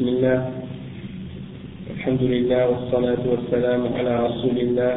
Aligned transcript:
بسم 0.00 0.08
الله 0.08 0.38
الحمد 1.96 2.22
لله 2.22 2.62
والصلاة 2.70 3.22
والسلام 3.32 3.80
على 3.96 4.12
رسول 4.26 4.56
الله 4.56 4.94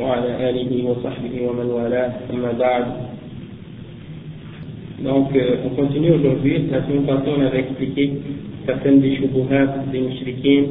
وعلى 0.00 0.30
آله 0.50 0.72
وصحبه 0.88 1.34
ومن 1.48 1.68
والاه 1.76 2.12
أما 2.32 2.52
بعد 2.52 2.86
Donc, 4.98 5.30
euh, 5.36 5.62
on 5.64 5.70
continue 5.76 6.10
aujourd'hui. 6.10 6.58
La 6.72 6.82
semaine 6.82 7.06
passée, 7.06 7.30
on 7.30 7.40
avait 7.40 7.60
expliqué 7.60 8.10
certaines 8.66 9.00
des 9.00 9.14
shubuhat 9.16 9.84
des 9.92 10.00
mushrikin 10.00 10.64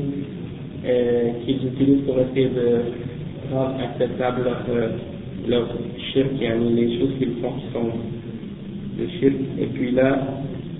euh, 0.85 1.31
qu'ils 1.45 1.65
utilisent 1.65 2.03
pour 2.05 2.19
essayer 2.19 2.49
de 2.49 2.67
rendre 3.53 3.79
acceptable 3.79 4.43
leur, 4.43 4.61
euh, 4.69 4.89
leur 5.47 5.67
shirk, 6.11 6.31
les 6.41 6.99
choses 6.99 7.13
qu'ils 7.19 7.35
font 7.41 7.53
qui 7.53 7.71
sont 7.71 7.91
de 8.99 9.07
shirk. 9.19 9.35
Et 9.61 9.67
puis 9.67 9.91
là, 9.91 10.19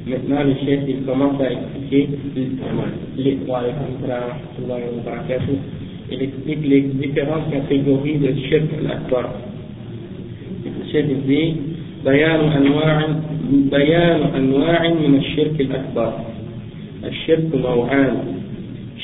maintenant, 0.07 0.43
le 0.45 0.55
chef, 0.65 0.81
il 0.89 1.03
commence 1.05 1.41
à 1.41 1.53
expliquer 1.53 2.09
les, 2.35 3.39
il 6.11 6.23
explique 6.23 6.67
les 6.67 6.81
différentes 6.83 7.51
catégories 7.51 8.19
de 8.19 8.35
shirk 8.49 8.69
al-akbar. 8.81 9.31
Le 10.65 10.93
chef, 10.93 11.07
dit, 11.27 11.57
بيان 12.05 12.41
أنواع 12.41 13.07
بيان 13.71 14.21
أنواع 14.37 14.89
من 14.89 15.15
الشرك 15.15 15.61
الأكبر 15.61 16.13
الشرك 17.05 17.55
نوعان 17.55 18.17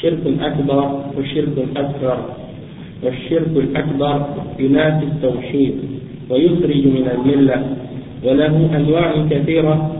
شرك 0.02 0.24
أكبر 0.40 1.04
وشرك 1.18 1.56
أصغر 1.76 2.20
والشرك 3.02 3.54
الأكبر 3.56 4.26
ينافي 4.58 5.04
التوحيد 5.04 5.74
ويخرج 6.30 6.86
من 6.86 7.06
الملة. 7.14 7.76
وله 8.24 8.76
أنواع 8.76 9.26
كثيرة 9.30 9.97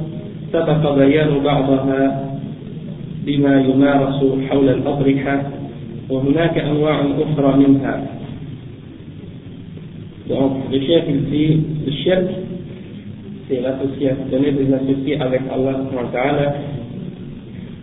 سبق 0.54 0.96
بيان 0.96 1.40
بعضها 1.44 2.30
بما 3.26 3.62
يمارس 3.62 4.20
حول 4.50 4.70
الأضرحة 4.70 5.42
وهناك 6.10 6.58
أنواع 6.58 7.00
أخرى 7.00 7.58
منها 7.58 7.96
Donc, 10.30 10.72
le 10.72 10.80
chef 10.80 11.04
il 11.10 11.26
dit, 11.26 11.62
le 11.86 11.92
shirk, 11.92 12.24
c'est 13.50 13.60
l'association, 13.60 14.24
donner 14.32 14.54
des 14.54 14.74
associés 14.74 15.20
avec 15.20 15.42
Allah 15.54 16.54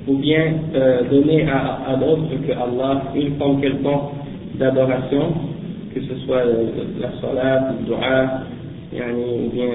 ou 0.08 0.16
bien 0.16 0.54
euh, 0.74 1.02
donner 1.10 1.46
à, 1.46 1.80
à 1.86 1.96
d'autres 1.96 2.30
que 2.46 2.52
Allah 2.52 3.02
une 3.14 3.34
forme 3.36 3.60
quelconque 3.60 4.12
d'adoration, 4.58 5.34
que 5.94 6.00
ce 6.00 6.14
soit 6.24 6.44
la 6.98 7.10
salat, 7.20 7.74
le 7.78 7.86
dua, 7.86 8.40
ou 8.94 9.50
bien 9.54 9.68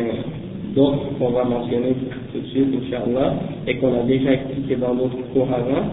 d'autres 0.75 1.17
qu'on 1.19 1.29
va 1.29 1.43
mentionner 1.43 1.95
tout 2.32 2.40
de 2.40 2.46
suite, 2.46 2.68
Inch'Allah, 2.84 3.34
et 3.66 3.76
qu'on 3.76 4.00
a 4.00 4.02
déjà 4.04 4.32
expliqué 4.32 4.76
dans 4.76 4.94
d'autres 4.94 5.22
cours 5.32 5.48
avant. 5.52 5.86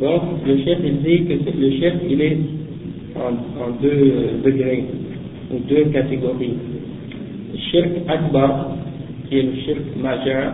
Donc, 0.00 0.22
le 0.46 0.56
chef, 0.64 0.78
il 0.84 1.02
dit 1.02 1.24
que 1.26 1.34
le 1.58 1.70
chef, 1.78 1.94
il 2.08 2.20
est 2.22 2.38
en, 3.16 3.32
en 3.62 3.70
deux 3.82 3.88
euh, 3.88 4.42
degrés, 4.44 4.84
ou 5.52 5.58
deux 5.68 5.84
catégories. 5.92 6.54
Le 7.52 7.58
shirk 7.70 7.90
akbar, 8.08 8.76
qui 9.28 9.38
est 9.38 9.42
le 9.42 9.54
shirk 9.66 9.82
majeur, 10.00 10.52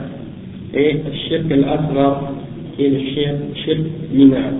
et 0.74 0.92
le 0.94 1.12
shirk 1.28 1.52
al-asghar, 1.52 2.32
qui 2.76 2.84
est 2.84 2.88
le 2.90 2.98
shirk, 2.98 3.36
shirk 3.64 3.80
mineur. 4.12 4.52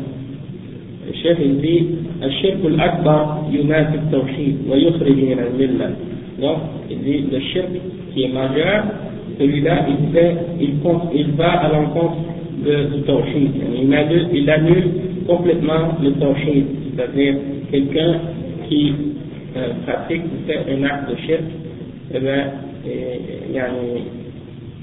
Le 1.09 1.13
chef, 1.23 1.39
il 1.45 1.57
dit, 1.61 1.87
le 2.23 2.31
shirk 2.31 2.65
al-akbar 2.65 3.47
yunafi 3.51 3.99
al-tawhid 3.99 4.69
wa 4.69 4.77
yukhrij 4.77 5.17
min 5.17 5.39
al-millah. 5.39 5.91
Donc, 6.41 6.59
il 6.91 6.99
dit, 6.99 7.25
le 7.33 7.41
shirk 7.41 7.71
qui 8.15 8.23
est 8.25 8.29
majeur, 8.29 8.85
celui-là, 9.39 9.87
il, 9.89 10.13
fait, 10.13 10.37
il, 10.61 10.71
il 11.15 11.33
va 11.33 11.51
à 11.61 11.73
l'encontre 11.73 12.17
du 12.63 13.03
tawhid. 13.03 13.51
Il 13.83 13.95
annule, 13.95 14.29
il 14.33 14.51
annule 14.51 14.89
complètement 15.27 15.97
le 16.03 16.13
tawhid, 16.13 16.67
c'est-à-dire 16.91 17.35
quelqu'un 17.71 18.21
qui 18.69 18.93
euh, 19.57 19.69
pratique 19.87 20.23
ou 20.25 20.47
fait 20.47 20.61
un 20.71 20.83
acte 20.85 21.11
de 21.11 21.17
shirk, 21.27 21.43
eh 22.15 22.19
bien, 22.19 22.45
yani, 23.53 24.05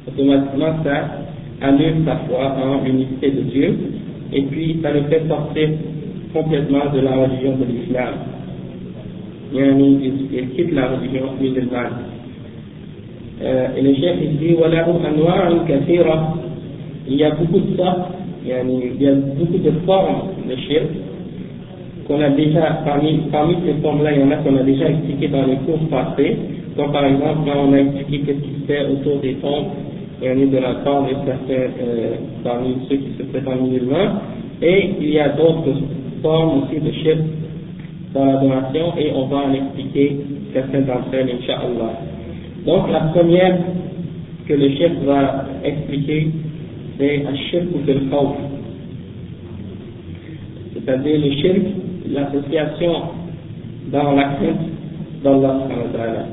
automatiquement 0.08 0.84
ça 0.84 1.26
annule 1.62 2.04
sa 2.06 2.18
foi 2.28 2.56
en 2.58 2.84
l'unité 2.84 3.32
de 3.32 3.42
Dieu, 3.42 3.76
et 4.34 4.42
puis 4.44 4.80
ça 4.82 4.92
le 4.92 5.04
fait 5.04 5.24
sortir 5.28 5.70
complètement 6.34 6.92
de 6.94 7.00
la 7.02 7.12
religion 7.12 7.58
de 7.58 7.66
l'islam. 7.66 8.14
Il, 9.54 9.60
il 10.34 10.50
quitte 10.56 10.74
la 10.74 10.88
religion 10.88 11.30
musulmane. 11.40 12.13
et 13.41 13.81
le 13.83 13.95
chef 13.95 14.17
il 14.23 14.39
dit 14.39 14.55
وله 14.55 14.87
أنواع 15.09 15.65
كثيرة 15.69 16.35
il 17.09 17.17
y 17.17 17.25
a 17.25 17.31
beaucoup 17.31 17.61
de 17.61 17.77
sortes 17.77 18.11
يعني 18.47 18.83
il 18.97 19.03
y 19.03 19.09
a 19.09 19.15
beaucoup 19.15 19.59
de 19.59 19.71
formes 19.87 20.23
de 20.49 20.57
shirk 20.57 20.91
qu'on 22.07 22.21
a 22.21 22.31
déjà 22.31 22.81
parmi, 22.85 23.21
parmi 23.31 23.57
ces 23.65 23.75
formes 23.83 24.03
là 24.03 24.13
il 24.13 24.21
y 24.21 24.25
en 24.25 24.31
a 24.31 24.37
qu'on 24.37 24.57
a 24.57 24.63
déjà 24.63 24.89
expliqué 24.89 25.29
dans 25.29 25.45
les 25.47 25.57
cours 25.67 25.79
passés 25.91 26.37
comme 26.77 26.91
par 26.91 27.05
exemple 27.05 27.47
là 27.47 27.55
on 27.57 27.73
a 27.75 27.79
expliqué 27.79 28.35
ce 28.35 28.41
qui 28.41 28.61
se 28.61 28.67
fait 28.67 28.87
autour 28.87 29.21
des 29.21 29.35
tombes 29.35 29.67
yani 30.23 30.47
de 30.47 30.59
la 30.59 30.75
part 30.85 31.03
de 31.03 31.15
certains 31.27 31.69
euh, 31.81 32.15
parmi 32.43 32.77
ceux 32.89 32.97
qui 32.97 33.11
se 33.19 33.23
prétendent 33.25 33.71
musulmans 33.71 34.21
et 34.63 34.91
il 35.01 35.11
y 35.11 35.21
a 35.21 35.29
d'autres 35.29 35.79
formes 36.23 36.63
aussi 36.63 36.81
de 36.81 36.91
shirk 36.91 37.19
dans 38.15 38.25
l'adoration 38.25 38.95
et 38.99 39.13
on 39.15 39.27
va 39.27 39.37
en 39.49 39.53
expliquer 39.53 40.17
certaines 40.53 40.87
d'entre 40.87 41.13
elles 41.13 41.31
Inch'Allah 41.31 42.12
donc 42.66 42.90
la 42.90 43.00
première 43.12 43.58
que 44.48 44.54
le 44.54 44.70
chef 44.76 44.92
va 45.06 45.46
expliquer, 45.64 46.30
c'est 46.98 47.24
shirk 47.50 47.66
ou 47.74 47.80
le 47.86 48.10
khawf. 48.10 48.36
C'est-à-dire 50.74 51.20
le 51.20 51.32
shirk, 51.32 51.62
l'association 52.10 52.94
dans 53.92 54.12
la 54.14 54.24
crainte 54.24 54.74
d'Allah. 55.24 56.26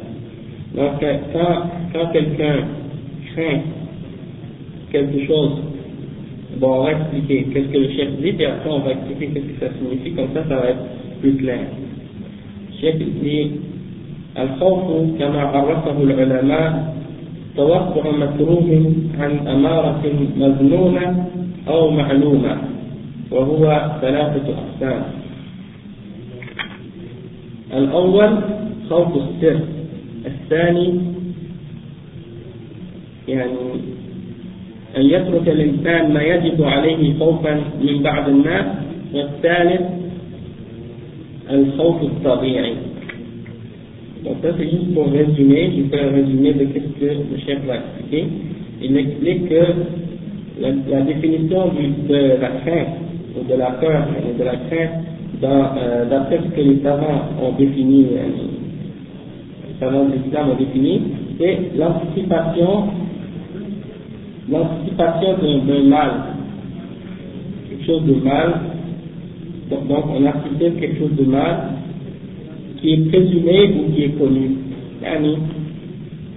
Donc 0.75 0.93
quand, 1.01 1.63
quand 1.93 2.13
quelqu'un 2.13 2.65
craint 3.35 3.61
quelque 4.93 5.27
chose, 5.27 5.63
bon 6.59 6.81
on 6.81 6.83
va 6.85 6.93
expliquer 6.93 7.47
qu'est-ce 7.53 7.69
que 7.69 7.79
le 7.79 7.91
chef 7.91 8.11
dit 8.21 8.35
et 8.39 8.47
après 8.47 8.71
on 8.71 8.81
va 8.81 8.93
expliquer 8.93 9.29
qu'est-ce 9.29 9.47
que 9.47 9.67
ça 9.67 9.73
signifie, 9.79 10.13
comme 10.13 10.29
ça 10.35 10.45
ça 10.49 10.57
va 10.57 10.71
être 10.71 10.85
plus 11.21 11.35
clair. 11.37 11.61
Le 12.71 12.81
chef 12.81 12.99
dit 12.99 13.51
الخوف 14.43 15.19
كما 15.19 15.41
عرفه 15.41 16.03
العلماء 16.03 16.95
توقع 17.57 18.11
مكروه 18.11 18.93
عن 19.19 19.49
أمارة 19.49 20.03
مذمومة 20.37 21.27
أو 21.69 21.91
معلومة 21.91 22.57
وهو 23.31 23.91
ثلاثة 24.01 24.55
أقسام. 24.55 25.03
الأول 27.77 28.39
خوف 28.91 29.17
السر 29.17 29.61
الثاني 30.27 31.01
يعني 33.29 33.53
أن 34.97 35.03
يترك 35.03 35.49
الإنسان 35.49 36.15
ما 36.15 36.23
يجب 36.23 36.65
عليه 36.65 37.19
خوفا 37.19 37.61
من 37.83 38.03
بعض 38.03 38.29
الناس 38.29 38.67
والثالث 39.15 39.83
الخوف 41.51 42.03
الطبيعي. 42.03 42.90
Donc 44.25 44.37
ça 44.43 44.49
c'est 44.59 44.71
juste 44.71 44.95
pour 44.95 45.11
résumer, 45.11 45.73
je 45.77 45.97
fais 45.97 46.03
un 46.03 46.13
résumé 46.13 46.53
de 46.53 46.67
ce 46.67 47.01
que 47.01 47.05
le 47.05 47.39
chef 47.47 47.65
va 47.67 47.77
expliquer. 47.77 48.27
Il 48.83 48.97
explique 48.97 49.49
que 49.49 49.63
la, 50.61 51.01
définition 51.03 51.69
de 52.09 52.41
la 52.41 52.49
crainte, 52.49 52.89
ou 53.37 53.51
de 53.51 53.57
la 53.57 53.71
peur, 53.73 54.09
ou 54.29 54.39
de 54.39 54.45
la 54.45 54.57
crainte, 54.57 55.05
euh, 55.43 56.05
d'après 56.11 56.39
ce 56.39 56.55
que 56.55 56.61
les 56.61 56.83
savants 56.83 57.31
ont 57.43 57.53
défini, 57.53 58.09
euh, 58.13 58.29
les 59.69 59.81
savants 59.81 60.05
de 60.05 60.13
l'islam 60.23 60.51
ont 60.51 60.57
défini, 60.57 61.01
c'est 61.39 61.59
l'anticipation, 61.77 62.89
l'anticipation 64.51 65.39
d'un 65.67 65.83
mal, 65.89 66.11
quelque 67.71 67.87
chose 67.87 68.05
de 68.05 68.15
mal, 68.23 68.61
donc, 69.71 69.89
donc 69.89 70.05
on 70.11 70.27
anticipe 70.27 70.79
quelque 70.79 70.99
chose 70.99 71.17
de 71.17 71.25
mal, 71.25 71.57
qui 72.81 72.95
est 72.95 73.09
présumé 73.09 73.75
ou 73.75 73.93
qui 73.93 74.05
est 74.05 74.19
connu. 74.19 74.51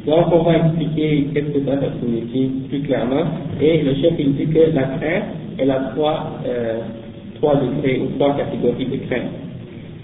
Donc 0.05 0.25
on 0.33 0.43
va 0.43 0.57
expliquer 0.57 1.27
qu'est-ce 1.33 1.57
que 1.57 1.65
ça, 1.65 1.79
ça 1.79 1.87
signifie 2.01 2.49
plus 2.69 2.81
clairement. 2.81 3.23
Et 3.61 3.81
le 3.81 3.95
chef 3.95 4.13
il 4.19 4.35
dit 4.35 4.47
que 4.47 4.75
la 4.75 4.83
crainte, 4.83 5.23
elle 5.57 5.71
a 5.71 5.91
trois, 5.95 6.39
euh, 6.45 6.79
trois 7.35 7.55
degrés 7.55 8.01
ou 8.01 8.17
trois 8.17 8.35
catégories 8.35 8.85
de 8.85 8.97
crainte. 9.07 9.31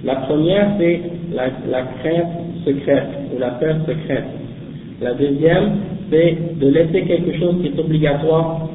La 0.06 0.15
première 0.15 0.75
c'est 0.77 1.01
la, 1.33 1.47
la 1.69 1.81
crainte 2.00 2.27
secrète 2.65 3.09
ou 3.36 3.39
la 3.39 3.50
peur 3.51 3.75
secrète. 3.86 4.25
La 5.01 5.13
deuxième 5.13 5.71
c'est 6.09 6.38
de 6.59 6.68
laisser 6.69 7.01
quelque 7.03 7.38
chose 7.38 7.56
qui 7.62 7.68
est 7.68 7.80
obligatoire 7.80 8.69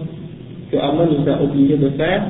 que 0.70 0.76
Allah 0.76 1.08
nous 1.10 1.30
a 1.30 1.42
obligés 1.42 1.76
de 1.78 1.88
faire 1.90 2.22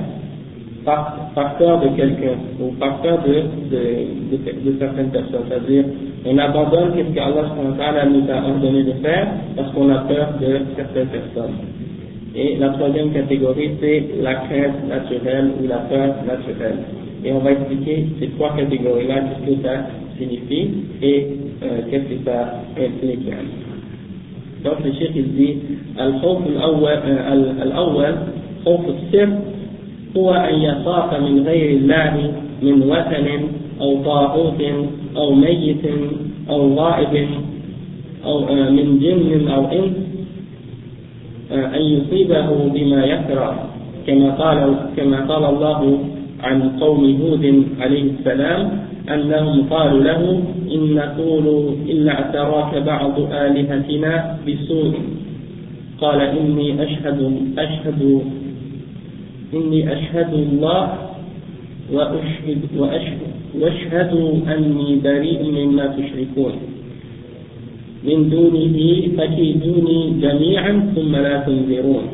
par, 0.85 1.57
peur 1.59 1.81
de 1.81 1.89
quelqu'un 1.97 2.37
ou 2.61 2.73
par 2.79 3.01
peur 3.03 3.19
de, 3.25 4.73
certaines 4.79 5.11
personnes. 5.11 5.45
C'est-à-dire, 5.49 5.85
on 6.27 6.39
abandonne 6.39 6.93
ce 6.97 7.15
qu'Allah 7.15 8.07
nous 8.07 8.31
a 8.31 8.49
ordonné 8.49 8.85
de 8.85 8.93
faire 9.03 9.29
parce 9.57 9.71
qu'on 9.73 9.91
a 9.91 9.99
peur 10.01 10.35
de 10.41 10.61
certaines 10.77 11.09
personnes. 11.09 11.57
Et 12.37 12.57
la 12.57 12.71
troisième 12.71 13.13
catégorie, 13.13 13.71
c'est 13.81 14.05
la 14.21 14.35
crainte 14.35 14.89
naturelle 14.89 15.53
ou 15.63 15.69
la 15.69 15.79
peur 15.79 16.15
naturelle. 16.27 16.79
Et 17.25 17.33
on 17.33 17.39
va 17.39 17.53
expliquer 17.53 18.07
ces 18.21 18.29
trois 18.31 18.55
catégories-là, 18.57 19.15
qu'est-ce 19.21 19.57
que 19.57 19.63
ça 19.63 19.87
signifie 20.19 20.71
et 21.01 21.27
euh, 21.63 21.81
qu'est-ce 21.91 22.05
que 22.05 22.25
ça 22.25 22.61
implique. 22.77 23.31
Donc 24.65 24.85
le 24.85 24.93
cheikh 24.93 25.13
il 25.15 25.35
dit, 25.35 25.57
al-khawf 25.99 26.39
al-awwal, 26.47 27.03
euh, 27.07 27.63
al-awwal, 27.63 28.15
khawf 28.65 28.81
al 28.89 29.29
هو 30.17 30.35
أن 30.35 30.55
يخاف 30.55 31.21
من 31.21 31.43
غير 31.47 31.77
الله 31.77 32.33
من 32.63 32.83
وثن 32.83 33.27
أو 33.81 34.03
طاغوت 34.03 34.61
أو 35.17 35.35
ميت 35.35 35.85
أو 36.51 36.75
غائب 36.75 37.29
أو 38.25 38.41
من 38.71 38.99
جن 38.99 39.49
أو 39.49 39.63
إنس 39.67 39.97
أن 41.53 41.83
يصيبه 41.83 42.49
بما 42.75 43.05
يكره 43.05 43.69
كما 44.07 44.31
قال 44.31 44.77
كما 44.97 45.21
قال 45.21 45.45
الله 45.45 45.99
عن 46.43 46.71
قوم 46.81 47.03
هود 47.21 47.65
عليه 47.81 48.03
السلام 48.03 48.71
أنهم 49.15 49.63
قالوا 49.71 50.03
له 50.03 50.43
إن 50.75 50.95
نقول 50.95 51.75
إلا 51.89 52.13
اعتراك 52.13 52.83
بعض 52.83 53.21
آلهتنا 53.33 54.39
بسوء. 54.49 54.93
قال 56.01 56.21
إني 56.21 56.83
أشهد 56.83 57.21
أشهد 57.59 58.01
إني 59.55 59.93
أشهد 59.93 60.33
الله 60.35 60.83
وأشهد 61.93 62.61
وأشهد 62.77 63.21
وأشهد 63.61 64.13
أني 64.49 64.89
بريء 65.05 65.43
مما 65.43 65.87
تشركون. 65.87 66.53
من 68.05 68.19
دونه 68.31 68.77
فكيدوني 69.17 70.01
جميعا 70.23 70.73
ثم 70.95 71.13
لا 71.17 71.35
تنذرون. 71.47 72.05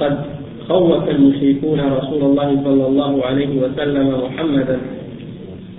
قد 0.00 0.14
خوف 0.68 1.08
المشركون 1.08 1.80
رسول 1.80 2.22
الله 2.22 2.48
صلى 2.64 2.86
الله 2.86 3.12
عليه 3.24 3.52
وسلم 3.62 4.06
محمدا 4.24 4.78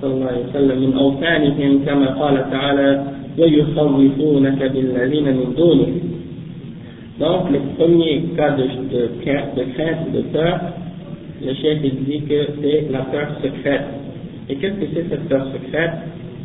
صلى 0.01 0.13
الله 0.13 0.25
عليه 0.25 0.45
وسلم 0.49 0.77
من 0.81 0.91
أوثانهم 0.97 1.71
كما 1.85 2.07
قال 2.21 2.35
تعالى 2.51 2.89
ويخوفونك 3.39 4.59
بالذين 4.73 5.23
من 5.23 5.53
دونه. 5.57 5.91
Donc, 7.19 7.51
le 7.51 7.59
premier 7.77 8.23
cas 8.35 8.51
de, 8.51 8.63
de, 8.63 9.01
de 9.01 9.73
crainte, 9.73 10.11
de 10.13 10.21
peur, 10.33 10.59
le 11.43 11.53
chef 11.55 11.81
dit 11.81 12.21
que 12.21 12.47
c'est 12.61 12.87
la 12.91 12.99
peur 12.99 13.27
secrète. 13.43 13.85
Et 14.49 14.55
qu'est-ce 14.55 14.75
que 14.75 14.85
c'est 14.93 15.09
cette 15.09 15.27
peur 15.27 15.45
secrète? 15.53 15.91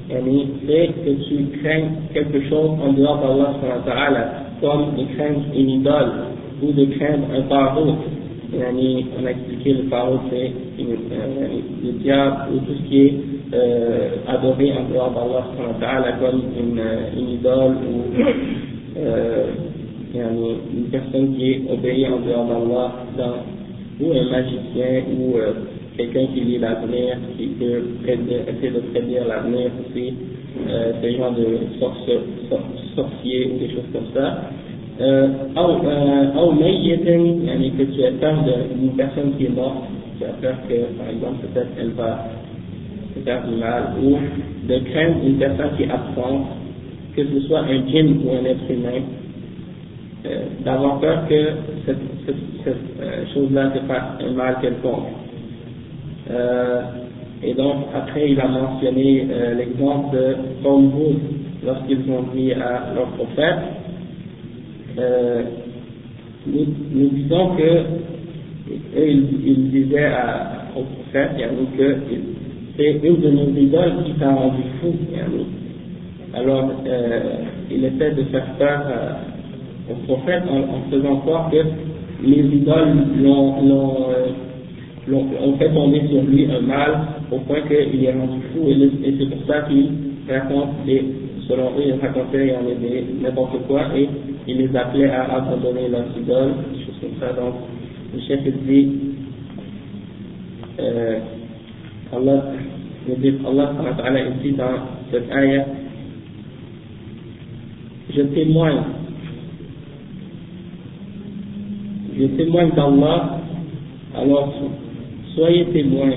C'est 0.08 0.90
que 1.04 1.10
tu 1.28 1.58
crains 1.58 1.88
quelque 2.14 2.48
chose 2.48 2.70
en 2.80 2.92
dehors 2.92 3.18
d'Allah, 3.84 4.32
comme 4.60 4.94
de 4.96 5.04
craindre 5.16 5.42
une 5.56 5.70
idole 5.70 6.12
ou 6.62 6.72
de 6.72 6.84
craindre 6.96 7.26
un 7.36 7.42
paro. 7.42 7.96
On 8.54 9.26
a 9.26 9.30
expliqué 9.30 9.72
le 9.72 9.88
paro, 9.90 10.20
c'est 10.30 10.52
euh, 10.78 11.48
le 11.82 11.92
diable 11.98 12.36
ou 12.54 12.58
tout 12.60 12.74
ce 12.78 12.88
qui 12.88 13.00
est 13.06 13.14
euh, 13.52 14.08
adoré 14.28 14.72
en 14.72 14.88
dehors 14.92 15.10
d'Allah, 15.80 16.12
comme 16.20 16.42
une, 16.56 16.80
une 17.18 17.28
idole 17.30 17.74
ou 17.74 18.04
euh, 18.98 19.46
une 20.20 20.90
personne 20.90 21.36
qui 21.36 21.52
est 21.52 21.62
obéie 21.70 22.06
en 22.06 22.20
dehors 22.20 22.46
d'Allah, 22.46 22.92
ou 24.00 24.12
un 24.12 24.30
magicien 24.30 25.02
ou 25.18 25.36
euh, 25.36 25.52
quelqu'un 25.96 26.26
qui 26.34 26.40
lit 26.40 26.58
l'avenir, 26.58 27.16
qui 27.38 27.46
peut 27.58 27.82
essayer 28.04 28.70
de 28.70 28.80
prédire 28.92 29.26
l'avenir 29.26 29.70
aussi, 29.80 30.14
euh, 30.68 30.92
ce 31.02 31.16
genre 31.16 31.32
de 31.32 31.46
sorciers 32.94 33.50
ou 33.52 33.58
des 33.58 33.68
choses 33.70 33.88
comme 33.92 34.12
ça. 34.14 34.50
Euh, 34.98 35.28
euh, 35.56 36.30
que 37.76 37.82
tu 37.82 38.04
as 38.04 38.12
peur 38.12 38.34
d'une 38.78 38.96
personne 38.96 39.32
qui 39.36 39.44
est 39.44 39.54
morte, 39.54 39.84
tu 40.18 40.24
as 40.24 40.32
peur 40.40 40.54
que, 40.68 40.74
par 40.98 41.08
exemple, 41.10 41.46
peut-être 41.52 41.68
elle 41.78 41.90
va 41.90 42.28
se 43.14 43.20
faire 43.20 43.46
du 43.46 43.56
mal, 43.56 43.92
ou 44.02 44.16
de 44.66 44.78
craindre 44.90 45.16
une 45.26 45.36
personne 45.36 45.70
qui 45.76 45.82
est 45.82 45.90
absente, 45.90 46.46
que 47.14 47.22
ce 47.24 47.40
soit 47.46 47.60
un 47.60 47.86
djinn 47.86 48.20
ou 48.24 48.30
un 48.30 48.44
être 48.46 48.70
humain, 48.70 49.02
euh, 49.02 49.25
d'avoir 50.64 51.00
peur 51.00 51.28
que 51.28 51.46
cette, 51.86 51.96
euh, 52.66 53.24
chose-là 53.32 53.72
se 53.74 53.78
fasse 53.86 54.02
un 54.20 54.32
mal 54.32 54.56
quelconque. 54.60 55.08
Euh, 56.30 56.82
et 57.42 57.54
donc, 57.54 57.86
après, 57.94 58.30
il 58.30 58.40
a 58.40 58.48
mentionné 58.48 59.26
euh, 59.30 59.54
l'exemple 59.54 60.16
de 60.16 60.36
Qawm 60.62 60.90
lorsqu'ils 61.64 62.10
ont 62.10 62.24
dit 62.34 62.52
à 62.52 62.92
leur 62.94 63.08
prophète, 63.08 63.58
euh, 64.98 65.42
nous, 66.46 66.66
nous, 66.92 67.08
disons 67.10 67.56
que, 67.56 67.62
eux, 67.62 69.08
ils, 69.08 69.28
ils 69.44 69.70
disaient 69.70 70.06
à, 70.06 70.68
au 70.76 70.82
prophète, 70.82 71.30
que 71.76 71.96
c'est 72.76 73.00
une 73.02 73.20
de 73.20 73.30
nos 73.30 73.48
idoles 73.48 74.04
qui 74.04 74.12
t'a 74.12 74.30
rendu 74.30 74.62
fou. 74.80 74.94
Alors, 76.34 76.70
euh, 76.86 77.20
il 77.70 77.84
essaie 77.84 78.12
de 78.12 78.24
faire 78.24 78.46
peur 78.58 78.82
au 79.90 79.94
prophète 80.06 80.42
en, 80.50 80.58
en, 80.58 80.90
faisant 80.90 81.16
croire 81.16 81.50
que 81.50 81.62
les 82.24 82.42
idoles 82.42 83.22
l'ont 83.22 83.54
ont 85.08 85.56
fait 85.58 85.72
tomber 85.72 86.02
sur 86.08 86.22
lui 86.22 86.46
un 86.50 86.60
mal 86.60 86.98
au 87.30 87.38
point 87.38 87.60
qu'il 87.62 88.04
est 88.04 88.12
rendu 88.12 88.40
fou 88.52 88.68
et, 88.68 89.14
c'est 89.18 89.26
pour 89.26 89.46
ça 89.46 89.62
qu'il 89.62 89.90
raconte 90.28 90.70
et 90.88 91.04
selon 91.48 91.70
eux 91.78 91.84
il 91.86 91.94
racontait 92.00 92.54
n'importe 93.22 93.66
quoi 93.68 93.82
et 93.96 94.08
il 94.48 94.58
les 94.58 94.76
appelait 94.76 95.10
à 95.10 95.36
abandonner 95.36 95.88
leurs 95.88 96.06
idoles, 96.16 96.54
des 96.72 96.84
choses 96.84 96.94
comme 97.00 97.20
ça. 97.20 97.32
Donc 97.32 97.54
le 98.14 98.20
chef 98.22 98.40
dit 98.66 98.92
euh, 100.80 101.18
Allah, 102.12 102.44
Allah 103.44 104.20
ici 104.40 104.52
dans 104.52 104.64
cette 105.10 105.30
ayah 105.32 105.66
je 108.14 108.22
témoigne 108.22 108.82
je 112.18 112.26
témoigne 112.36 112.70
d'Allah 112.70 113.38
alors 114.16 114.52
soyez 115.34 115.66
témoins 115.66 116.12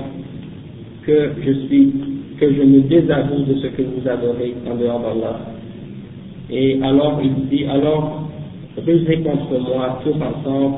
que 1.06 1.30
je 1.44 1.52
suis, 1.66 1.92
que 2.38 2.52
je 2.52 2.62
me 2.62 2.80
désavoue 2.82 3.42
de 3.44 3.54
ce 3.54 3.66
que 3.68 3.82
vous 3.82 4.08
adorez 4.08 4.54
en 4.70 4.76
dehors 4.76 5.00
d'Allah. 5.00 5.40
Et 6.50 6.80
alors 6.82 7.20
il 7.22 7.48
dit, 7.48 7.64
alors 7.66 8.28
rusez 8.76 9.18
contre 9.18 9.58
moi 9.60 10.00
tous 10.04 10.14
ensemble 10.14 10.76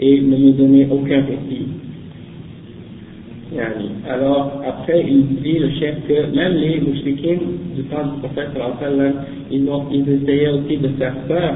et 0.00 0.20
ne 0.20 0.36
me 0.36 0.52
donnez 0.52 0.86
aucun 0.90 1.22
répit. 1.22 1.66
Alors 4.08 4.60
après 4.66 5.04
il 5.08 5.40
dit 5.42 5.58
le 5.58 5.70
chef 5.80 6.06
que 6.06 6.36
même 6.36 6.54
les 6.54 6.80
mouchriquins 6.80 7.38
du 7.74 7.82
temps 7.84 8.06
du 8.12 8.20
prophète 8.20 8.50
ils, 9.50 9.68
ont, 9.70 9.86
ils 9.90 10.08
essayaient 10.08 10.48
aussi 10.50 10.76
de 10.76 10.88
faire 10.98 11.14
peur 11.26 11.54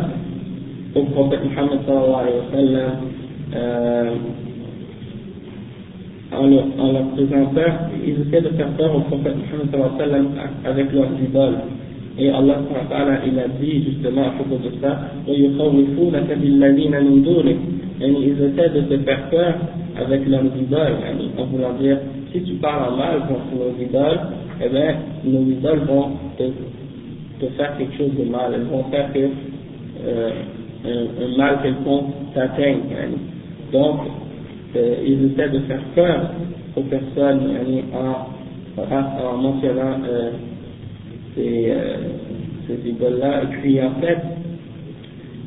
au 0.94 1.02
prophète 1.04 1.40
Muhammad 1.44 1.78
sallallahu 1.86 2.20
alayhi 2.20 2.36
wa 2.36 2.50
sallam 2.52 2.90
euh, 3.54 4.10
en 6.32 6.46
leur, 6.46 6.64
faisant 7.16 7.46
peur, 7.54 7.72
ils 8.04 8.26
essaient 8.26 8.40
de 8.40 8.48
faire 8.56 8.70
peur 8.70 8.96
au 8.96 9.00
prophète 9.00 9.34
Muhammad 9.36 10.24
avec 10.64 10.92
leurs 10.92 11.10
idoles. 11.22 11.58
Et 12.18 12.30
Allah 12.30 12.56
il 13.26 13.38
a 13.38 13.48
dit 13.60 13.84
justement 13.84 14.28
à 14.28 14.30
propos 14.30 14.56
de 14.56 14.70
ça, 14.80 15.00
et 15.28 15.34
ils 15.34 15.46
essaient 18.42 18.70
de 18.70 18.80
te 18.80 18.96
faire 19.02 19.30
peur 19.30 19.54
avec 19.96 20.26
leurs 20.26 20.44
idoles, 20.44 20.96
en 21.38 21.44
voulant 21.44 21.74
dire, 21.80 21.98
si 22.32 22.42
tu 22.42 22.54
parles 22.54 22.92
en 22.92 22.96
mal 22.96 23.20
contre 23.28 23.54
nos 23.54 23.72
idoles, 23.82 24.20
eh 24.64 24.68
bien, 24.68 24.96
nos 25.24 25.42
idoles 25.42 25.80
vont 25.86 26.12
te, 26.38 26.44
te 27.44 27.50
faire 27.52 27.76
quelque 27.76 27.96
chose 27.96 28.14
de 28.18 28.24
mal, 28.30 28.52
elles 28.54 28.62
vont 28.62 28.84
faire 28.84 29.12
que 29.12 29.28
euh, 30.04 30.30
un, 30.84 31.36
mal 31.36 31.58
quelconque 31.62 32.12
t'atteigne. 32.34 32.80
Donc, 33.72 34.00
euh, 34.76 34.96
ils 35.06 35.32
essaient 35.32 35.50
de 35.50 35.60
faire 35.60 35.82
peur 35.94 36.30
aux 36.76 36.82
personnes 36.82 37.56
en, 37.94 38.80
en 38.80 39.36
mentionnant 39.38 40.00
euh, 40.08 40.30
ces, 41.34 41.66
euh, 41.70 41.96
ces 42.66 42.88
idoles-là. 42.88 43.42
Et 43.42 43.46
puis 43.60 43.80
en 43.82 43.92
fait, 44.00 44.18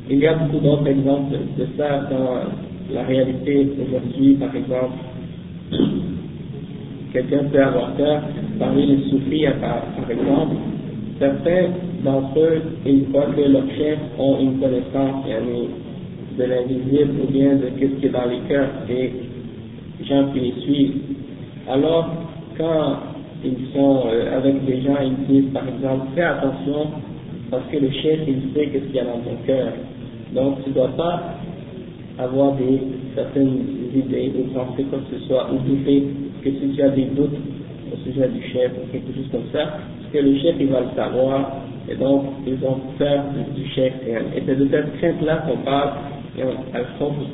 il 0.08 0.18
y 0.18 0.26
a 0.26 0.34
beaucoup 0.34 0.58
d'autres 0.58 0.86
exemples 0.86 1.36
de 1.58 1.66
ça 1.76 2.08
dans 2.10 2.94
la 2.94 3.02
réalité 3.02 3.68
aujourd'hui, 3.80 4.34
par 4.34 4.54
exemple. 4.54 4.98
Quelqu'un 7.12 7.44
peut 7.50 7.62
avoir 7.62 7.92
peur, 7.94 8.22
parmi 8.58 8.86
les 8.86 9.10
soufis 9.10 9.46
par 9.60 10.10
exemple, 10.10 10.56
certains 11.18 11.68
d'entre 12.04 12.38
eux, 12.38 12.62
ils 12.84 13.08
croient 13.10 13.26
que 13.34 13.40
leurs 13.40 13.70
chefs 13.76 13.98
ont 14.18 14.38
une 14.40 14.58
connaissance, 14.60 15.24
de 16.38 16.44
l'invisible 16.44 17.12
ou 17.22 17.32
bien 17.32 17.56
de 17.56 17.70
ce 17.80 17.86
qui 17.86 18.06
est 18.06 18.10
dans 18.10 18.26
les 18.26 18.40
cœurs 18.48 18.68
des 18.86 19.12
gens 20.04 20.28
qui 20.32 20.40
les 20.40 20.52
suivent. 20.60 21.00
Alors, 21.68 22.10
quand 22.58 22.96
ils 23.44 23.72
sont 23.74 24.04
euh, 24.06 24.36
avec 24.36 24.64
des 24.66 24.82
gens, 24.82 24.96
ils 25.02 25.26
disent 25.26 25.52
par 25.52 25.66
exemple, 25.66 26.08
fais 26.14 26.22
attention 26.22 26.88
parce 27.50 27.64
que 27.70 27.78
le 27.78 27.90
chef, 27.90 28.20
il 28.26 28.52
sait 28.54 28.70
ce 28.72 28.78
qu'il 28.86 28.96
y 28.96 29.00
a 29.00 29.04
dans 29.04 29.20
ton 29.20 29.36
cœur. 29.46 29.68
Donc, 30.34 30.62
tu 30.64 30.70
ne 30.70 30.74
dois 30.74 30.88
pas 30.96 31.22
avoir 32.18 32.54
des, 32.56 32.80
certaines 33.14 33.58
idées 33.94 34.32
ou 34.38 34.52
penser 34.52 34.84
quoi 34.84 34.98
que 34.98 35.16
ce 35.16 35.26
soit, 35.26 35.48
ou 35.52 35.58
douter 35.58 36.04
que 36.42 36.50
si 36.50 36.68
tu 36.74 36.82
as 36.82 36.90
des 36.90 37.04
doutes 37.04 37.36
du 38.12 38.42
chef 38.52 38.72
ou 38.72 38.90
quelque 38.92 39.14
chose 39.14 39.28
comme 39.30 39.48
ça, 39.52 39.66
parce 39.66 40.12
que 40.12 40.18
le 40.18 40.38
chef 40.38 40.56
il 40.60 40.68
va 40.68 40.80
le 40.80 40.94
savoir, 40.94 41.56
et 41.88 41.94
donc 41.94 42.24
ils 42.46 42.58
ont 42.64 42.78
peur 42.98 43.24
du 43.54 43.66
chef. 43.70 43.92
Et 44.06 44.42
c'est 44.46 44.58
de 44.58 44.68
cette 44.70 44.96
crainte-là 44.98 45.44
qu'on 45.46 45.58
parle, 45.58 45.90
elles 46.38 46.86
sont 46.98 47.12
pour 47.12 47.26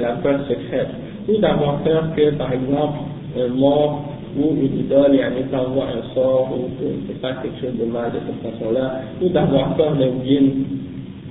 la 0.00 0.12
peur 0.22 0.40
secrète. 0.48 0.88
Ou 1.28 1.38
d'avoir 1.38 1.82
peur 1.82 2.14
que, 2.16 2.30
par 2.30 2.52
exemple, 2.52 2.98
un 3.38 3.48
mort 3.48 4.04
ou 4.36 4.56
une 4.56 4.80
idole 4.80 5.14
et 5.14 5.42
t'envoie 5.50 5.86
un 5.86 6.14
sort 6.14 6.50
ou 6.52 6.68
de 6.82 7.18
faire 7.20 7.40
quelque 7.42 7.60
chose 7.60 7.78
de 7.78 7.84
mal 7.84 8.10
de 8.12 8.18
cette 8.26 8.52
façon-là, 8.52 9.02
ou 9.20 9.28
d'avoir 9.28 9.76
peur 9.76 9.94
d'un 9.94 10.24
djinn. 10.24 10.64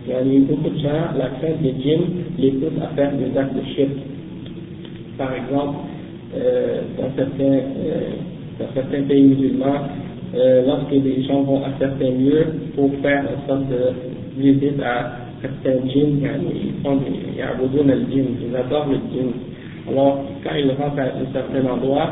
Il 0.08 0.12
y 0.12 0.16
a 0.16 0.40
beaucoup 0.48 0.70
de 0.70 0.80
gens, 0.80 1.14
la 1.18 1.30
crainte 1.40 1.62
des 1.62 1.76
djinns 1.82 2.06
les 2.38 2.52
pousse 2.52 2.74
à 2.82 2.88
faire 2.96 3.12
des 3.14 3.38
actes 3.38 3.56
de 3.56 3.62
shirk. 3.76 3.90
Par 5.18 5.34
exemple, 5.34 5.78
euh, 6.36 6.82
dans, 6.98 7.16
certains, 7.16 7.44
euh, 7.44 8.12
dans 8.62 8.74
certains 8.74 9.04
pays 9.04 9.24
musulmans, 9.24 9.88
euh, 10.36 10.64
lorsque 10.66 10.92
les 10.92 11.24
gens 11.24 11.42
vont 11.42 11.64
à 11.64 11.70
certains 11.80 12.12
lieux 12.12 12.46
pour 12.76 12.92
faire 13.02 13.24
une 13.24 13.48
sorte 13.48 13.68
de 13.70 14.42
visite 14.42 14.82
à 14.82 15.18
certains 15.42 15.86
djinns, 15.88 16.22
ils 16.54 16.82
font 16.84 16.98
des, 16.98 17.12
ils 17.36 18.26
ils 18.50 18.56
adorent 18.56 18.88
le 18.88 18.98
djinn. 19.12 19.32
Alors, 19.90 20.24
quand 20.44 20.56
ils 20.56 20.72
rentrent 20.72 21.00
à 21.00 21.04
un 21.04 21.34
certain 21.34 21.70
endroit, 21.70 22.10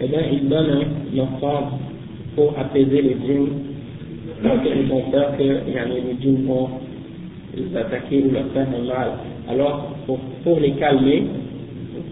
eh 0.00 0.08
bien, 0.08 0.20
ils 0.32 0.48
donnent 0.48 0.84
une 1.12 1.20
offrande 1.20 1.78
pour 2.34 2.54
apaiser 2.58 3.02
les 3.02 3.16
djinns, 3.26 3.48
parce 4.42 4.62
qu'ils 4.62 4.90
ont 4.92 5.10
peur 5.10 5.36
que 5.36 5.42
les 5.42 6.16
djinns 6.20 6.44
vont 6.46 6.68
les 7.56 7.76
attaquer 7.76 8.24
ou 8.26 8.32
leur 8.32 8.46
faire 8.52 8.66
un 8.66 8.84
mal. 8.84 9.10
Alors, 9.48 9.94
pour, 10.06 10.18
pour 10.42 10.58
les 10.60 10.72
calmer, 10.72 11.24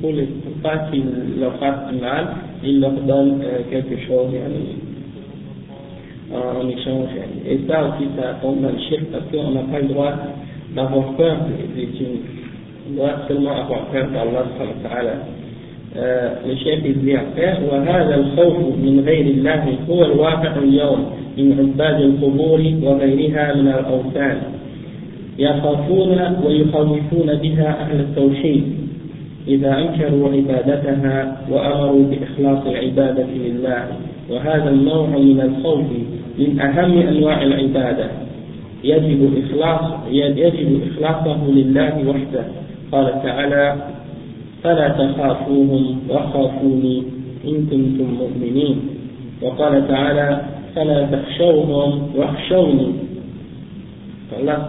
pour 0.01 0.13
ne 0.13 0.23
pas 0.63 0.89
qu'ils 0.91 1.05
leur 1.41 1.57
fassent 1.59 1.93
du 1.93 2.01
mal, 2.01 2.27
ils 2.65 2.81
leur 2.81 2.93
donnent 2.93 3.43
euh, 3.43 3.61
quelque 3.71 3.97
chose 4.07 4.29
en, 6.33 6.69
échange. 6.69 7.09
Et 7.49 7.61
ça 7.67 7.85
aussi, 7.85 8.09
ça 8.17 8.39
tombe 8.43 8.61
dans 8.61 8.69
le 8.71 8.79
chiffre 8.79 9.07
parce 9.13 9.25
qu'on 9.33 9.51
n'a 9.53 9.63
pas 9.63 9.81
le 9.81 9.89
droit 9.89 10.13
d'avoir 10.75 11.13
peur 11.17 11.37
des 11.75 11.89
djinns. 11.97 12.21
On 12.91 12.97
doit 12.97 13.27
seulement 13.29 13.57
avoir 13.57 13.87
peur 13.87 14.09
d'Allah 14.09 14.45
le 15.95 16.55
chef 16.57 16.81
il 16.85 16.99
dit 17.01 17.15
après 17.15 17.59
وهذا 17.71 18.15
الخوف 18.15 18.57
من 18.77 19.03
غير 19.07 19.27
الله 19.27 19.65
هو 19.91 20.05
الواقع 20.05 20.57
اليوم 20.57 21.07
من 21.39 21.59
عباد 21.59 22.01
القبور 22.01 22.61
وغيرها 22.83 23.55
من 23.55 23.69
الأوثان 23.69 24.39
يخافون 25.39 26.19
ويخوفون 26.45 27.35
بها 27.43 27.69
أهل 27.81 28.01
التوحيد 28.01 28.88
إذا 29.49 29.79
أنكروا 29.79 30.29
عبادتها 30.33 31.37
وأمروا 31.51 32.05
بإخلاص 32.11 32.67
العبادة 32.67 33.27
لله 33.35 33.85
وهذا 34.31 34.71
النوع 34.71 35.07
من 35.07 35.41
الخوف 35.41 35.87
من 36.39 36.61
أهم 36.61 36.99
أنواع 36.99 37.43
العبادة. 37.43 38.07
يجب 38.85 39.45
إخلاص 39.45 39.81
يجب 40.11 40.81
إخلاصه 40.93 41.51
لله 41.51 42.09
وحده. 42.09 42.45
قال 42.93 43.23
تعالى 43.23 43.77
فلا 44.63 44.89
تخافوهم 44.89 45.99
وخافوني 46.11 47.03
إن 47.45 47.67
كنتم 47.71 48.09
مؤمنين. 48.21 48.77
وقال 49.43 49.89
تعالى 49.89 50.41
فلا 50.75 51.07
تخشوهم 51.13 52.11
واخشوني. 52.17 52.89
Allah 54.39 54.69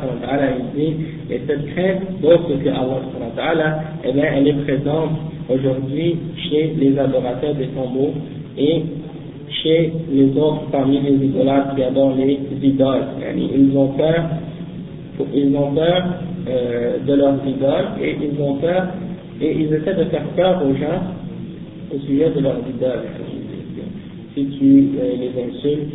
il 0.57 0.65
dit, 0.75 1.18
et 1.29 1.41
cette 1.45 1.65
crainte 1.73 2.21
d'autre 2.21 2.55
que 2.63 2.69
Allah 2.69 3.81
eh 4.03 4.11
bien, 4.11 4.25
elle 4.35 4.47
est 4.47 4.63
présente 4.63 5.11
aujourd'hui 5.47 6.17
chez 6.49 6.73
les 6.79 6.97
adorateurs 6.97 7.53
des 7.55 7.67
tombeaux 7.67 8.13
et 8.57 8.83
chez 9.63 9.93
les 10.11 10.37
autres 10.37 10.63
parmi 10.71 10.99
les 10.99 11.25
idolâtres 11.25 11.75
qui 11.75 11.83
adorent 11.83 12.15
les 12.15 12.39
idoles. 12.61 13.05
Ils 13.35 13.77
ont 13.77 13.89
peur, 13.89 14.25
ils 15.33 15.55
ont 15.55 15.71
peur 15.73 16.03
euh, 16.47 16.97
de 17.05 17.13
leurs 17.13 17.39
idoles 17.45 17.89
et 18.01 18.15
ils 18.21 18.41
ont 18.41 18.55
peur 18.55 18.87
et 19.41 19.51
ils 19.51 19.73
essaient 19.73 19.95
de 19.95 20.05
faire 20.05 20.25
peur 20.35 20.63
aux 20.65 20.73
gens 20.75 21.13
au 21.93 21.99
sujet 22.07 22.31
de 22.31 22.39
leurs 22.39 22.59
idoles. 22.67 23.05
Si 24.35 24.45
tu 24.57 24.89
euh, 24.99 25.13
les 25.19 25.43
insultes, 25.43 25.93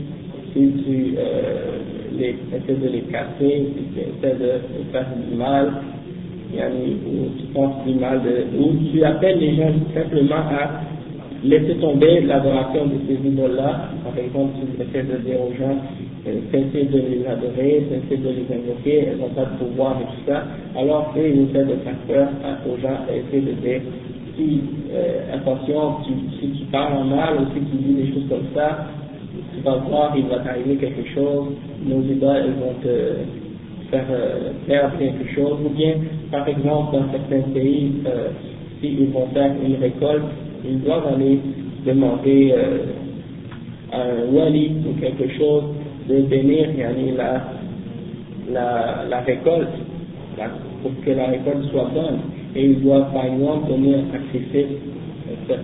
si 0.52 0.70
tu 0.84 1.14
euh, 1.18 1.78
les, 2.18 2.36
essaies 2.52 2.80
de 2.80 2.88
les 2.88 3.02
casser, 3.02 3.68
tu 3.94 4.00
essaies 4.00 4.36
de, 4.36 4.92
faire 4.92 5.06
du 5.16 5.36
mal, 5.36 5.72
ou 6.52 7.38
tu 7.38 7.46
penses 7.52 7.84
du 7.86 7.94
mal, 7.94 8.20
de, 8.22 8.58
ou 8.58 8.72
tu 8.92 9.02
appelles 9.04 9.38
les 9.38 9.56
gens 9.56 9.72
simplement 9.94 10.36
à 10.36 10.82
laisser 11.44 11.74
tomber 11.76 12.20
l'adoration 12.22 12.86
de 12.86 12.94
ces 13.06 13.28
idoles-là. 13.28 13.90
Par 14.04 14.18
exemple, 14.18 14.54
tu 14.76 14.82
essaies 14.82 15.02
de 15.02 15.18
dire 15.18 15.36
aux 15.40 15.52
gens, 15.58 15.76
cessez 16.24 16.84
de 16.84 16.98
les 16.98 17.26
adorer, 17.26 17.86
cessez 17.90 18.22
de 18.22 18.28
les 18.28 18.46
invoquer, 18.56 19.08
elles 19.08 19.18
n'ont 19.18 19.34
pas 19.34 19.44
de 19.44 19.64
pouvoir 19.64 19.96
et 20.00 20.04
tout 20.04 20.30
ça. 20.30 20.44
Alors, 20.76 21.12
eux, 21.16 21.28
ils 21.28 21.50
essaient 21.50 21.66
de 21.66 21.76
faire 21.82 21.98
peur 22.08 22.28
aux 22.66 22.80
gens 22.80 23.04
et 23.12 23.18
essayer 23.18 23.52
de 23.52 23.60
dire, 23.60 23.80
si, 24.36 24.60
euh, 24.92 25.34
attention, 25.34 25.96
si 26.40 26.48
tu 26.48 26.64
parles 26.72 27.06
mal 27.06 27.34
ou 27.40 27.44
si 27.54 27.60
tu 27.70 27.76
dis 27.76 27.94
des 27.94 28.12
choses 28.12 28.28
comme 28.28 28.46
ça, 28.54 28.86
tu 29.54 29.62
vas 29.62 29.76
voir, 29.76 30.14
il 30.16 30.26
va 30.26 30.38
t'arriver 30.38 30.76
quelque 30.76 31.08
chose, 31.14 31.54
nos 31.84 32.02
idoles, 32.02 32.36
elles 32.44 32.60
vont 32.60 32.74
te 32.82 33.90
faire 33.90 34.06
euh, 34.10 34.50
perdre 34.66 34.98
quelque 34.98 35.32
chose, 35.34 35.58
ou 35.64 35.68
bien, 35.70 35.94
par 36.30 36.48
exemple, 36.48 36.96
dans 36.96 37.10
certains 37.12 37.48
pays, 37.52 37.92
euh, 38.06 38.28
s'ils 38.80 39.08
vont 39.08 39.26
faire 39.32 39.52
une 39.64 39.76
récolte, 39.76 40.24
ils 40.64 40.80
doivent 40.80 41.06
aller 41.14 41.38
demander 41.86 42.54
euh, 42.56 42.78
à 43.92 44.02
un 44.02 44.32
wali 44.32 44.72
ou 44.88 45.00
quelque 45.00 45.28
chose 45.36 45.64
de 46.08 46.22
bénir 46.22 46.68
la, 47.16 47.44
la, 48.50 49.04
la 49.08 49.20
récolte, 49.20 49.68
pour 50.82 50.92
que 51.04 51.10
la 51.10 51.26
récolte 51.26 51.64
soit 51.70 51.90
bonne. 51.94 52.18
Et 52.56 52.66
ils 52.66 52.80
doivent 52.82 53.12
par 53.12 53.24
exemple 53.26 53.68
donner 53.68 53.94
un 53.96 54.12
sacrifice 54.12 54.76
à 55.50 55.54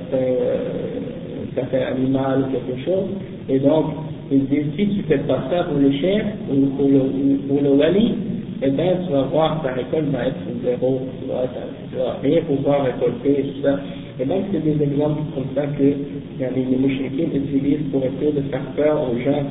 certain, 1.60 1.94
animal 1.94 2.44
ou 2.44 2.52
quelque 2.52 2.84
chose. 2.84 3.08
Et 3.48 3.58
donc, 3.58 3.86
ils 4.30 4.46
disent, 4.46 4.72
si 4.76 4.88
tu 4.88 5.02
fais 5.02 5.18
pas 5.18 5.44
ça 5.50 5.64
pour 5.64 5.78
le 5.78 5.90
chef 5.92 6.22
ou 6.50 6.66
pour 6.76 6.88
le, 6.88 7.00
pour 7.48 7.60
le 7.60 7.70
wali, 7.70 8.14
eh 8.62 8.70
bien, 8.70 8.92
tu 9.06 9.12
vas 9.12 9.22
voir, 9.22 9.62
ta 9.62 9.72
récolte 9.72 10.10
va 10.10 10.26
être 10.26 10.36
zéro, 10.64 11.00
tu 11.20 11.28
vas, 11.28 11.48
tu 11.90 12.28
vas 12.28 12.40
pouvoir 12.42 12.84
récolter, 12.84 13.42
tout 13.42 13.62
ça. 13.62 13.80
Et 14.20 14.24
donc, 14.26 14.44
c'est 14.52 14.62
des 14.62 14.82
exemples 14.82 15.22
comme 15.34 15.48
ça 15.54 15.66
que 15.66 15.82
les 15.82 16.76
mouchriquins 16.76 17.34
utilisent 17.34 17.88
pour 17.90 18.02
essayer 18.04 18.32
de 18.32 18.42
faire 18.50 18.64
peur 18.76 19.00
aux 19.02 19.18
gens 19.18 19.44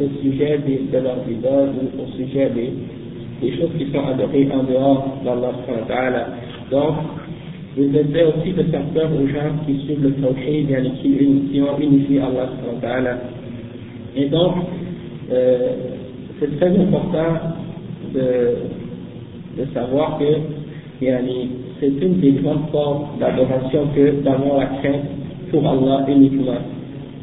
au 0.00 0.08
sujet 0.22 0.58
de, 0.58 0.90
de 0.90 1.02
leurs 1.02 1.28
idoles 1.28 1.72
ou 1.76 2.02
au 2.02 2.06
sujet 2.16 2.50
des, 2.54 2.72
des, 3.42 3.56
choses 3.58 3.70
qui 3.76 3.92
sont 3.92 4.06
adorées 4.06 4.48
en 4.52 4.62
dehors 4.62 5.18
d'Allah. 5.24 6.26
Donc, 6.70 6.94
ils 7.78 7.96
essaient 7.96 8.24
aussi 8.24 8.52
de 8.52 8.62
faire 8.64 8.84
peur 8.94 9.10
aux 9.12 9.26
gens 9.26 9.64
qui 9.66 9.78
suivent 9.84 10.02
le 10.02 10.12
tawhid, 10.12 10.68
qui, 11.00 11.50
qui 11.50 11.62
ont 11.62 11.78
unifié 11.78 12.20
Allah. 12.20 13.18
Et 14.14 14.26
donc, 14.26 14.54
euh, 15.30 15.72
c'est 16.38 16.58
très 16.58 16.68
important 16.78 17.56
de, 18.14 19.62
de 19.62 19.66
savoir 19.72 20.18
que 20.18 20.24
c'est 21.80 21.88
une 21.88 22.20
des 22.20 22.32
grandes 22.42 22.70
formes 22.70 23.18
d'adoration 23.18 23.88
que 23.94 24.22
d'avoir 24.22 24.58
la 24.58 24.66
crainte 24.66 25.04
pour 25.50 25.66
Allah 25.66 26.04
uniquement 26.08 26.58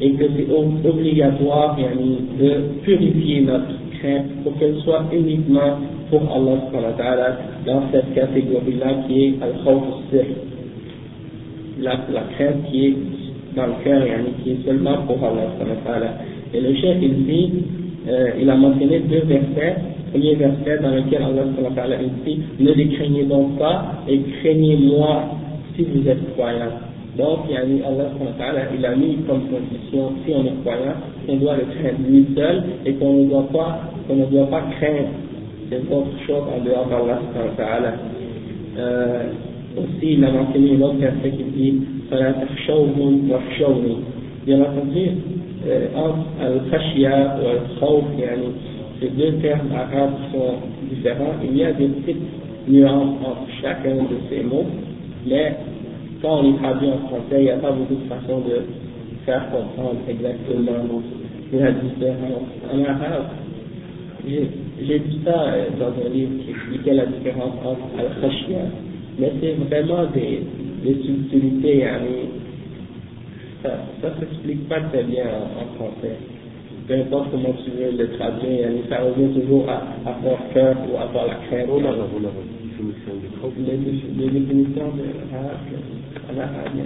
et 0.00 0.12
que 0.12 0.24
c'est 0.36 0.88
obligatoire 0.88 1.76
de 1.76 2.80
purifier 2.82 3.42
notre 3.42 3.72
crainte 3.98 4.42
pour 4.42 4.58
qu'elle 4.58 4.76
soit 4.84 5.04
uniquement 5.12 5.78
pour 6.10 6.22
Allah 6.34 7.38
dans 7.66 7.82
cette 7.92 8.14
catégorie-là 8.14 9.06
qui 9.06 9.24
est 9.24 9.34
al-khawf 9.42 9.84
la, 11.80 11.92
la 12.12 12.22
crainte 12.34 12.64
qui 12.70 12.86
est 12.86 12.94
dans 13.56 13.66
le 13.66 13.72
cœur, 13.82 14.02
qui 14.42 14.50
est 14.50 14.64
seulement 14.64 14.98
pour 15.06 15.18
Allah. 15.24 16.14
Et 16.52 16.60
le 16.60 16.74
chef, 16.74 16.96
il 17.00 17.24
dit, 17.24 17.52
euh, 18.08 18.30
il 18.40 18.50
a 18.50 18.56
mentionné 18.56 19.00
deux 19.00 19.22
versets. 19.24 19.76
Premier 20.12 20.34
verset 20.34 20.78
dans 20.82 20.90
lequel 20.90 21.22
Allah 21.22 21.96
dit 22.24 22.38
Ne 22.58 22.72
les 22.72 22.88
craignez 22.88 23.24
donc 23.24 23.58
pas 23.58 24.02
et 24.08 24.20
craignez-moi 24.40 25.24
si 25.76 25.84
vous 25.84 26.08
êtes 26.08 26.32
croyants. 26.32 26.80
Donc, 27.16 27.40
il 27.48 27.56
a 27.56 27.64
mis 27.64 27.80
Allah 27.82 28.10
il 28.76 28.86
a 28.86 28.96
mis 28.96 29.18
comme 29.28 29.42
condition, 29.42 30.12
si 30.24 30.32
on 30.34 30.44
est 30.46 30.60
croyant, 30.62 30.94
qu'on 31.26 31.36
doit 31.36 31.56
le 31.56 31.62
craindre 31.62 31.98
lui 32.08 32.26
seul 32.36 32.62
et 32.86 32.94
qu'on 32.94 33.12
ne 33.14 33.28
doit 33.28 33.48
pas, 33.52 33.80
qu'on 34.08 34.16
ne 34.16 34.26
doit 34.26 34.46
pas 34.46 34.62
craindre 34.78 35.08
des 35.70 35.78
autres 35.90 36.18
choses 36.26 36.44
en 36.54 36.64
dehors 36.64 36.86
d'Allah. 36.88 37.20
Euh, 38.78 39.22
aussi, 39.76 40.14
il 40.14 40.24
a 40.24 40.30
mentionné 40.32 40.74
une 40.74 40.82
autre 40.82 40.98
verset 40.98 41.30
qui 41.30 41.44
dit 41.44 41.80
Bien 44.46 44.60
entendu, 44.62 45.06
entre 45.94 46.26
al-khashya 46.40 47.36
ou 47.36 47.46
al-khawf, 47.46 48.04
ces 49.00 49.08
deux 49.08 49.32
termes 49.40 49.70
arabes 49.74 50.14
sont 50.32 50.56
différents. 50.90 51.34
Il 51.42 51.56
y 51.56 51.64
a 51.64 51.72
des 51.72 51.88
types 52.04 52.20
nuances 52.68 53.16
entre 53.24 53.46
chacun 53.62 53.94
de 53.94 54.16
ces 54.28 54.42
mots, 54.42 54.66
mais 55.26 55.56
quand 56.20 56.40
on 56.40 56.42
les 56.42 56.56
traduit 56.58 56.88
en 56.88 57.08
français, 57.08 57.38
il 57.38 57.44
n'y 57.44 57.50
a 57.50 57.56
pas 57.56 57.72
beaucoup 57.72 57.94
de 57.94 58.08
façon 58.08 58.40
de 58.40 58.62
faire 59.24 59.50
comprendre 59.50 60.00
exactement 60.08 61.00
la 61.52 61.72
différence. 61.72 62.48
En 62.72 62.84
arabe, 62.84 63.30
j'ai 64.86 64.98
vu 64.98 65.10
ça 65.24 65.52
euh, 65.52 65.66
dans 65.78 65.92
un 66.04 66.08
livre 66.08 66.32
qui 66.44 66.50
expliquait 66.50 66.94
la 66.94 67.06
différence 67.06 67.54
entre 67.64 67.88
al-khashia, 67.98 68.64
mais 69.18 69.32
c'est 69.40 69.52
vraiment 69.52 70.06
des, 70.12 70.42
des 70.84 71.02
subtilités, 71.02 71.84
ça 73.62 73.70
ne 74.02 74.20
s'explique 74.20 74.68
pas 74.68 74.80
très 74.80 75.02
bien 75.02 75.24
en, 75.26 75.66
français. 75.76 76.16
Peu 76.88 76.94
importe 76.94 77.30
comment 77.30 77.54
tu 77.64 77.70
veux 77.70 77.90
le 77.96 78.08
traduire, 78.16 78.68
ça 78.88 79.00
revient 79.02 79.32
toujours 79.38 79.68
à 79.68 79.82
avoir 80.08 80.38
peur 80.54 80.76
ou 80.90 80.96
avoir 80.96 81.26
la 81.26 81.34
crainte. 81.46 81.68
Oh 81.68 81.78
les, 83.58 84.28
définitions 84.28 84.92
de 84.96 85.02
l'arabe, 86.36 86.78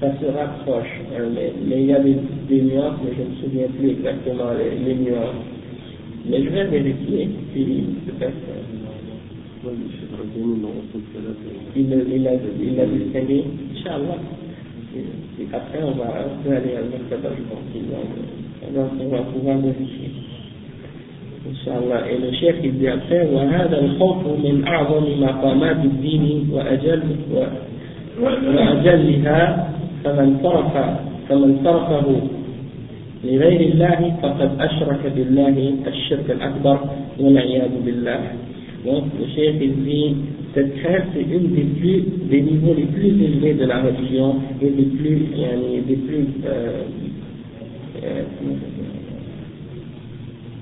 ça 0.00 0.06
se 0.20 0.26
rapproche, 0.26 1.00
hein, 1.12 1.24
mais, 1.34 1.52
mais, 1.66 1.80
il 1.80 1.86
y 1.86 1.92
a 1.92 1.98
des, 1.98 2.16
des, 2.48 2.62
nuances, 2.62 2.94
mais 3.04 3.10
je 3.16 3.22
ne 3.22 3.28
me 3.30 3.34
souviens 3.42 3.66
plus 3.76 3.90
exactement 3.90 4.52
les, 4.56 4.78
les 4.78 4.94
nuances. 4.94 5.57
لجنة 6.28 6.70
ملكية 6.70 7.26
في 7.54 7.82
إلى 11.76 11.94
إلى 12.02 12.38
إلى 12.60 12.86
بالسنين 12.86 13.44
إن 13.70 13.76
شاء 13.84 13.96
الله 13.96 14.18
في 15.36 15.44
قطع 15.52 15.84
ومعرض 15.84 16.30
ثاني 16.44 16.78
المكتبة 16.78 17.30
المحكمة 17.38 17.98
هذا 18.62 18.90
هو 19.00 19.54
ملكية 19.54 20.08
إن 21.50 21.54
شاء 21.64 21.78
الله 21.78 21.98
إلى 22.16 22.36
شيخ 22.36 22.56
الدعفان 22.64 23.26
وهذا 23.34 23.80
الخوف 23.80 24.26
من 24.26 24.64
أعظم 24.66 25.20
مقامات 25.20 25.76
الدين 25.84 26.48
وأجل 26.52 27.02
وأجلها 28.20 29.70
فمن 30.04 30.40
ترك 30.42 30.96
فمن 31.28 31.60
تركه 31.64 32.20
لغير 33.23 33.61
الله 33.61 34.15
فقد 34.21 34.49
أشرك 34.59 35.03
بالله 35.15 35.55
الشرك 35.87 36.27
الأكبر 36.31 36.79
والعياذ 37.19 37.73
بالله. 37.85 38.21
Donc, 38.85 39.05
le 39.17 39.25
chef, 39.33 39.55
il 39.61 39.75
dit, 39.85 40.15
cette 40.53 40.75
crainte, 40.81 41.05
c'est 41.13 41.21
une 41.21 41.55
des 41.55 41.63
plus, 41.79 42.03
des 42.29 42.41
niveaux 42.41 42.73
les 42.75 42.83
plus 42.83 43.07
élevés 43.07 43.53
de 43.53 43.65
la 43.65 43.81
religion 43.81 44.35
et 44.61 44.69
des 44.69 44.83
plus, 44.83 45.19
des 45.87 45.95
plus, 45.95 46.27
euh, 46.45 46.83
euh, 48.03 48.23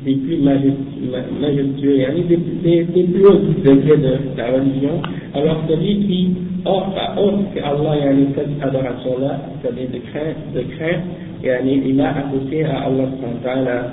des 0.06 0.16
plus 0.16 0.38
majestueux, 0.38 1.98
des, 1.98 2.38
des, 2.38 2.84
des 2.84 3.04
plus 3.04 3.26
hauts 3.26 3.42
degrés 3.66 3.98
de 3.98 4.38
la 4.38 4.52
religion, 4.52 5.02
alors 5.34 5.64
celui 5.68 6.06
qui 6.06 6.30
offre 6.66 6.96
à 6.96 7.20
autre 7.20 7.54
qu'Allah 7.56 8.14
cette 8.36 8.64
adoration-là, 8.64 9.42
c'est-à-dire 9.62 9.90
de 9.92 10.00
crainte, 10.12 10.38
de 10.54 10.62
crainte 10.76 11.04
il 11.43 12.01
a 12.01 12.15
associé 12.17 12.65
à 12.65 12.85
Allah 12.85 13.91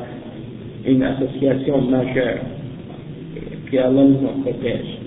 une 0.86 1.04
association 1.04 1.82
majeure, 1.82 2.40
que 3.72 3.78
Allah 3.78 4.04
nous 4.04 4.28
en 4.28 4.42
protège. 4.42 5.00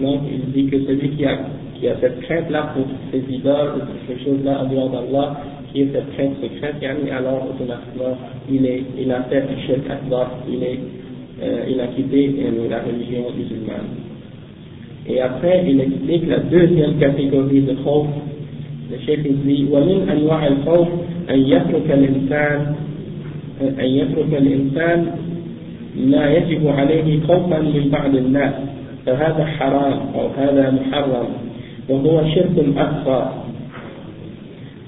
Donc 0.00 0.20
il 0.32 0.52
dit 0.52 0.70
que 0.70 0.84
celui 0.86 1.10
qui 1.10 1.24
a, 1.24 1.38
qui 1.74 1.88
a 1.88 1.96
cette 2.00 2.20
crainte-là 2.20 2.74
pour 2.74 2.86
ses 3.10 3.18
idoles 3.32 3.72
ou 3.76 3.78
pour 3.80 3.96
ces 4.06 4.24
choses-là 4.24 4.62
en 4.62 4.66
dehors 4.66 4.90
d'Allah, 4.90 5.40
qui 5.72 5.82
est 5.82 5.92
cette 5.92 6.10
crainte 6.14 6.36
secrète, 6.40 6.76
alors 7.12 7.48
automatiquement 7.50 8.16
il, 8.50 8.64
est, 8.64 8.82
il 8.98 9.12
a 9.12 9.22
fait 9.24 9.42
un 9.42 9.66
shirk 9.66 9.90
akbar, 9.90 10.30
il, 10.48 10.62
est, 10.62 10.78
euh, 11.42 11.64
il 11.68 11.80
a 11.80 11.88
quitté 11.88 12.34
euh, 12.40 12.68
la 12.70 12.80
religion 12.80 13.24
musulmane. 13.36 14.08
Et 15.06 15.20
après, 15.20 15.64
il 15.66 15.80
explique 15.80 16.28
la 16.28 16.38
deuxième 16.38 16.98
catégorie 16.98 17.62
de 17.62 17.72
khawf. 17.82 18.06
Chef 18.88 19.20
dit 19.20 19.68
ومن 19.68 20.08
أنواع 20.08 20.46
الخوف 20.46 20.88
أن 21.30 21.38
يترك 21.38 21.88
الإنسان 21.90 22.74
أن 23.60 23.84
يترك 23.84 24.32
الإنسان 24.32 25.06
ما 25.96 26.30
يجب 26.32 26.68
عليه 26.68 27.20
خوفا 27.28 27.58
من 27.58 27.88
بعض 27.92 28.16
الناس 28.16 28.54
فهذا 29.06 29.44
حرام 29.44 29.98
أو 30.14 30.26
هذا 30.38 30.70
محرم 30.70 31.28
وهو 31.88 32.24
شرك 32.34 32.56
أكبر. 32.76 33.24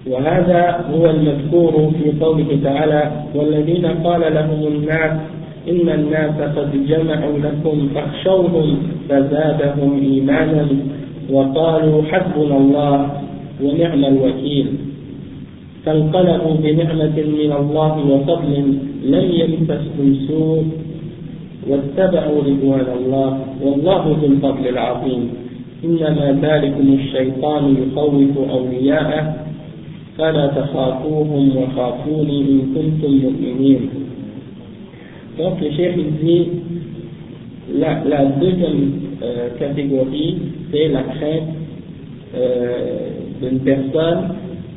وهذا 0.07 0.85
هو 0.95 1.11
المذكور 1.11 1.93
في 1.99 2.25
قوله 2.25 2.59
تعالى 2.65 3.11
والذين 3.35 3.87
قال 3.87 4.35
لهم 4.35 4.67
الناس 4.67 5.13
إن 5.69 5.89
الناس 5.89 6.41
قد 6.57 6.87
جمعوا 6.89 7.39
لكم 7.39 7.89
فاخشوهم 7.95 8.79
فزادهم 9.09 10.01
إيمانا 10.03 10.67
وقالوا 11.31 12.03
حسبنا 12.03 12.57
الله 12.57 13.11
ونعم 13.62 14.05
الوكيل. 14.05 14.66
فانقلبوا 15.85 16.55
بنعمة 16.62 17.16
من 17.16 17.53
الله 17.61 17.94
وفضل 18.11 18.53
لم 19.05 19.27
يمسسهم 19.40 20.09
سوء. 20.29 20.64
واتبعوا 21.68 22.38
رضوان 22.49 22.87
الله 22.99 23.31
والله 23.62 24.03
ذو 24.20 24.27
الفضل 24.27 24.68
العظيم. 24.68 25.23
إنما 25.85 26.27
ذلكم 26.42 26.87
الشيطان 27.01 27.62
يخوف 27.83 28.35
أولياءه. 28.51 29.25
فلا 30.18 30.46
تخافوهم 30.46 31.57
وخافوني 31.57 32.38
إن 32.40 32.59
كنتم 32.75 33.12
مؤمنين. 33.25 33.83
Donc 35.38 35.61
le 35.62 35.70
chef 35.70 35.94
il 35.96 36.12
dit 36.20 36.46
la, 37.79 38.05
la 38.05 38.25
deuxième 38.27 38.92
euh, 39.23 39.49
catégorie 39.59 40.37
c'est 40.70 40.88
la 40.88 41.03
crainte 41.05 41.49
euh, 42.37 43.20
d'une 43.40 43.61
personne 43.61 44.35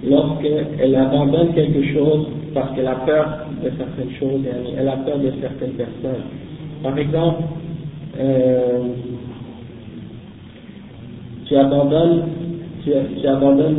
lorsqu'elle 0.07 0.95
abandonne 0.95 1.53
quelque 1.53 1.83
chose 1.93 2.27
parce 2.53 2.75
qu'elle 2.75 2.87
a 2.87 2.95
peur 3.05 3.47
de 3.63 3.69
certaines 3.77 4.11
choses, 4.19 4.41
elle 4.77 4.87
a 4.87 4.97
peur 4.97 5.17
de 5.19 5.31
certaines 5.41 5.73
personnes. 5.73 6.23
Par 6.83 6.97
exemple, 6.97 7.43
euh, 8.19 8.79
tu 11.45 11.55
abandonnes 11.55 12.23
tu, 12.83 13.27
abandonnes 13.27 13.77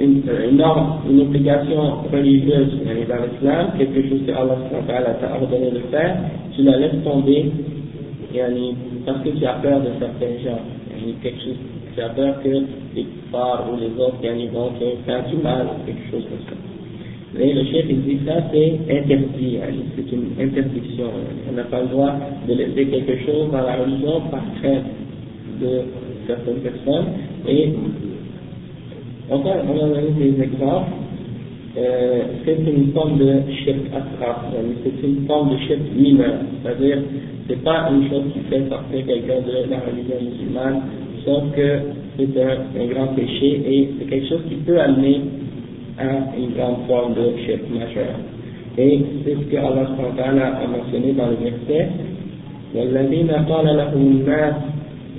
une, 0.00 0.22
une 0.50 0.56
norme, 0.56 1.02
une 1.08 1.20
obligation 1.20 2.02
religieuse 2.12 2.80
dans 2.84 3.22
l'islam, 3.22 3.66
quelque 3.78 4.08
chose 4.08 4.22
que 4.26 4.32
Allah 4.32 5.14
t'a 5.20 5.36
ordonné 5.40 5.70
de 5.70 5.78
faire, 5.90 6.16
tu 6.56 6.62
la 6.62 6.76
laisses 6.78 7.02
tomber 7.04 7.52
parce 9.06 9.22
que 9.22 9.30
tu 9.30 9.46
as 9.46 9.54
peur 9.54 9.80
de 9.80 9.90
certains 9.98 10.42
gens. 10.44 10.60
Quelque 11.22 11.40
chose, 11.40 11.56
peur 12.08 12.42
que 12.42 12.48
les 12.48 13.06
phares 13.30 13.68
ou 13.70 13.76
les 13.78 13.92
autres 14.00 14.16
vont 14.52 14.70
te 14.70 14.84
faire 15.04 15.28
du 15.28 15.36
mal 15.36 15.66
ou 15.66 15.86
quelque 15.86 16.10
chose 16.10 16.24
comme 16.28 16.46
ça. 16.48 17.40
Et 17.40 17.52
le 17.52 17.64
chef 17.64 17.84
il 17.88 18.02
dit 18.02 18.18
ça 18.26 18.42
c'est 18.50 18.78
interdit, 18.90 19.58
c'est 19.94 20.12
une 20.12 20.32
interdiction. 20.40 21.04
On 21.48 21.52
n'a 21.52 21.64
pas 21.64 21.82
le 21.82 21.88
droit 21.88 22.14
de 22.48 22.54
laisser 22.54 22.86
quelque 22.86 23.24
chose 23.24 23.52
dans 23.52 23.62
la 23.62 23.76
religion 23.76 24.20
par 24.30 24.42
crainte 24.60 24.86
de 25.60 25.82
certaines 26.26 26.60
personnes. 26.60 27.06
Et 27.46 27.72
Enfin, 29.30 29.62
on 29.68 29.76
a 29.76 29.88
donné 29.88 30.10
des 30.18 30.42
exemples. 30.42 30.90
Euh, 31.78 32.22
c'est 32.44 32.58
une 32.58 32.90
forme 32.92 33.16
de 33.18 33.42
chef 33.64 33.76
asraf, 33.94 34.38
c'est 34.82 35.06
une 35.06 35.24
forme 35.28 35.50
de 35.52 35.56
chef 35.68 35.78
mineur, 35.94 36.40
c'est-à-dire 36.64 36.98
c'est 37.46 37.62
pas 37.62 37.88
une 37.92 38.10
chose 38.10 38.24
qui 38.32 38.40
fait 38.50 38.68
sortir 38.68 39.06
quelqu'un 39.06 39.40
de 39.46 39.70
la 39.70 39.78
religion 39.78 40.16
musulmane, 40.20 40.82
sauf 41.25 41.43
que 41.55 41.79
c'est 42.17 42.41
un, 42.41 42.81
un, 42.81 42.85
grand 42.87 43.07
péché 43.07 43.61
et 43.65 43.89
c'est 43.97 44.05
quelque 44.05 44.27
chose 44.27 44.41
qui 44.47 44.55
peut 44.55 44.79
amener 44.79 45.21
à 45.97 46.35
une 46.37 46.51
grande 46.55 46.87
forme 46.87 47.13
de 47.13 47.31
chef 47.45 47.61
majeur. 47.69 48.15
Et 48.77 48.99
c'est 49.23 49.35
ce 49.35 49.45
que 49.51 49.57
Allah 49.57 50.57
a 50.61 50.67
mentionné 50.67 51.13
dans 51.13 51.27
le 51.27 51.35
verset 51.35 51.89
والذين 52.75 53.31
قال 53.31 53.65
لهم 53.77 54.01
الناس 54.11 54.55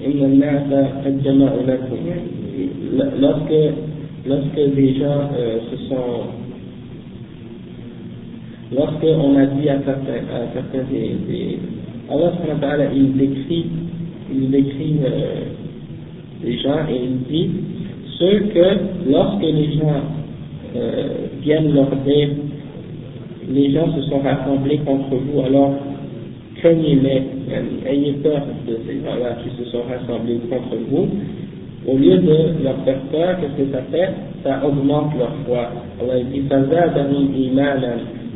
إن 0.07 0.25
الناس 0.25 0.69
قد 1.05 1.23
جمعوا 1.25 1.63
لكم 1.67 1.97
lorsque 3.21 3.61
lorsque 4.27 4.75
des 4.77 4.95
gens 4.95 5.31
euh, 5.39 5.59
se 5.71 5.77
sont 5.89 6.37
lorsque 8.73 9.05
on 9.05 9.37
a 9.37 9.47
dit 9.47 9.69
à 9.69 9.79
certains, 9.85 10.23
à 10.35 10.53
certains 10.53 10.85
des, 10.91 11.17
des 11.29 11.59
Allah 12.11 12.33
il 12.95 13.17
décrit 13.17 13.67
il 14.33 14.51
décrit 14.51 14.97
euh, 15.05 15.60
les 16.44 16.58
gens 16.60 16.88
et 16.90 17.02
il 17.04 17.18
dit 17.30 17.50
ceux 18.20 18.40
que 18.54 19.10
lorsque 19.10 19.42
les 19.42 19.74
gens 19.78 20.02
euh, 20.76 21.08
viennent 21.42 21.74
leur 21.74 21.96
dire 22.06 22.30
les 23.50 23.72
gens 23.72 23.94
se 23.96 24.02
sont 24.10 24.20
rassemblés 24.20 24.78
contre 24.80 25.16
vous 25.16 25.42
alors 25.42 25.74
craignez-les 26.56 27.24
ayez 27.90 28.14
peur 28.24 28.42
de 28.68 28.78
ces 28.88 28.96
gens-là 29.04 29.38
qui 29.44 29.64
se 29.64 29.70
sont 29.72 29.84
rassemblés 29.90 30.40
contre 30.50 30.76
vous 30.90 31.08
au 31.88 31.98
lieu 31.98 32.18
de 32.18 32.64
leur 32.64 32.78
faire 32.86 33.00
peur, 33.12 33.38
qu'est-ce 33.40 33.64
que 33.64 33.72
ça 33.72 33.82
fait? 33.92 34.10
Ça 34.44 34.62
augmente 34.64 35.18
leur 35.18 35.34
foi. 35.48 35.72
Allah 36.00 36.24
dit 36.32 36.42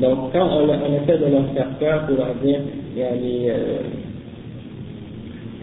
Donc 0.02 0.18
quand 0.34 0.48
on, 0.48 0.68
on, 0.68 1.04
essaie 1.04 1.20
de 1.20 1.32
leur 1.32 1.46
faire 1.54 1.70
peur 1.80 2.08
pour 2.08 2.18
leur 2.18 2.34
dire, 2.44 2.60
yani, 2.98 3.50
euh, 3.50 3.78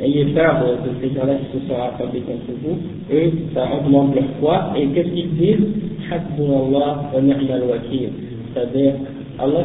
ayez 0.03 0.27
peur 0.35 0.61
de, 0.85 0.91
ces 1.01 1.15
gens-là 1.15 1.35
qui 1.35 1.59
se 1.59 1.67
sont 1.67 1.75
racontés 1.75 2.21
contre 2.21 2.53
vous, 2.63 2.77
eux, 3.13 3.33
ça 3.55 3.69
augmente 3.75 4.15
leur 4.15 4.25
foi, 4.41 4.73
et 4.77 4.87
qu'est-ce 4.89 5.09
qu'ils 5.09 5.35
disent? 5.37 5.67
Allah 6.13 7.11
wa 7.15 7.21
ni'mal 7.21 7.63
wakil. 7.71 8.11
C'est-à-dire, 8.53 8.95
Allah 9.39 9.65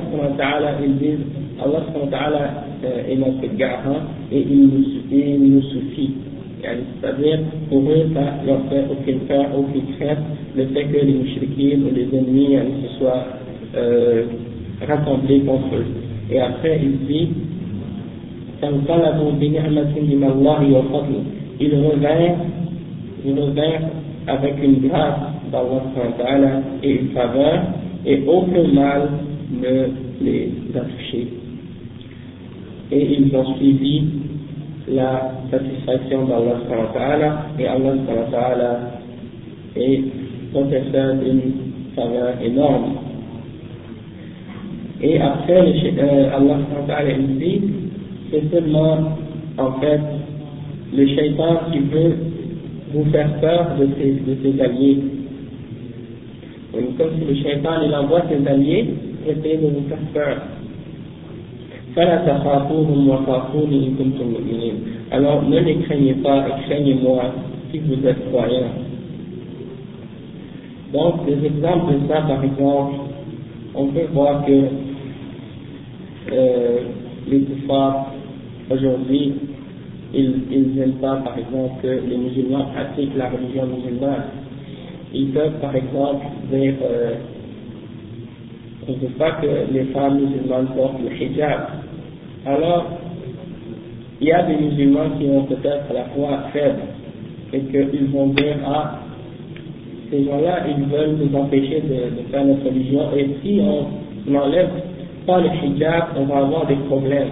ils 0.84 0.98
disent, 0.98 1.26
Allah 1.64 1.84
euh, 2.84 3.12
est 3.12 3.16
notre 3.16 3.56
garant 3.58 4.02
et 4.32 4.40
il 4.40 4.68
nous, 4.68 5.62
suffit. 5.64 6.12
C'est-à-dire, 6.62 7.40
pour 7.70 7.82
eux, 7.82 8.08
ça 8.14 8.44
leur 8.46 8.62
fait 8.70 8.86
aucune 8.92 9.20
peur, 9.22 9.46
aucune 9.58 9.96
crainte, 10.00 10.20
le 10.56 10.66
fait 10.68 10.86
que 10.86 11.06
les 11.06 11.14
mouchriquins 11.14 11.80
ou 11.82 11.94
les 11.94 12.08
ennemis 12.18 12.58
se 12.84 12.98
soient 13.00 13.26
euh, 13.76 14.26
rassemblés 14.88 15.42
contre 15.42 15.76
eux. 15.76 15.86
Et 16.32 16.40
après, 16.40 16.80
il 16.82 17.08
dit, 17.08 17.30
il 21.60 21.74
revint, 21.76 22.36
il 23.26 23.40
revint 23.40 23.80
avec 24.28 24.64
une 24.64 24.88
grâce 24.88 25.20
d'Allah 25.52 26.62
et 26.84 26.92
une 26.92 27.10
faveur, 27.10 27.62
et 28.06 28.24
aucun 28.28 28.68
mal 28.74 29.10
ne 29.52 29.88
les 30.22 30.52
a 30.76 30.80
touchés. 30.82 31.28
Et 32.92 33.20
ils 33.20 33.36
ont 33.36 33.56
suivi 33.56 34.04
la 34.90 35.32
satisfaction 35.52 36.26
d'Allah 36.26 37.48
et 37.60 37.68
Allah 37.68 37.94
est 39.76 40.02
possesseur 40.54 41.16
d'une 41.16 41.52
faveur 41.96 42.34
énorme. 42.42 42.96
Et 45.02 45.20
après, 45.22 45.74
euh, 46.00 46.36
Allah 46.36 46.58
dit, 47.38 47.62
c'est 48.32 48.52
seulement 48.52 49.18
en 49.58 49.72
fait 49.80 50.02
le 50.94 51.08
shaitan 51.08 51.60
qui 51.72 51.80
veut 51.80 52.16
vous 52.94 53.06
faire 53.12 53.40
peur 53.40 53.76
de 53.80 53.88
ses, 53.98 54.12
de 54.12 54.38
ses 54.42 54.62
alliés. 54.62 55.00
comme 56.98 57.10
si 57.20 57.26
le 57.26 57.36
shaitan 57.36 57.82
il 57.86 57.94
envoie 57.96 58.24
ses 58.30 58.48
alliés 58.48 58.86
pour 59.24 59.32
essayer 59.32 59.58
de 59.58 59.68
vous 59.68 59.88
faire 59.90 59.98
peur. 60.14 60.38
Alors 65.12 65.44
ne 65.50 65.60
les 65.60 65.76
craignez 65.78 66.14
pas 66.16 66.46
craignez-moi 66.66 67.24
si 67.72 67.80
vous 67.80 68.06
êtes 68.06 68.30
croyants. 68.30 68.72
Donc 70.94 71.26
des 71.26 71.46
exemples 71.46 71.94
de 71.94 72.08
ça 72.08 72.22
par 72.22 72.44
exemple, 72.44 72.96
on 73.76 73.88
peut 73.88 74.08
voir 74.14 74.46
que 74.46 74.64
euh, 76.32 76.80
les 77.30 77.42
kuffars 77.42 78.14
aujourd'hui 78.70 79.34
ils 80.14 80.74
n'aiment 80.76 81.00
pas 81.02 81.18
par 81.18 81.38
exemple 81.38 81.82
que 81.82 81.88
les 81.88 82.18
musulmans 82.18 82.66
pratiquent 82.74 83.16
la 83.18 83.30
religion 83.30 83.66
musulmane. 83.66 84.24
Ils 85.14 85.32
peuvent 85.32 85.60
par 85.60 85.76
exemple 85.76 86.26
dire 86.52 86.76
euh, 86.82 87.16
on 88.88 88.94
ne 88.94 88.98
veut 88.98 89.16
pas 89.18 89.32
que 89.34 89.72
les 89.72 89.84
femmes 89.86 90.20
musulmanes 90.20 90.68
portent 90.76 91.02
le 91.04 91.12
hijab 91.12 91.62
alors 92.46 92.86
il 94.22 94.28
y 94.28 94.32
a 94.32 94.44
des 94.44 94.56
musulmans 94.56 95.10
qui 95.20 95.28
ont 95.28 95.44
peut-être 95.44 95.94
la 95.94 96.06
foi 96.16 96.40
faible 96.54 96.80
et 97.54 97.60
qu'ils 97.60 98.08
vont 98.08 98.28
dire 98.28 98.58
ah 98.66 99.00
ces 100.10 100.24
gens-là 100.24 100.66
ils 100.68 100.86
veulent 100.86 101.18
nous 101.20 101.38
empêcher 101.38 101.82
de, 101.82 102.32
faire 102.32 102.46
notre 102.46 102.66
religion 102.66 103.02
et 103.16 103.28
si 103.44 103.60
on 103.62 104.32
n'enlève 104.32 104.70
pas 105.28 105.40
le 105.42 105.50
hijab 105.50 106.06
on 106.18 106.26
va 106.26 106.38
avoir 106.38 106.66
des 106.66 106.76
problèmes. 106.88 107.30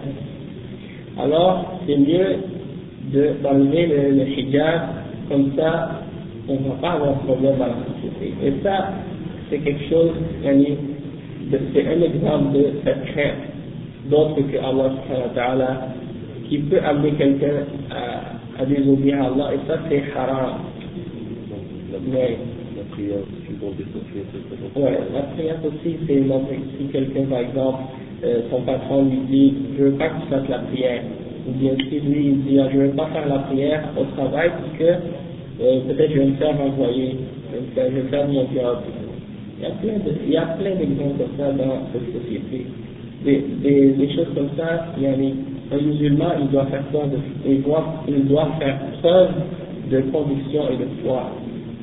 Alors 1.18 1.80
c'est 1.88 1.98
mieux 1.98 2.38
d'enlever 3.42 3.88
le, 3.88 4.18
le, 4.18 4.28
hijab 4.28 4.82
comme 5.30 5.52
ça 5.58 6.02
on 6.48 6.54
ne 6.54 6.70
va 6.70 6.76
pas 6.82 6.92
avoir 6.92 7.14
de 7.14 7.20
problème 7.26 7.58
dans 7.58 7.66
la 7.66 7.96
société. 7.96 8.34
Et 8.44 8.54
ça 8.62 8.90
c'est 9.50 9.60
quelque 9.60 9.90
chose 9.90 10.12
c'est 11.74 11.88
un 11.88 12.02
exemple 12.02 12.54
de 12.54 12.66
cette 12.84 13.06
crainte. 13.06 13.50
D'autre 14.10 14.42
que 14.42 14.58
Allah 14.58 15.88
qui 16.50 16.60
peut 16.60 16.80
amener 16.84 17.12
quelqu'un 17.14 17.66
à, 17.90 18.62
à 18.62 18.66
désobéir 18.66 19.22
à 19.22 19.26
Allah, 19.28 19.50
et 19.54 19.68
ça 19.68 19.80
c'est 19.90 20.04
haram. 20.16 20.60
Mais, 22.08 22.38
la 22.76 22.84
prière 22.94 23.20
ouais, 24.76 25.00
la 25.14 25.22
prière 25.34 25.58
aussi, 25.66 25.98
c'est 26.08 26.24
si 26.78 26.86
quelqu'un, 26.92 27.26
par 27.26 27.40
exemple, 27.40 27.84
euh, 28.24 28.42
son 28.50 28.62
patron 28.62 29.06
lui 29.06 29.20
dit, 29.30 29.54
je 29.78 29.84
veux 29.84 29.92
pas 29.92 30.10
que 30.10 30.22
tu 30.22 30.28
fasses 30.30 30.50
la 30.50 30.60
prière, 30.60 31.02
ou 31.48 31.52
bien 31.52 31.72
si 31.90 32.00
lui 32.00 32.28
il 32.28 32.44
dit, 32.44 32.60
je 32.74 32.78
veux 32.78 32.90
pas 32.90 33.08
faire 33.08 33.28
la 33.28 33.40
prière 33.40 33.84
au 34.00 34.06
travail 34.16 34.50
parce 34.50 34.78
que 34.80 35.64
euh, 35.64 35.80
peut-être 35.88 36.12
je 36.12 36.20
vais 36.20 36.26
me 36.26 36.36
faire 36.36 36.60
envoyer, 36.60 37.16
je 37.76 37.82
vais 37.82 38.10
faire 38.10 38.28
mon 38.28 38.42
job. 38.54 38.78
Il 39.58 39.64
y 39.64 39.68
a 39.68 39.72
plein 39.72 39.94
il 40.26 40.34
y 40.34 40.38
a 40.38 40.46
plein 40.60 40.76
d'exemples 40.76 41.18
comme 41.18 41.38
ça 41.38 41.52
dans 41.54 41.88
cette 41.94 42.22
société 42.22 42.66
des, 43.26 44.10
choses 44.16 44.28
comme 44.36 44.50
ça, 44.58 44.86
a 44.96 45.76
un 45.76 45.82
musulman, 45.82 46.34
il 46.42 46.50
faire 46.52 46.84
preuve 46.92 47.20
il 47.46 47.62
doit, 47.64 48.04
il 48.08 48.26
doit 48.28 48.50
faire 48.60 48.80
preuve 49.02 49.30
de 49.90 50.02
conviction 50.12 50.70
et 50.70 50.78
de 50.78 50.88
foi. 51.04 51.32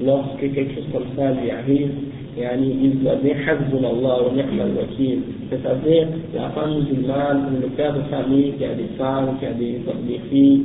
Lorsque 0.05 0.41
quelque 0.41 0.75
chose 0.75 0.89
comme 0.93 1.07
ça 1.17 1.33
lui 1.33 1.51
arrive, 1.51 1.91
il 2.37 3.03
doit 3.03 3.17
dire 3.17 3.37
Allah 3.49 4.23
wa 4.23 4.31
ni'mal 4.35 4.71
wakil. 4.79 5.21
C'est-à-dire, 5.51 6.07
la 6.35 6.49
femme 6.51 6.81
musulmane, 6.81 7.61
le 7.61 7.69
père 7.69 7.95
de 7.95 8.03
famille 8.11 8.53
qui 8.59 8.65
a 8.65 8.75
des 8.75 8.89
femmes, 8.99 9.37
qui 9.39 9.47
a 9.47 9.53
des, 9.53 9.81
des 10.09 10.19
filles, 10.31 10.63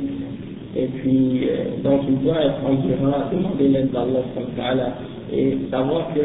et 0.76 0.86
puis, 0.86 1.48
euh, 1.48 1.82
donc 1.82 2.02
il 2.08 2.18
doit 2.20 2.40
être 2.40 2.60
endurant, 2.64 3.24
demander 3.32 3.68
l'aide 3.68 3.90
d'Allah 3.90 4.92
et 5.32 5.58
savoir 5.70 6.14
que 6.14 6.20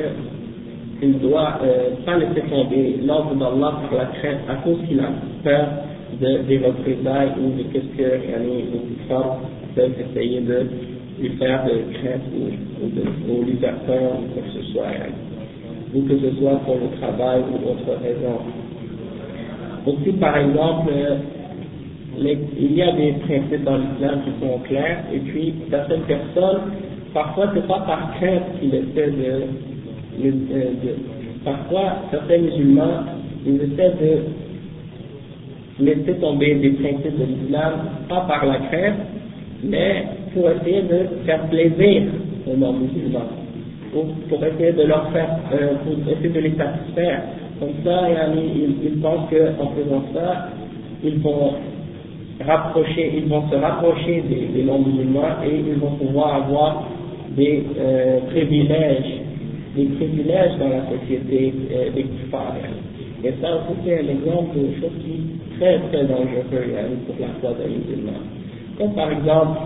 il 1.02 1.20
doit 1.20 1.60
euh, 1.64 1.90
pas 2.06 2.18
laisser 2.18 2.48
tomber 2.50 2.98
l'ordre 3.04 3.36
d'Allah 3.36 3.82
par 3.90 3.98
la 3.98 4.06
crainte 4.06 4.40
à 4.48 4.56
cause 4.56 4.78
qu'il 4.88 5.00
a 5.00 5.10
peur 5.44 5.68
de, 6.22 6.44
des 6.48 6.58
représailles 6.60 7.32
ou 7.42 7.58
de 7.58 7.64
qu'est-ce 7.64 7.98
que 7.98 8.32
yani, 8.32 8.66
les 8.74 9.16
peuvent 9.76 9.96
essayer 10.00 10.42
de 10.42 10.68
lui 11.20 11.30
faire 11.38 11.66
de 11.66 11.94
crainte 11.94 12.22
ou, 12.36 12.84
ou, 12.84 12.90
de, 12.90 13.04
ou 13.32 13.44
lui 13.46 13.58
faire 13.58 13.76
peur 13.86 14.20
ou 14.20 14.34
quoi 14.34 14.44
que 14.44 14.62
ce 14.62 14.72
soit, 14.72 14.86
ou 15.94 16.02
que 16.02 16.18
ce 16.20 16.32
soit 16.40 16.56
pour 16.66 16.76
le 16.76 16.98
travail 17.00 17.42
ou 17.52 17.70
autre 17.70 18.00
raison. 18.02 18.40
Aussi, 19.86 20.14
par 20.14 20.38
exemple, 20.38 20.92
les, 22.18 22.38
il 22.58 22.74
y 22.74 22.82
a 22.82 22.92
des 22.92 23.14
principes 23.14 23.64
dans 23.64 23.78
l'islam 23.78 24.22
qui 24.24 24.46
sont 24.46 24.60
clairs, 24.60 25.04
et 25.14 25.20
puis 25.20 25.54
certaines 25.70 26.04
personnes, 26.04 26.62
parfois 27.14 27.52
c'est 27.54 27.68
pas 27.68 27.80
par 27.80 28.14
crainte 28.16 28.60
qu'ils 28.60 28.76
essaient 28.76 29.12
de 29.12 29.44
euh, 30.22 30.96
parfois, 31.44 31.96
certains 32.12 32.38
musulmans, 32.38 33.04
ils 33.46 33.56
essaient 33.56 33.94
de 34.00 35.84
laisser 35.84 36.14
tomber 36.20 36.56
des 36.56 36.70
principes 36.72 37.18
de 37.18 37.26
l'islam, 37.26 37.74
pas 38.08 38.22
par 38.22 38.46
la 38.46 38.58
crainte, 38.58 39.00
mais 39.64 40.06
pour 40.34 40.50
essayer 40.50 40.82
de 40.82 41.26
faire 41.26 41.48
plaisir 41.50 42.04
aux 42.48 42.58
non-musulmans, 42.58 43.30
pour, 43.92 44.44
essayer 44.44 44.72
de 44.74 44.84
leur 44.84 45.12
faire, 45.12 45.38
euh, 45.54 45.76
pour 45.84 46.12
essayer 46.12 46.30
de 46.30 46.40
les 46.40 46.56
satisfaire. 46.56 47.22
Comme 47.60 47.74
ça, 47.84 48.08
ils, 48.36 48.76
ils 48.84 49.00
pensent 49.02 49.30
qu'en 49.30 49.68
faisant 49.68 50.04
ça, 50.14 50.50
ils 51.04 51.20
vont 51.20 51.54
rapprocher, 52.46 53.14
ils 53.18 53.26
vont 53.26 53.50
se 53.50 53.56
rapprocher 53.56 54.24
des, 54.54 54.64
non-musulmans 54.64 55.44
et 55.46 55.60
ils 55.68 55.80
vont 55.80 55.92
pouvoir 55.92 56.36
avoir 56.36 56.90
des 57.36 57.64
euh, 57.80 58.20
privilèges 58.32 59.24
des 59.76 59.86
privilèges 59.86 60.58
dans 60.60 60.70
la 60.70 60.84
société 60.90 61.54
euh, 61.72 61.90
des 61.96 62.04
kuffars. 62.04 62.56
Et 63.24 63.32
ça 63.42 63.56
aussi 63.56 63.80
c'est 63.86 64.00
un 64.00 64.10
exemple 64.10 64.56
de 64.60 64.80
choses 64.80 64.98
qui 65.04 65.18
sont 65.18 65.58
très 65.60 65.80
très 65.90 66.04
dangereux 66.06 66.46
pour 67.08 67.16
la 67.20 67.28
foi 67.42 67.58
des 67.58 67.74
musulmans. 67.74 68.22
Comme 68.78 68.94
par 68.94 69.12
exemple, 69.12 69.60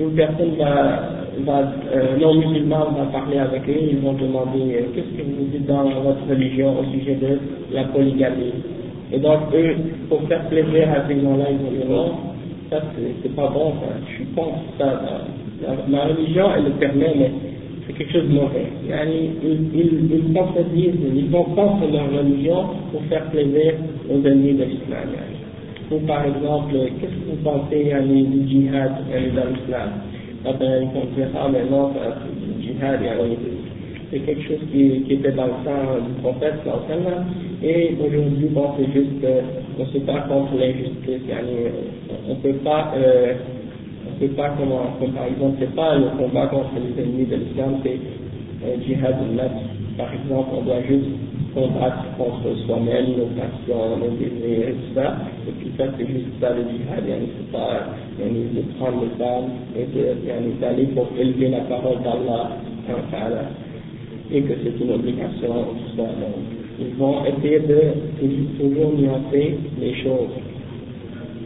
une 0.00 0.12
personne 0.12 0.56
va, 0.56 1.62
euh, 1.94 2.16
non 2.18 2.34
musulman 2.34 2.92
va 2.96 3.04
parler 3.12 3.38
avec 3.38 3.68
eux, 3.68 3.76
ils 3.90 3.98
vont 3.98 4.14
demander 4.14 4.74
euh, 4.74 4.82
qu'est-ce 4.94 5.16
que 5.16 5.22
vous 5.22 5.46
dites 5.52 5.66
dans 5.66 5.84
votre 5.84 6.26
religion 6.28 6.80
au 6.80 6.84
sujet 6.84 7.16
de 7.16 7.38
la 7.72 7.84
polygamie? 7.84 8.54
Et 9.12 9.18
donc 9.18 9.40
eux, 9.54 9.74
pour 10.08 10.22
faire 10.22 10.48
plaisir 10.48 10.88
à 10.90 11.06
ces 11.06 11.20
gens-là, 11.20 11.44
ils 11.50 11.58
vont 11.58 11.70
dire 11.70 11.88
non, 11.88 12.12
ça 12.70 12.80
c'est 13.22 13.34
pas 13.34 13.48
bon, 13.48 13.74
je 14.08 14.14
suis 14.14 14.24
contre 14.34 14.58
ça. 14.78 15.00
Ma 15.88 16.04
religion, 16.04 16.46
elle 16.56 16.64
le 16.64 16.70
permet, 16.70 17.12
mais 17.18 17.30
c'est 17.86 17.92
quelque 17.92 18.12
chose 18.12 18.28
de 18.28 18.34
mauvais. 18.34 18.66
Ils, 18.88 19.68
ils, 19.74 20.10
ils 20.12 20.32
contredisent, 20.32 20.94
ils 21.14 21.28
vont 21.28 21.44
contre 21.44 21.92
leur 21.92 22.10
religion 22.10 22.64
pour 22.90 23.02
faire 23.10 23.24
plaisir 23.30 23.74
aux 24.08 24.26
ennemis 24.26 24.54
de 24.54 24.64
l'islam. 24.64 25.08
Ou 25.90 25.98
par 26.06 26.24
exemple, 26.24 26.72
qu'est-ce 27.00 27.10
que 27.10 27.30
vous 27.30 27.42
pensez 27.42 27.82
du 27.82 28.48
djihad 28.48 28.92
dans 29.34 29.50
l'islam 29.50 29.90
ah 30.44 30.52
ben, 30.58 30.88
Ils 31.16 31.24
ah 31.34 31.48
mais 31.50 31.64
djihad, 32.60 33.00
c'est 34.10 34.18
quelque 34.20 34.42
chose 34.42 34.60
qui, 34.72 35.12
était 35.12 35.32
dans 35.32 35.46
le 35.46 35.64
temps 35.64 35.98
du 36.06 36.20
prophète, 36.22 36.60
et 37.62 37.96
aujourd'hui, 38.00 38.48
bon, 38.50 38.70
c'est 38.78 38.92
juste, 38.92 39.24
on 39.78 39.82
ne 39.82 39.88
se 39.88 39.98
pas 39.98 40.20
contre 40.28 40.56
l'injustice, 40.58 41.22
on 42.26 42.30
ne 42.30 42.34
peut 42.36 42.58
pas 42.58 42.92
euh, 42.96 43.34
peut 44.20 44.28
pas, 44.28 44.50
par 44.50 45.24
exemple, 45.26 45.56
c'est 45.58 45.74
pas 45.74 45.96
le 45.96 46.06
combat 46.18 46.46
contre 46.46 46.70
les 46.76 47.02
ennemis 47.02 47.24
de 47.24 47.36
l'islam, 47.36 47.80
c'est 47.82 47.98
un 48.64 48.80
djihad 48.82 49.16
Par 50.00 50.14
exemple, 50.14 50.48
on 50.56 50.62
doit 50.62 50.80
juste 50.88 51.12
combattre 51.52 52.04
contre 52.16 52.56
soi-même, 52.64 53.18
nos 53.18 53.28
passions, 53.36 53.98
nos 53.98 54.16
désirs, 54.16 54.68
et 54.68 54.72
tout 54.72 54.94
ça. 54.94 55.16
Et 55.46 55.52
puis 55.52 55.70
ça, 55.76 55.84
c'est 55.98 56.06
juste 56.06 56.32
ça 56.40 56.50
le 56.56 56.62
djihad. 56.62 57.04
C'est 57.04 57.52
pas 57.52 57.84
de 58.18 58.78
prendre 58.78 59.04
les 59.04 59.12
femmes 59.18 59.50
et 59.76 60.58
d'aller 60.58 60.86
pour 60.94 61.06
élever 61.18 61.48
la 61.48 61.60
parole 61.60 61.98
d'Allah 62.02 62.56
et 64.32 64.40
que 64.40 64.52
c'est 64.62 64.82
une 64.82 64.92
obligation, 64.92 65.52
tout 65.52 65.96
ça. 65.98 66.08
Ils 66.80 66.94
vont 66.96 67.16
essayer 67.26 67.60
de 67.60 67.80
toujours 68.58 68.94
nuancer 68.96 69.58
les 69.78 69.94
choses. 70.02 70.32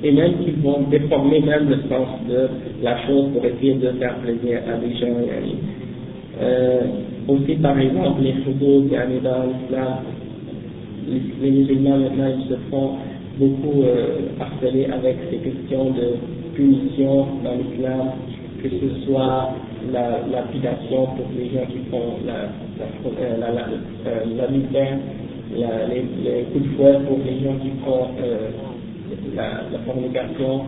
Et 0.05 0.13
même 0.13 0.35
qu'ils 0.45 0.61
vont 0.63 0.83
déformer 0.91 1.41
même 1.41 1.71
le 1.71 1.77
sens 1.89 2.09
de 2.29 2.49
la 2.85 3.05
chose 3.07 3.31
pour 3.33 3.45
essayer 3.45 3.75
de 3.75 3.91
faire 3.99 4.15
plaisir 4.19 4.61
à 4.73 4.77
des 4.77 4.95
gens. 4.97 5.17
Euh, 6.41 6.81
aussi, 7.29 7.55
par 7.57 7.79
exemple, 7.79 8.23
les 8.23 8.31
hudud 8.31 8.91
dans 8.91 9.45
l'islam, 9.45 9.99
les 11.43 11.51
musulmans 11.51 11.99
maintenant 11.99 12.29
ils 12.39 12.49
se 12.49 12.57
font 12.71 12.93
beaucoup 13.39 13.83
euh, 13.83 14.29
harceler 14.41 14.87
avec 14.87 15.17
ces 15.31 15.39
questions 15.39 15.91
de 15.91 16.17
punition 16.55 17.27
dans 17.45 17.55
l'islam, 17.55 18.13
que 18.63 18.69
ce 18.69 19.05
soit 19.07 19.51
la 19.93 20.21
lapidation 20.31 21.07
pour 21.17 21.27
les 21.37 21.51
gens 21.51 21.67
qui 21.67 21.79
font 21.91 22.19
la, 22.25 22.49
la, 22.79 23.37
la, 23.39 23.53
la, 23.53 23.63
euh, 24.07 24.25
la 24.37 24.49
misère, 24.49 24.99
les, 25.53 26.45
coups 26.53 26.65
de 26.65 26.69
fouet 26.77 26.99
pour 27.07 27.19
les 27.25 27.45
gens 27.45 27.57
qui 27.63 27.71
font 27.85 28.09
euh, 28.23 28.51
la, 29.35 29.63
la 29.73 29.79
fornication, 29.85 30.63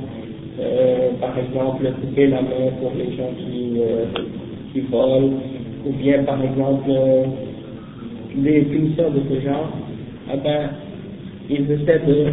euh, 0.60 1.10
par 1.20 1.38
exemple 1.38 1.86
couper 2.00 2.26
la 2.28 2.42
main 2.42 2.70
pour 2.80 2.92
les 2.96 3.16
gens 3.16 3.30
euh, 3.30 4.04
qui 4.72 4.80
volent, 4.80 5.32
ou 5.86 5.92
bien 5.92 6.24
par 6.24 6.42
exemple 6.42 6.90
euh, 6.90 7.24
des 8.36 8.62
punitions 8.62 9.10
de 9.10 9.20
ce 9.30 9.40
genre, 9.46 9.70
eh 10.32 10.36
ben, 10.38 10.70
ils 11.48 11.70
essaient 11.70 12.02
de 12.06 12.26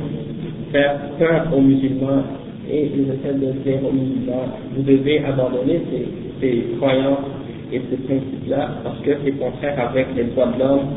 faire 0.71 0.99
peur 1.19 1.47
aux 1.55 1.61
musulmans 1.61 2.23
et 2.69 2.89
ils 2.95 3.09
essaient 3.09 3.37
de 3.37 3.51
dire 3.63 3.79
aux 3.87 3.93
musulmans, 3.93 4.57
vous 4.75 4.81
devez 4.81 5.23
abandonner 5.23 5.81
ces, 5.91 6.07
ces 6.41 6.63
croyances 6.77 7.19
et 7.71 7.81
ces 7.89 7.97
principes-là 7.97 8.71
parce 8.83 8.99
que 9.01 9.11
c'est 9.23 9.31
contraire 9.33 9.89
avec 9.89 10.07
les 10.15 10.23
droits 10.25 10.47
de 10.47 10.59
l'homme, 10.59 10.87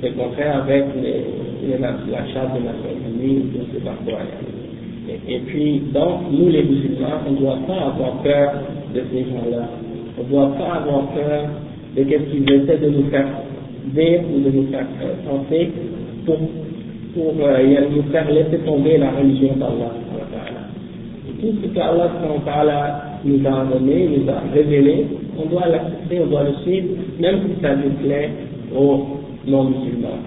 c'est 0.00 0.16
contraire 0.16 0.62
avec 0.62 0.84
les, 1.02 1.24
les, 1.68 1.78
la 1.78 2.26
charte 2.32 2.54
des 2.54 2.60
Nations 2.60 2.96
Unies, 3.20 3.44
sais 3.72 3.80
pas 3.80 3.96
quoi. 4.04 4.20
Et, 5.08 5.34
et 5.34 5.38
puis, 5.40 5.82
donc, 5.92 6.22
nous 6.30 6.48
les 6.48 6.62
musulmans, 6.62 7.20
on 7.26 7.32
ne 7.32 7.36
doit 7.36 7.58
pas 7.66 7.86
avoir 7.92 8.22
peur 8.22 8.52
de 8.94 9.02
ces 9.12 9.24
gens-là. 9.24 9.68
On 10.18 10.22
ne 10.24 10.28
doit 10.28 10.54
pas 10.56 10.80
avoir 10.80 11.08
peur 11.08 11.48
de 11.96 12.02
ce 12.02 12.30
qu'ils 12.30 12.52
essaient 12.52 12.78
de 12.78 12.88
nous 12.90 13.04
faire 13.10 13.26
dire 13.94 14.20
ou 14.34 14.40
de 14.40 14.50
nous 14.50 14.66
faire 14.70 14.86
penser 15.28 15.70
pour, 16.26 16.38
pour 17.14 17.34
euh, 17.46 17.80
nous 17.94 18.02
faire 18.10 18.30
laisser 18.30 18.58
tomber 18.64 18.98
la 18.98 19.10
religion 19.10 19.56
d'Allah. 19.56 19.92
Tout 21.40 21.54
ce 21.62 21.68
qu'Allah 21.74 23.18
nous 23.24 23.40
a 23.46 23.64
donné, 23.64 24.08
nous 24.08 24.30
a 24.30 24.42
révélé, 24.54 25.06
on 25.38 25.46
doit 25.46 25.66
l'accepter, 25.68 26.20
on 26.22 26.26
doit 26.26 26.44
le 26.44 26.54
suivre, 26.62 26.88
même 27.20 27.40
si 27.46 27.62
ça 27.62 27.74
déplaît 27.74 28.30
aux 28.76 29.06
non-musulmans. 29.46 30.20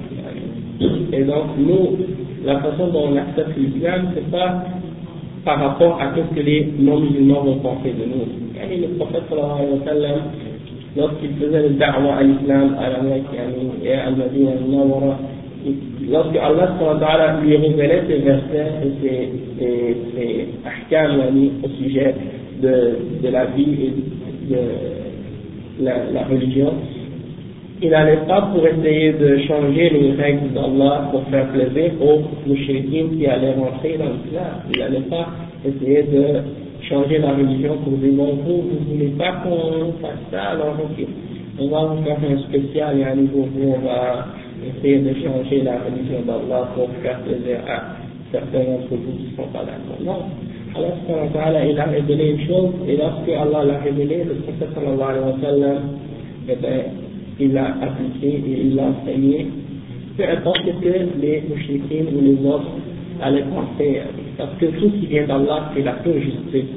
Et 1.12 1.24
donc, 1.24 1.46
nous, 1.58 1.98
la 2.46 2.60
façon 2.60 2.88
dont 2.88 3.10
on 3.12 3.18
accepte 3.18 3.58
l'islam, 3.58 4.10
c'est 4.14 4.30
pas 4.30 4.64
par 5.44 5.60
rapport 5.60 6.00
à 6.02 6.12
ce 6.16 6.36
que 6.36 6.42
les 6.42 6.74
non-musulmans 6.80 7.42
vont 7.44 7.60
penser 7.60 7.94
de 7.94 8.06
nous. 8.06 8.26
Et 8.72 8.78
le 8.78 8.88
prophète 8.96 9.24
sallallahu 9.30 9.60
alayhi 9.60 9.80
wa 9.80 9.86
sallam, 9.86 10.20
lorsqu'il 10.96 11.32
faisait 11.36 11.70
le 11.70 11.76
da'wa 11.76 12.16
à 12.18 12.24
l'islam 12.24 12.76
à 12.80 12.90
la 12.90 13.02
Mecque 13.02 13.26
et 13.84 13.94
à 13.94 14.08
Al-Madinah 14.08 14.52
al-Nawara, 14.52 15.20
lorsque 16.10 16.38
Allah 16.38 17.40
lui 17.44 17.58
révélait 17.58 18.04
ces 18.08 18.18
versets 18.20 18.72
et 19.04 19.96
ces, 20.16 20.48
ahkam 20.66 21.22
au 21.64 21.68
sujet 21.84 22.16
de, 22.62 23.24
de 23.24 23.30
la 23.30 23.46
vie 23.46 23.78
et 23.84 24.54
de 24.54 24.60
la, 25.84 25.94
la 26.14 26.24
religion, 26.26 26.74
il 27.82 27.90
n'allait 27.92 28.26
pas 28.28 28.42
pour 28.54 28.66
essayer 28.66 29.14
de 29.14 29.38
changer 29.48 29.90
les 29.90 30.12
règles 30.14 30.54
d'Allah 30.54 31.10
pour 31.12 31.24
faire 31.30 31.48
plaisir 31.50 31.92
aux 32.02 32.22
mouchriquins 32.48 33.16
qui 33.16 33.28
allaient 33.28 33.54
rentrer 33.54 33.98
dans 34.00 34.06
l'islam. 34.06 34.62
Il 34.74 34.80
n'allait 34.80 35.06
pas 35.10 35.28
essayer 35.64 36.04
de 36.04 36.42
changer 36.88 37.20
la 37.20 37.34
religion 37.34 37.78
pour 37.84 37.94
dire 37.94 38.14
bon, 38.14 38.36
vous, 38.44 38.62
vous 38.62 38.94
voulez 38.94 39.12
pas 39.18 39.44
qu'on 39.44 39.94
fasse 40.02 40.24
ça, 40.32 40.52
alors 40.52 40.76
ok, 40.80 41.06
on 41.60 41.68
va 41.70 41.86
vous 41.86 42.04
faire 42.04 42.18
un 42.30 42.38
spécial 42.50 43.00
et 43.00 43.04
à 43.04 43.16
nouveau 43.16 43.48
vous, 43.54 43.76
on 43.78 43.86
va 43.86 44.28
essayer 44.66 45.00
de 45.00 45.14
changer 45.16 45.62
la 45.64 45.80
religion 45.80 46.22
d'Allah 46.26 46.70
pour 46.76 46.90
faire 47.02 47.20
plaisir 47.22 47.60
à 47.68 47.96
certains 48.32 48.60
d'entre 48.60 48.90
vous 48.92 49.18
qui 49.18 49.32
ne 49.32 49.36
sont 49.36 49.52
pas 49.52 49.64
d'accord. 49.66 50.00
Non. 50.02 50.26
Allah 50.76 51.66
il 51.66 51.80
a 51.80 51.86
révélé 51.86 52.32
une 52.32 52.48
chose, 52.48 52.72
et 52.88 52.98
lorsque 52.98 53.30
Allah 53.30 53.64
l'a 53.66 53.80
révélé, 53.80 54.24
le 54.24 54.36
prophète 54.36 54.70
sallallahu 54.76 55.10
alayhi 55.10 55.26
wa 55.26 55.42
sallam, 55.42 55.82
eh 56.50 56.56
bien, 56.56 56.80
il 57.40 57.54
l'a 57.54 57.76
appliqué 57.82 58.28
et 58.28 58.62
il 58.62 58.76
l'a 58.76 58.84
enseigné, 58.84 59.48
peu 60.18 60.24
importe 60.24 60.66
que 60.82 61.22
les 61.22 61.44
mouchriquins 61.50 62.06
ou 62.16 62.22
les 62.22 62.48
autres 62.48 62.72
allaient 63.22 63.44
penser, 63.44 64.02
parce 64.38 64.54
que 64.60 64.66
tout 64.66 64.90
ce 64.90 65.00
qui 65.00 65.06
vient 65.08 65.26
d'Allah, 65.26 65.72
c'est 65.76 65.84
la 65.84 65.94
pure 65.94 66.20
justice, 66.20 66.72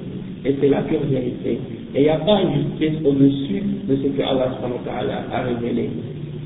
et 0.44 0.57
c'est 0.61 0.68
la 0.68 0.83
pure 0.83 1.00
vérité. 1.11 1.59
Et 1.94 2.00
il 2.00 2.03
n'y 2.03 2.09
a 2.09 2.18
pas 2.18 2.40
une 2.40 2.55
justice 2.55 3.05
au-dessus 3.05 3.62
de 3.88 3.96
ce 3.96 4.09
que 4.09 4.22
Allah 4.22 4.50
a 5.33 5.42
révélé. 5.42 5.90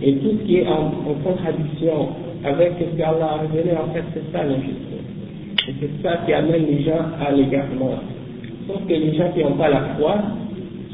Et 0.02 0.14
tout 0.14 0.30
ce 0.40 0.46
qui 0.46 0.58
est 0.58 0.66
en, 0.66 0.90
contradiction 1.22 2.08
avec 2.44 2.72
ce 2.78 2.96
que 2.96 3.02
Allah 3.02 3.38
a 3.38 3.46
révélé, 3.46 3.76
en 3.76 3.92
fait, 3.92 4.04
c'est 4.14 4.32
ça 4.32 4.44
l'injustice. 4.44 5.04
Et 5.68 5.72
c'est 5.80 6.02
ça 6.02 6.18
qui 6.26 6.32
amène 6.32 6.66
les 6.66 6.82
gens 6.82 7.04
à 7.20 7.30
l'égarement. 7.32 8.00
Sauf 8.66 8.86
que 8.86 8.94
les 8.94 9.14
gens 9.14 9.30
qui 9.34 9.44
n'ont 9.44 9.56
pas 9.56 9.68
la 9.68 9.82
foi, 9.98 10.16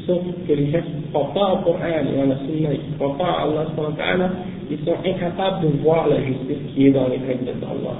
sauf 0.05 0.21
que 0.47 0.53
les 0.53 0.71
gens 0.71 0.81
qui 0.81 1.07
ne 1.07 1.13
croient 1.13 1.33
pas 1.33 1.53
au 1.53 1.57
Coran 1.63 1.87
et 1.87 2.21
à 2.21 2.25
la 2.25 2.35
qui 2.35 2.61
ne 2.61 2.97
croient 2.97 3.17
pas 3.17 3.25
à 3.25 3.43
Allah, 3.43 4.29
ils 4.69 4.79
sont 4.85 4.95
incapables 5.05 5.63
de 5.63 5.83
voir 5.83 6.07
la 6.07 6.17
justice 6.23 6.57
qui 6.73 6.87
est 6.87 6.91
dans 6.91 7.07
les 7.07 7.17
règles 7.17 7.45
d'Allah. 7.59 7.97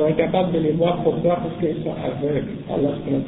Sont 0.00 0.06
incapables 0.06 0.52
de 0.52 0.60
les 0.60 0.72
voir 0.72 1.02
pourquoi? 1.04 1.36
Parce 1.36 1.60
qu'ils 1.60 1.84
sont 1.84 1.92
aveugles. 1.92 2.56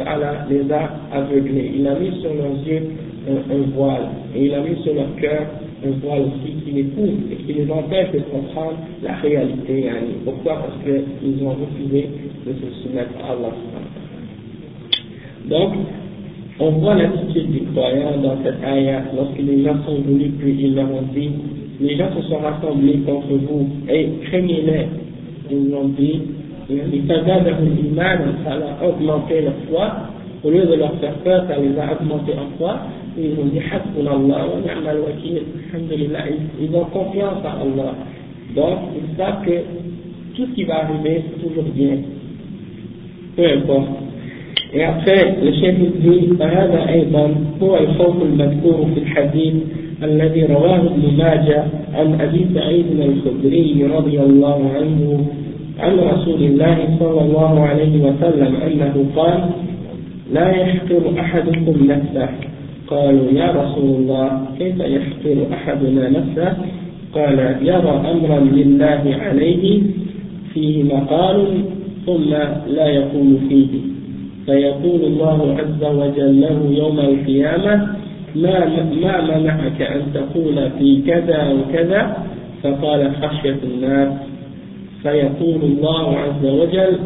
Allah 0.07 0.47
les 0.49 0.73
a 0.73 0.91
aveuglés. 1.13 1.71
Il 1.77 1.87
a 1.87 1.97
mis 1.97 2.19
sur 2.23 2.33
leurs 2.33 2.67
yeux 2.67 2.93
un, 3.29 3.77
voile 3.77 4.09
et 4.35 4.47
il 4.47 4.55
a 4.55 4.61
mis 4.61 4.83
sur 4.83 4.95
leur 4.95 5.15
cœur 5.17 5.49
un 5.87 5.91
voile 6.03 6.23
aussi 6.23 6.55
qui 6.65 6.71
les 6.71 6.85
pousse 6.85 7.31
et 7.31 7.37
qui 7.45 7.53
les 7.53 7.71
empêche 7.71 8.11
de 8.13 8.21
comprendre 8.21 8.79
la 9.03 9.17
réalité. 9.17 9.85
Pourquoi? 10.25 10.63
Parce 10.63 10.79
qu'ils 10.83 11.45
ont 11.45 11.51
refusé 11.51 12.09
de 12.47 12.53
se 12.55 12.83
soumettre 12.83 13.11
à 13.23 13.33
Allah. 13.33 13.53
Donc, 15.45 15.75
on 16.59 16.71
voit 16.71 16.95
l'attitude 16.95 17.53
des 17.53 17.67
croyants 17.75 18.17
dans 18.23 18.43
cette 18.43 18.65
ayah 18.65 19.03
lorsque 19.15 19.39
les 19.39 19.63
gens 19.63 19.77
sont 19.85 20.01
venus 20.01 20.33
puis 20.39 20.57
ils 20.59 20.75
leur 20.75 20.91
ont 20.91 21.05
dit 21.15 21.33
les 21.81 21.97
gens 21.97 22.09
se 22.17 22.23
sont 22.29 22.39
rassemblés 22.39 23.01
contre 23.05 23.29
vous 23.29 23.69
et 23.91 24.09
craignez-les 24.23 24.87
ils 25.51 25.75
ont 25.75 25.89
dit 25.89 26.21
au 30.45 30.51
lieu 30.51 30.67
de 30.67 30.75
leur 30.75 30.93
faire 31.01 31.15
peur 31.25 31.45
ça 31.49 31.57
les 31.57 31.79
a 31.79 31.93
augmenté 31.93 32.33
en 32.35 32.57
foi 32.59 32.77
ils 33.17 33.39
ont 33.39 33.45
dit 33.45 33.61
Allah 34.09 34.47
ils 36.61 36.75
ont 36.75 36.85
confiance 36.87 37.39
en 37.45 37.61
Allah 37.63 37.95
donc 38.57 38.79
ils 38.97 39.17
savent 39.17 39.45
que 39.45 39.53
tout 40.35 40.47
ce 40.47 40.55
qui 40.55 40.65
va 40.65 40.85
arriver 40.85 41.23
c'est 41.31 41.49
toujours 41.49 41.65
bien 41.75 41.99
peu 43.37 43.47
importe 43.47 43.89
Et 44.75 44.83
après, 44.83 45.37
le 45.43 45.53
chef 45.53 45.77
dit, 45.77 46.33
فهذا 46.39 46.89
أيضا 46.89 47.35
هو 47.63 47.77
الخوف 47.77 48.23
المذكور 48.23 48.87
في 48.95 49.01
الحديث 49.01 49.55
الذي 50.03 50.45
رواه 50.45 50.77
ابن 50.77 51.17
ماجه 51.19 51.65
عن 51.95 52.21
أبي 52.21 52.47
سعيد 52.55 52.87
الخدري 53.01 53.85
رضي 53.85 54.21
الله 54.21 54.71
عنه 54.77 55.27
عن 55.79 55.99
رسول 55.99 56.43
الله 56.43 56.97
صلى 56.99 57.21
الله 57.21 57.61
عليه 57.61 58.03
وسلم 58.03 58.57
أنه 58.57 59.07
قال 59.17 59.41
لا 60.33 60.51
يحقر 60.51 61.21
أحدكم 61.21 61.87
نفسه. 61.87 62.29
قالوا 62.87 63.31
يا 63.33 63.51
رسول 63.51 63.91
الله 63.97 64.47
كيف 64.59 64.81
يحقر 64.81 65.47
أحدنا 65.53 66.09
نفسه؟ 66.09 66.57
قال 67.15 67.39
يرى 67.63 68.03
أمرا 68.13 68.41
لله 68.41 69.17
عليه 69.21 69.83
فيه 70.55 70.83
مقال 70.85 71.47
ثم 72.07 72.31
لا 72.67 72.87
يقول 72.87 73.37
فيه. 73.49 73.69
فيقول 74.47 75.01
الله 75.05 75.57
عز 75.59 75.85
وجل 75.95 76.41
له 76.41 76.75
يوم 76.79 77.01
القيامة 77.01 77.89
ما 78.37 78.67
ما 79.03 79.39
منعك 79.39 79.83
أن 79.83 80.03
تقول 80.15 80.71
في 80.79 81.03
كذا 81.07 81.53
وكذا؟ 81.53 82.17
فقال 82.63 83.11
خشية 83.23 83.59
الناس 83.65 84.09
فيقول 85.03 85.63
الله 85.63 86.19
عز 86.19 86.45
وجل 86.45 86.99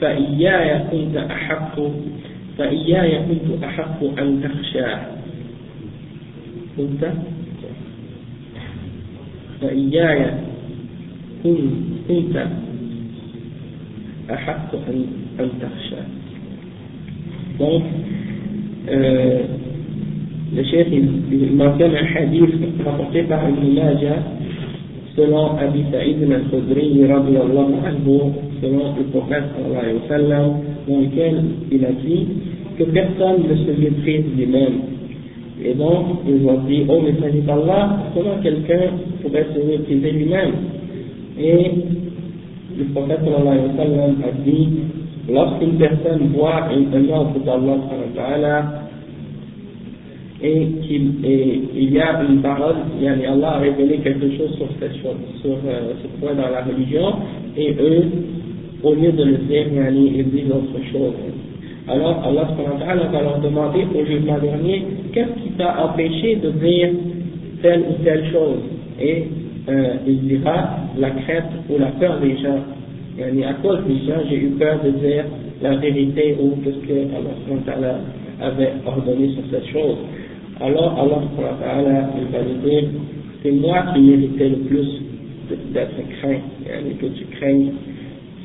فإياي 0.00 0.78
كنت 0.90 1.16
أحق 1.16 1.80
فإياي 2.58 3.18
كنت 3.18 3.64
أحق 3.64 4.04
أن 4.18 4.42
تخشى. 4.42 4.86
كنت؟ 6.76 7.12
فإياي 9.60 10.30
كنت 11.44 12.36
أحق 14.30 14.74
أن 15.40 15.48
تخشى. 15.60 16.02
Donc 17.58 17.82
euh, 18.88 19.42
le 20.56 20.64
chef 20.64 20.86
il 20.90 21.52
mentionne 21.54 21.94
un 21.94 22.16
hadith 22.16 22.50
rapporté 22.84 23.22
par 23.24 23.48
Ibn 23.48 23.74
Majah. 23.74 24.41
Selon 25.16 25.58
Abi 25.58 25.84
Sa'id 25.92 26.22
al-Khudri 26.22 27.00
selon 28.60 28.94
le 28.96 29.04
prophète 29.10 29.44
sallam 30.08 30.52
dans 30.88 31.00
lequel 31.00 31.42
il 31.70 31.84
a 31.84 31.92
dit 31.92 32.26
que 32.78 32.84
personne 32.84 33.42
ne 33.48 33.56
se 33.56 33.80
méprise 33.80 34.24
lui-même. 34.36 34.80
Et 35.64 35.74
donc 35.74 36.24
ils 36.26 36.46
ont 36.46 36.62
dit 36.66 36.84
oh 36.88 37.00
messager 37.00 37.40
d'Allah 37.40 38.04
comment 38.14 38.38
quelqu'un 38.42 38.96
pourrait 39.22 39.46
se 39.54 39.60
mépriser 39.60 40.12
lui-même? 40.12 40.52
Et 41.38 41.70
le 42.78 42.84
prophète 42.94 43.20
sallam 43.24 44.16
a 44.24 44.44
dit 44.44 44.68
lorsqu'une 45.30 45.74
personne 45.74 46.28
voit 46.34 46.68
un 46.70 47.08
ordre 47.10 47.38
d'Allah 47.44 48.81
et 50.42 50.66
qu'il 50.82 51.92
y 51.92 52.00
a 52.00 52.22
une 52.28 52.40
parole, 52.42 52.74
Allah 53.00 53.48
a 53.48 53.58
révélé 53.58 53.98
quelque 53.98 54.36
chose 54.36 54.56
sur 54.56 54.66
cette 54.80 54.96
chose, 54.96 55.16
sur 55.40 55.52
euh, 55.52 55.92
ce 56.02 56.20
point 56.20 56.34
dans 56.34 56.48
la 56.48 56.62
religion, 56.62 57.14
et 57.56 57.74
eux, 57.80 58.04
au 58.82 58.94
lieu 58.94 59.12
de 59.12 59.24
le 59.24 59.36
dire, 59.48 59.66
ils 59.92 60.30
disent 60.30 60.50
autre 60.50 60.82
chose. 60.90 61.14
Alors 61.88 62.22
Allah 62.24 62.48
va 63.12 63.22
leur 63.22 63.40
demander 63.40 63.86
au 63.94 64.04
jugement 64.04 64.38
dernier, 64.38 64.84
qu'est-ce 65.12 65.42
qui 65.42 65.50
t'a 65.50 65.84
empêché 65.84 66.36
de 66.36 66.50
dire 66.50 66.90
telle 67.62 67.84
ou 67.90 68.02
telle 68.04 68.24
chose? 68.32 68.60
Et 69.00 69.24
euh, 69.68 69.94
il 70.06 70.20
dira 70.26 70.76
la 70.98 71.10
crainte 71.10 71.52
ou 71.70 71.78
la 71.78 71.86
peur 72.00 72.18
des 72.20 72.36
gens. 72.38 72.58
Et 73.18 73.44
à 73.44 73.52
cause 73.54 73.78
des 73.86 74.06
gens, 74.06 74.20
j'ai 74.28 74.36
eu 74.36 74.48
peur 74.58 74.80
de 74.82 74.90
dire 74.90 75.24
la 75.60 75.76
vérité 75.76 76.36
ou 76.40 76.54
ce 76.64 76.70
que 76.86 77.70
Allah 77.70 77.98
avait 78.40 78.72
ordonné 78.86 79.28
sur 79.34 79.42
cette 79.50 79.66
chose. 79.68 79.96
Alors 80.62 80.96
Allah 80.96 82.10
il 82.16 82.24
va 82.30 82.38
lui 82.42 82.70
dire, 82.70 82.88
c'est 83.42 83.50
moi 83.50 83.84
qui 83.92 84.00
méritais 84.00 84.48
le 84.48 84.56
plus 84.68 85.02
d'être 85.72 85.90
craint, 86.20 86.38
que 87.00 87.06
tu 87.06 87.24
craignes. 87.36 87.72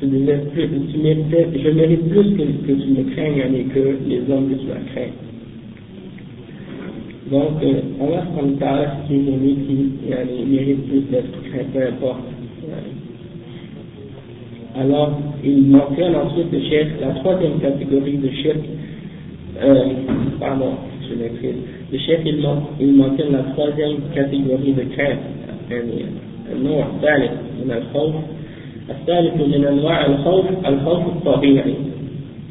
Tu 0.00 0.06
plus, 0.06 0.68
tu 0.92 0.98
méritais, 0.98 1.46
je 1.62 1.70
mérite 1.70 2.08
plus 2.08 2.36
que, 2.36 2.42
que 2.66 2.72
tu 2.72 2.88
me 2.88 3.14
craignes 3.14 3.68
que 3.68 3.98
les 4.08 4.20
hommes 4.30 4.48
que 4.48 4.54
tu 4.54 4.70
as 4.70 4.92
craint. 4.92 5.12
Donc, 7.30 7.62
euh, 7.62 7.80
Allah 8.00 8.96
c'est 9.06 9.14
une 9.14 9.34
ami 9.34 9.56
qui 9.66 10.44
mérite 10.46 10.88
plus 10.88 11.00
d'être 11.10 11.42
craint, 11.50 11.64
peu 11.72 11.86
importe. 11.86 12.24
Alors, 14.76 15.20
il 15.44 15.66
mentionne 15.66 16.14
ensuite 16.16 16.52
le 16.52 16.60
chef, 16.62 16.88
la 17.00 17.10
troisième 17.20 17.58
catégorie 17.60 18.18
de 18.18 18.28
shirk, 18.28 18.58
euh, 19.62 19.84
pardon, 20.38 20.74
je 21.08 21.14
m'écris. 21.14 21.77
Le 21.90 21.98
chef, 21.98 22.20
il, 22.24 22.44
il 22.80 22.92
mentionne 22.94 23.32
la 23.32 23.42
troisième 23.54 23.96
catégorie 24.14 24.72
de 24.72 24.84
crainte, 24.94 25.24
النوع 26.52 26.86
الثالث 26.86 27.32
من 27.64 27.70
الخوف. 27.70 28.14
الثالث 28.90 29.34
من 29.36 29.64
أنواع 29.64 30.06
الخوف 30.06 30.44
الخوف 30.66 31.06
الطبيعي 31.06 31.74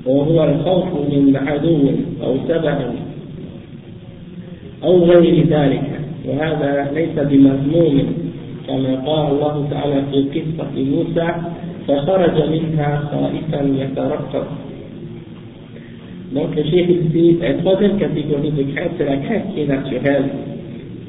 وهو 0.06 0.44
الخوف 0.44 0.86
من 1.10 1.36
عدو 1.36 1.90
أو 2.24 2.36
سبب 2.48 2.80
أو 4.84 5.04
غير 5.04 5.48
ذلك. 5.48 5.88
وهذا 6.26 6.92
ليس 6.94 7.16
بمذموم 7.20 8.14
كما 8.68 8.96
قال 9.06 9.32
الله 9.32 9.68
تعالى 9.72 10.02
في 10.12 10.40
قصة 10.40 10.74
موسى 10.76 11.28
فخرج 11.88 12.50
منها 12.50 12.92
خائفا 13.12 13.62
يترقب. 13.82 14.46
Donc 16.34 16.56
le 16.56 16.64
chef 16.64 16.90
ici, 16.90 17.38
la 17.42 17.54
troisième 17.56 17.98
catégorie 17.98 18.52
de 18.52 18.64
crainte, 18.74 18.92
c'est 18.98 19.06
la 19.06 19.18
crainte 19.18 19.54
qui 19.54 19.62
est 19.62 19.68
naturelle. 19.68 20.26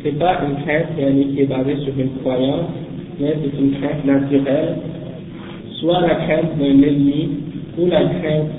Ce 0.02 0.08
n'est 0.08 0.14
pas 0.14 0.40
une 0.46 0.64
crainte 0.64 0.94
qui 0.96 1.40
est 1.40 1.46
basée 1.46 1.76
sur 1.84 1.92
une 1.98 2.10
croyance, 2.20 2.70
mais 3.18 3.34
c'est 3.42 3.60
une 3.60 3.72
crainte 3.80 4.04
naturelle, 4.04 4.76
soit 5.80 6.00
la 6.02 6.14
crainte 6.14 6.56
d'un 6.58 6.82
ennemi 6.82 7.30
ou 7.76 7.86
la 7.86 8.04
crainte 8.04 8.52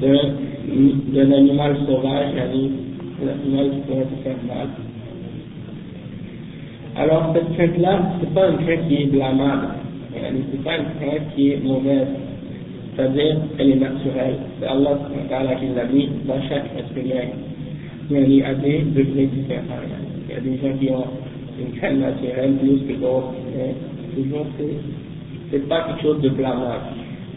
d'un 0.00 1.32
animal 1.32 1.76
sauvage, 1.86 2.34
l'animal 2.34 3.70
qui 3.70 3.80
pourrait 3.86 4.06
se 4.10 4.22
faire 4.24 4.36
mal. 4.48 4.68
Alors 6.96 7.32
cette 7.32 7.52
crainte-là, 7.54 8.00
ce 8.18 8.26
n'est 8.26 8.32
pas 8.32 8.48
une 8.48 8.58
crainte 8.66 8.88
qui 8.88 9.02
est 9.02 9.06
blâmable, 9.06 9.68
c'est 10.12 10.64
pas 10.64 10.78
une 10.78 10.90
crainte 10.98 11.34
qui 11.36 11.52
est 11.52 11.62
mauvaise, 11.62 12.08
c'est-à-dire 12.96 13.36
qu'elle 13.56 13.70
est 13.70 13.76
naturelle. 13.76 14.36
C'est 14.58 14.66
Allah 14.66 14.98
qui 15.60 15.68
l'a 15.74 15.84
mis 15.84 16.08
dans 16.26 16.42
chaque 16.48 16.64
être 16.78 16.96
humain. 16.96 17.28
Il 18.10 18.34
y 18.34 18.42
a 18.42 18.54
des 18.54 18.80
degrés 18.80 19.26
différents. 19.26 19.62
Il 20.28 20.34
y 20.34 20.38
a 20.38 20.40
des 20.40 20.56
gens 20.56 20.76
qui 20.78 20.90
ont 20.90 21.06
une 21.58 21.72
crainte 21.78 21.98
naturelle 21.98 22.54
plus 22.54 22.80
que 22.86 22.94
d'autres. 23.00 23.34
Toujours, 24.14 24.46
c'est 25.50 25.68
pas 25.68 25.82
quelque 25.82 26.02
chose 26.02 26.20
de 26.22 26.30
blâmable. 26.30 26.84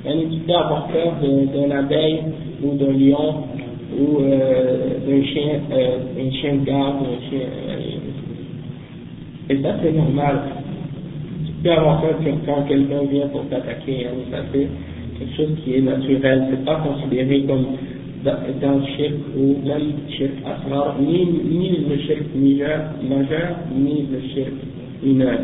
tu 0.06 0.40
peux 0.48 0.54
avoir 0.54 0.88
peur 0.88 1.16
d'un 1.22 1.72
abeille 1.72 2.22
ou 2.64 2.76
d'un 2.76 2.94
lion 2.94 3.44
ou 4.00 4.22
euh, 4.22 5.00
d'un 5.06 5.24
chien, 5.26 5.60
euh, 5.72 5.98
un 6.20 6.32
chien 6.32 6.56
de 6.56 6.64
garde, 6.66 7.04
un 7.04 7.20
chien. 7.30 7.42
Euh, 7.42 7.98
et 9.50 9.62
ça, 9.62 9.76
c'est 9.82 9.92
normal 9.92 10.42
peux 11.64 11.72
avoir 11.72 12.02
peur 12.02 12.16
quand 12.46 12.64
quelqu'un 12.64 13.04
vient 13.12 13.28
pour 13.28 13.48
t'attaquer, 13.50 14.08
hein, 14.08 14.16
ça 14.32 14.38
c'est 14.54 14.68
quelque 15.19 15.37
chose 15.37 15.57
qui 15.65 15.75
est 15.75 15.81
naturel, 15.81 16.45
c'est 16.51 16.65
pas 16.65 16.77
considéré 16.77 17.43
comme 17.43 17.67
dans 18.25 18.79
le 18.79 18.87
chef 18.97 19.13
ou 19.37 19.57
même 19.67 19.93
chef 20.17 20.31
asrar, 20.47 20.97
ni, 21.01 21.27
ni 21.27 21.79
le 21.89 21.99
chef 22.07 22.23
majeur, 22.35 22.81
majeur, 23.09 23.57
ni 23.77 24.07
le 24.11 24.21
chef 24.35 24.53
mineur. 25.03 25.39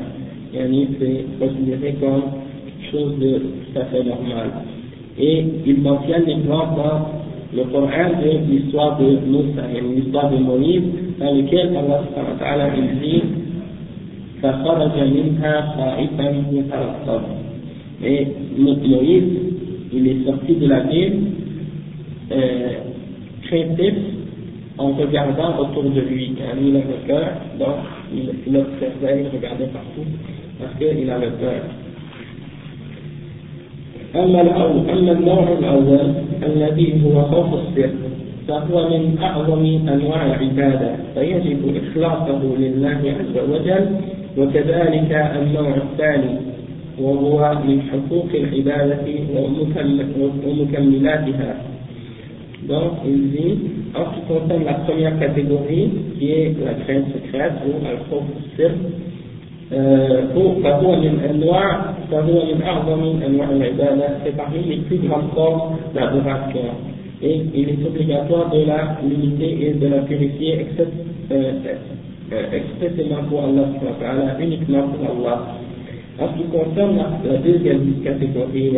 Yani 0.54 0.88
c'est 0.98 1.24
considéré 1.38 1.94
comme 2.00 2.22
quelque 2.64 2.90
chose 2.90 3.18
de 3.18 3.38
tout 3.38 3.78
à 3.78 3.84
fait 3.84 4.02
normal. 4.02 4.50
Et 5.18 5.44
il 5.66 5.80
mentionne 5.82 6.24
l'exemple 6.26 6.76
dans 6.76 7.10
le 7.54 7.64
Coran 7.64 8.10
de 8.22 8.50
l'histoire 8.50 8.98
de 8.98 9.18
Moussa, 9.26 9.62
l'histoire 9.94 10.30
de 10.30 10.38
Moïse, 10.38 10.82
dans 11.18 11.34
lequel 11.34 11.76
Allah 11.76 12.70
il 12.76 13.00
dit 13.00 13.22
فخرج 14.42 14.96
منها 15.16 15.54
خائفا 15.76 16.28
يترقب 16.52 17.22
Et 18.02 18.26
Moïse, 18.56 19.28
il 19.92 20.06
est 20.08 20.24
sorti 20.24 20.54
de 20.56 20.66
la 20.66 20.80
ville 20.80 21.20
euh, 22.32 22.72
craintif 23.42 23.94
en 24.78 24.92
regardant 24.92 25.58
autour 25.58 25.84
de 25.84 26.00
lui. 26.00 26.32
Il 26.62 26.76
avait 26.76 27.06
peur, 27.06 27.28
donc 27.58 27.76
il, 28.14 28.30
il 28.46 28.56
observait, 28.56 29.24
il 29.24 29.36
regardait 29.36 29.66
partout 29.66 30.06
parce 30.58 30.74
qu'il 30.78 31.10
avait 31.10 31.36
peur. 31.40 31.62
أما 34.16 34.40
الأول 34.40 34.90
أما 34.90 35.12
النوع 35.12 35.52
الأول 35.58 36.14
الذي 36.42 37.02
هو 37.04 37.22
خوف 37.22 37.54
السر 37.54 37.90
فهو 38.48 38.88
من 38.88 39.18
أعظم 39.22 39.64
أنواع 39.88 40.26
العبادة 40.26 40.90
فيجب 41.14 41.76
إخلاصه 41.76 42.42
لله 42.58 43.00
عز 43.18 43.50
وجل 43.50 43.86
وكذلك 44.38 45.12
النوع 45.42 45.74
الثاني 45.76 46.36
وهو 47.00 47.58
من 47.64 47.82
حقوق 47.82 48.28
العبادة 48.34 49.06
ومكملاتها 50.46 51.54
Donc, 52.68 52.92
il 53.06 53.30
dit, 53.30 53.58
en 53.94 54.04
ce 54.04 54.20
qui 54.20 54.26
concerne 54.28 54.64
la 54.64 54.74
première 54.74 55.18
catégorie, 55.18 55.90
qui 56.18 56.30
est 56.30 56.54
la 56.62 56.74
crainte 56.84 57.06
secrète 57.14 57.54
ou 57.66 57.72
al-khawf 57.86 58.24
sir, 58.56 58.70
فهو 59.70 60.96
من 60.96 61.20
أنواع 61.30 61.94
فهو 62.10 62.44
من 62.44 62.62
أعظم 62.62 63.22
أنواع 63.26 63.50
العبادة 63.50 64.08
c'est 64.24 64.36
parmi 64.36 64.58
les 64.68 64.76
plus 64.78 64.98
grandes 64.98 65.30
formes 65.34 65.76
d'adoration 65.94 66.74
et 67.22 67.40
il 67.54 67.68
est 67.68 67.86
obligatoire 67.86 68.50
de 68.50 68.64
la 68.66 68.98
limiter 69.08 69.68
et 69.68 69.74
de 69.74 69.86
la 69.86 69.98
purifier 69.98 70.66
expressément 72.52 73.22
pour 73.28 73.44
Allah, 73.44 74.36
uniquement 74.40 74.88
pour 74.88 75.04
Allah. 75.06 75.38
En 76.18 76.28
ce 76.28 76.42
qui 76.42 76.48
concerne 76.50 76.96
la, 77.24 77.36
deuxième 77.38 78.02
catégorie, 78.04 78.72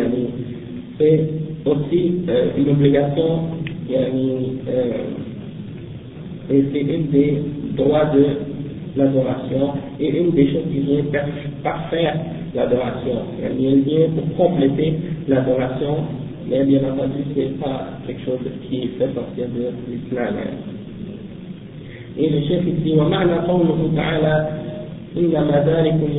c'est 0.98 1.28
aussi 1.64 2.12
euh, 2.28 2.50
une 2.56 2.70
obligation, 2.70 3.40
euh, 3.90 4.88
et 6.50 6.64
c'est 6.72 6.80
une 6.80 7.08
des 7.10 7.38
droits 7.76 8.06
de 8.06 8.24
l'adoration 8.96 9.72
et 9.98 10.08
une 10.18 10.32
des 10.32 10.52
choses 10.52 10.64
qui 10.72 10.80
vient 10.80 11.04
parfaire 11.62 12.16
l'adoration. 12.54 13.22
Elle 13.42 13.80
vient 13.80 14.08
pour 14.14 14.46
compléter 14.46 14.94
l'adoration 15.28 15.96
mais 16.48 16.64
bien 16.64 16.80
entendu, 16.80 17.24
c'est 17.34 17.58
pas 17.60 17.86
quelque 18.06 18.24
chose 18.24 18.40
qui 18.68 18.88
fait 18.98 19.08
sortir 19.14 19.46
de 19.48 19.72
l'islam. 19.88 20.34
Et 22.18 22.28
le 22.28 22.40
chef 22.46 22.64
dit, 22.84 22.94
ومعنى 22.94 23.32
قوله 23.48 23.90
تعالى 23.96 24.48
إنما 25.17 25.63
ذلكم 25.67 26.11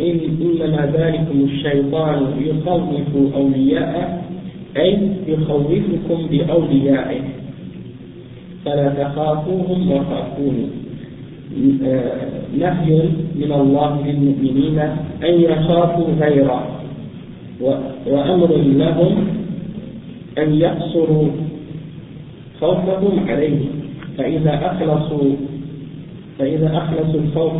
إن 0.00 0.18
إنما 0.40 0.92
ذلكم 0.94 1.44
الشيطان 1.44 2.20
يخوف 2.40 3.34
أولياءه 3.36 4.22
أي 4.76 4.98
يخوفكم 5.28 6.26
بأوليائه. 6.30 7.20
فلا 8.64 8.88
تخافوهم 8.88 9.92
وخافوني. 9.92 10.66
نهي 12.58 13.02
من 13.34 13.52
الله 13.52 14.06
للمؤمنين 14.06 14.78
أن 15.24 15.34
يخافوا 15.40 16.06
غيره 16.20 16.66
وأمر 18.06 18.56
لهم 18.56 19.26
أن 20.38 20.54
يقصروا 20.54 21.28
خوفهم 22.60 23.28
عليه. 23.28 23.60
فإذا 24.18 24.54
أخلصوا 24.66 25.32
فإذا 26.38 26.76
أخلصوا 26.76 27.20
الخوف 27.20 27.52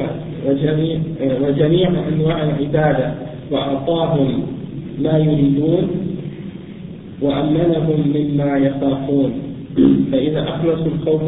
وجميع, 0.47 0.99
وجميع 1.43 1.91
أنواع 2.09 2.43
العبادة 2.43 3.15
وأعطاهم 3.51 4.43
ما 5.03 5.19
يريدون 5.19 5.89
وأمنهم 7.23 8.13
مما 8.15 8.57
يخافون. 8.57 9.33
فإذا 10.13 10.43
أخلصوا 10.43 10.87
الخوف 10.87 11.23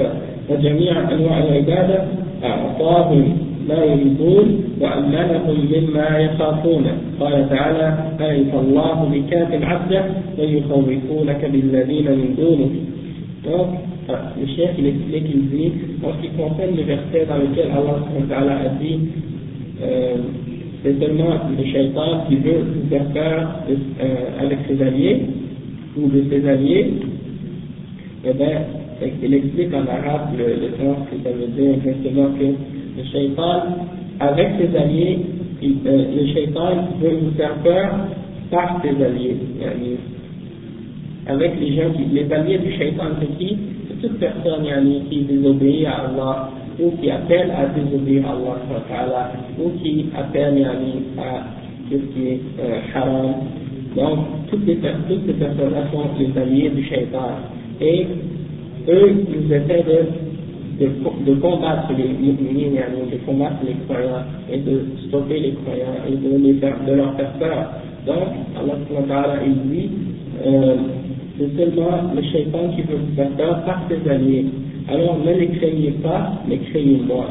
وجميع 0.51 1.13
أنواع 1.13 1.39
العبادة 1.39 2.05
أعطاهم 2.45 3.39
ما 3.69 3.85
يريدون 3.85 4.65
وأمنهم 4.81 5.69
مما 5.73 6.19
يخافون. 6.19 6.85
قال 7.21 7.49
تعالى 7.51 7.99
أليس 8.21 8.55
الله 8.55 9.09
بكاف 9.13 9.65
عبده 9.65 10.05
ويخوفونك 10.39 11.45
بالذين 11.53 12.11
من 12.11 12.35
دونه 12.39 12.71
Le 14.09 14.47
chef 14.47 14.71
il 14.79 14.87
explique, 14.87 15.25
il 15.35 15.49
dit, 15.51 15.73
en 16.05 16.13
ce 16.15 16.23
qui 16.23 16.29
concerne 16.37 16.77
le 16.77 16.83
verset 16.85 17.27
dans 17.29 17.39
lequel 17.39 17.71
Allah 17.73 18.59
a 18.65 18.69
dit, 18.81 18.99
euh, 19.83 20.15
c'est 20.83 21.01
seulement 21.01 21.35
le 21.59 21.65
shaitan 21.65 22.25
qui 22.29 22.37
veut 22.37 22.63
vous 22.63 22.89
faire 22.89 23.07
peur 23.13 23.49
euh, 23.69 24.45
avec 24.45 24.59
ses 24.69 24.81
alliés, 24.81 25.23
ou 25.97 26.09
de 26.09 26.23
ses 26.31 26.49
alliés, 26.49 26.93
eh 28.25 28.33
bien, 28.33 28.61
il 29.23 29.35
explique 29.35 29.75
en 29.75 29.87
arabe 29.87 30.37
le, 30.39 30.45
le 30.45 30.71
sens 30.79 30.99
que 31.11 31.17
ça 31.25 31.35
veut 31.35 31.49
dire 31.49 31.75
exactement 31.75 32.29
que 32.39 32.45
le 32.45 33.05
shaitan, 33.13 33.63
avec 34.21 34.49
ses 34.61 34.77
alliés, 34.77 35.19
il, 35.63 35.77
euh, 35.85 36.05
le 36.17 36.27
shaitan 36.33 36.89
veut 37.01 37.17
vous 37.23 37.31
faire 37.37 37.55
peur 37.65 37.91
par 38.53 38.81
ses 38.83 39.03
alliés. 39.03 39.37
Avec 41.27 41.59
les 41.61 41.75
gens 41.75 41.91
qui, 41.91 42.05
les 42.15 42.33
alliés 42.33 42.59
du 42.59 42.73
shaitan, 42.73 43.07
c'est 43.21 43.37
qui? 43.37 43.57
Toute 44.01 44.19
personne 44.19 44.65
qui 45.11 45.23
désobéit 45.23 45.87
à 45.87 46.09
Allah 46.09 46.51
ou 46.79 46.91
qui 47.01 47.11
appelle 47.11 47.51
à 47.51 47.67
désobéir 47.67 48.25
à 48.27 48.31
Allah 48.31 49.33
ou 49.59 49.71
qui 49.83 50.07
appelle 50.17 50.67
à 51.19 51.43
ce 51.91 51.97
qui 51.97 52.29
est 52.29 52.41
euh, 52.61 52.81
haram. 52.95 53.35
Donc, 53.97 54.19
toutes, 54.51 54.67
toutes 54.67 55.27
ces 55.27 55.33
personnes-là 55.33 55.89
sont 55.93 56.05
les 56.19 56.41
alliés 56.41 56.71
du 56.71 56.85
shaitan. 56.85 57.31
Et 57.81 58.07
eux, 58.89 59.25
ils 59.31 59.53
essaient 59.53 59.85
de, 60.79 60.87
de, 61.25 61.35
combattre 61.41 61.93
les 61.97 62.09
musulmans, 62.09 63.09
de 63.11 63.17
combattre 63.25 63.57
les 63.67 63.75
croyants 63.87 64.25
et 64.53 64.59
de 64.59 64.83
stopper 65.09 65.41
les 65.41 65.53
croyants 65.53 66.05
et 66.09 66.17
de, 66.17 66.37
les 66.45 66.55
de 66.55 66.93
leur 66.95 67.17
faire 67.17 67.33
peur. 67.39 67.73
Donc, 68.07 68.29
Allah 68.57 69.37
il 69.47 69.71
dit, 69.71 69.91
euh, 70.45 70.77
c'est 71.39 71.57
seulement 71.57 72.13
le 72.15 72.23
shaitan 72.23 72.71
qui 72.75 72.83
veut 72.83 72.97
vous 72.97 73.15
faire 73.15 73.65
par 73.65 73.83
ses 73.89 74.11
alliés. 74.11 74.47
Alors 74.89 75.19
ne 75.19 75.33
les 75.33 75.49
craignez 75.49 75.95
pas, 76.03 76.43
mais 76.49 76.59
craignez-moi. 76.59 77.27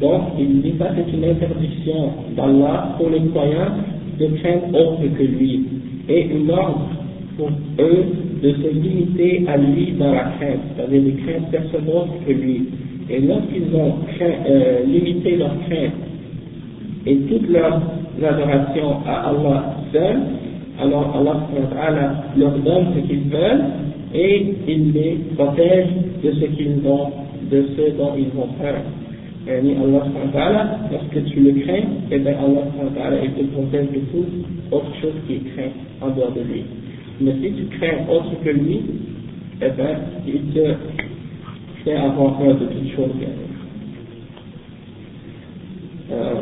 Donc, 0.00 0.22
il 0.38 0.60
dit 0.60 0.74
ça, 0.78 0.90
c'est 0.96 1.16
une 1.16 1.24
interdiction 1.24 2.10
d'Allah 2.36 2.96
pour 2.98 3.10
les 3.10 3.20
croyants 3.28 3.76
de 4.18 4.26
craindre 4.38 4.78
autre 4.78 5.02
que 5.16 5.22
lui. 5.22 5.64
Et 6.08 6.26
une 6.26 6.50
ordre 6.50 6.88
pour 7.36 7.48
eux 7.78 8.04
de 8.42 8.52
se 8.52 8.74
limiter 8.74 9.44
à 9.48 9.56
lui 9.56 9.92
dans 9.98 10.12
la 10.12 10.24
crainte, 10.38 10.60
c'est-à-dire 10.76 11.02
de 11.02 11.10
craindre 11.22 11.46
personne 11.50 11.84
d'autre 11.84 12.12
que 12.26 12.32
lui. 12.32 12.68
Et 13.08 13.20
lorsqu'ils 13.20 13.74
ont 13.74 13.94
euh, 14.20 14.84
limité 14.86 15.36
leur 15.36 15.52
crainte 15.68 15.92
et 17.06 17.16
toute 17.16 17.48
leur 17.50 17.80
adoration 18.22 18.96
à 19.06 19.28
Allah 19.28 19.76
seul, 19.92 20.16
alors 20.80 21.14
Allah 21.16 22.24
leur 22.36 22.58
donne 22.58 22.86
ce 22.94 23.00
qu'ils 23.06 23.28
veulent 23.30 23.64
et 24.14 24.54
il 24.68 24.92
les 24.92 25.18
protège 25.36 25.86
de 26.22 26.32
ce 26.32 26.44
qu'ils 26.56 26.78
ont, 26.86 27.10
de 27.50 27.64
ce 27.76 27.96
dont 27.96 28.12
ils 28.16 28.30
ont 28.38 28.48
peur. 28.60 28.76
Et 29.46 29.52
Allah 29.52 30.78
lorsque 30.90 31.24
tu 31.26 31.40
le 31.40 31.52
crains, 31.62 31.74
et 31.74 32.12
eh 32.12 32.18
bien 32.18 32.32
Allah 32.32 33.16
il 33.22 33.30
te 33.32 33.50
protège 33.52 33.88
de 33.92 34.00
tout 34.10 34.26
autre 34.70 34.94
chose 35.00 35.14
qui 35.26 35.34
est 35.34 35.54
craint 35.54 35.70
en 36.00 36.10
dehors 36.10 36.32
de 36.32 36.40
lui. 36.40 36.64
Mais 37.20 37.32
si 37.40 37.52
tu 37.52 37.64
crains 37.78 38.08
autre 38.10 38.32
que 38.42 38.50
lui, 38.50 38.80
eh 39.62 39.70
bien, 39.70 39.98
il 40.26 40.52
te 40.52 40.74
fait 41.84 41.94
avoir 41.94 42.38
peur 42.38 42.54
de 42.54 42.66
toutes 42.66 42.90
choses. 42.96 43.10
Euh, 46.10 46.34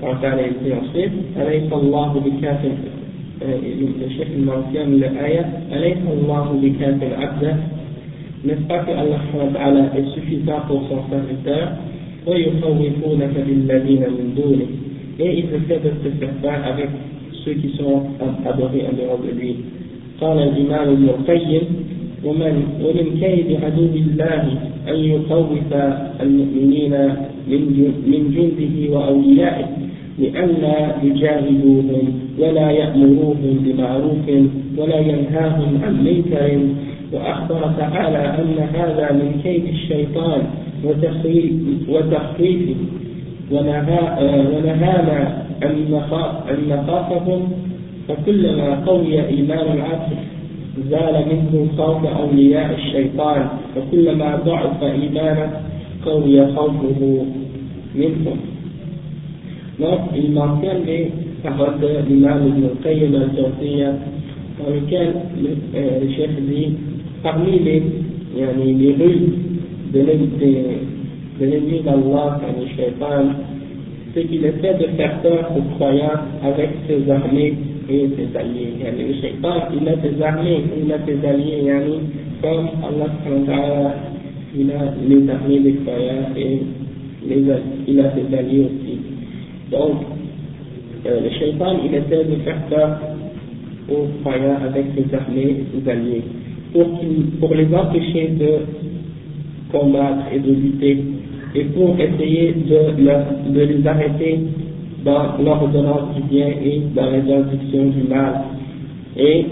Allah 0.00 0.18
ta'ala 0.20 0.42
dit 0.62 0.72
ensuite, 0.72 1.12
الله 3.42 4.26
il 4.34 4.42
mentionne 4.44 5.00
l'ayah, 5.00 5.46
أليس 5.72 6.02
الله 6.06 6.46
بكاف 6.62 7.00
pas 8.68 8.78
que 8.86 8.92
Allah 8.92 9.90
est 9.96 10.06
suffisant 10.14 10.60
pour 10.68 10.82
son 10.88 11.02
serviteur 11.10 11.78
ويخوفونك 12.26 13.34
بالذين 13.46 14.02
من 14.02 14.26
دونه 14.36 14.68
et 15.20 15.38
il 15.38 15.46
essaie 15.46 15.80
de 15.82 15.90
se 16.02 16.08
faire 16.20 16.34
peur 16.42 16.58
avec 16.64 16.88
ceux 17.44 17.54
qui 17.54 17.76
sont 17.76 18.02
adorés 18.46 18.84
en 18.90 18.94
dehors 18.96 19.18
de 19.18 19.32
lui 19.40 19.56
قال 20.20 20.38
الإمام 20.38 20.88
ابن 20.88 21.08
القيم 21.08 21.62
ومن 22.24 22.54
ومن 22.84 23.06
كيد 23.20 23.64
عدو 23.64 23.86
الله 23.94 24.44
أن 24.88 24.96
يخوف 25.14 25.48
المؤمنين 26.20 26.94
من 27.48 27.60
من 28.06 28.22
جنده 28.34 28.74
وأوليائه 28.98 29.66
لئلا 30.18 31.02
يجاهدوهم 31.02 32.20
ولا 32.38 32.70
يأمروهم 32.70 33.58
بمعروف 33.64 34.26
ولا 34.78 34.98
ينهاهم 34.98 35.80
عن 35.84 36.04
منكر. 36.04 36.58
وأخبر 37.12 37.72
تعالى 37.78 38.18
أن 38.18 38.58
هذا 38.74 39.12
من 39.12 39.40
كيد 39.42 39.64
الشيطان 39.64 40.42
وتخفيفه 41.88 42.74
ونهانا 43.52 45.44
أن 45.62 45.74
نخافهم 46.68 47.52
فكلما 48.08 48.84
قوي 48.86 49.26
إيمان 49.26 49.66
العبد 49.74 50.12
زال 50.90 51.24
منه 51.28 51.68
خوف 51.76 52.06
أولياء 52.06 52.74
الشيطان 52.74 53.48
وكلما 53.76 54.36
ضعف 54.36 54.82
إيمانه 54.82 55.50
قوي 56.06 56.46
خوفه 56.46 57.26
منهم. 57.94 58.38
Donc, 59.78 60.10
il 60.16 60.32
mentionne 60.32 60.84
les 60.86 61.12
paroles 61.42 61.78
de 61.80 62.08
l'imam 62.08 62.48
Ibn 62.48 62.64
al-Qayyim 62.64 63.14
al-Jawziyya, 63.14 63.92
dans 64.58 64.70
lesquelles 64.74 65.14
le, 65.40 65.50
euh, 65.78 66.00
le 66.02 66.10
chef 66.14 66.30
dit, 66.40 66.74
parmi 67.22 67.60
les, 67.60 67.82
yani, 68.36 68.74
les 68.74 68.92
ruses 68.94 69.30
de 69.94 70.00
l'ennemi 70.00 71.80
d'Allah, 71.84 72.40
le 72.58 72.66
shaitan, 72.76 73.26
c'est 74.14 74.24
qu'il 74.24 74.44
essaie 74.44 74.74
de 74.74 74.86
faire 74.96 75.20
peur 75.22 75.48
aux 75.56 75.74
croyants 75.76 76.26
avec 76.42 76.70
ses 76.88 77.08
armées 77.08 77.54
et 77.88 78.08
ses 78.16 78.36
alliés. 78.36 78.74
Yani, 78.84 79.08
le 79.08 79.14
shaitan, 79.20 79.68
il 79.80 79.88
a 79.88 79.92
ses 80.02 80.20
armées, 80.20 80.64
il 80.82 80.92
a 80.92 80.98
ses 81.06 81.24
alliés, 81.24 81.62
yani, 81.66 82.00
comme 82.42 82.68
Allah 82.82 83.94
il 84.56 84.70
a 84.72 84.94
les 85.06 85.30
armées 85.30 85.60
des 85.60 85.74
croyants 85.84 86.34
et 86.36 86.62
les, 87.28 87.44
il 87.86 88.00
a 88.00 88.12
ses 88.14 88.36
alliés 88.36 88.66
aussi. 88.66 89.17
Donc, 89.70 89.96
euh, 91.06 91.20
le 91.22 91.30
shaitan, 91.30 91.76
il 91.84 91.94
essaie 91.94 92.24
de 92.24 92.36
faire 92.42 92.60
peur 92.68 92.98
aux 93.90 94.06
croyants 94.20 94.58
avec 94.64 94.86
ses 94.96 95.14
armées 95.14 95.56
et 95.60 95.64
ses 95.72 95.90
alliés, 95.90 96.22
pour, 96.72 96.86
pour 97.40 97.54
les 97.54 97.74
empêcher 97.74 98.28
de 98.28 98.50
combattre 99.70 100.24
et 100.32 100.38
de 100.38 100.52
lutter, 100.52 101.04
et 101.54 101.64
pour 101.64 101.96
essayer 101.98 102.54
de, 102.54 103.60
les 103.60 103.86
arrêter 103.86 104.40
dans 105.04 105.38
l'ordonnance 105.42 106.14
du 106.16 106.22
bien 106.22 106.48
et 106.48 106.82
dans 106.94 107.10
l'interdiction 107.10 107.86
du 107.86 108.08
mal. 108.08 108.34
Et 109.16 109.46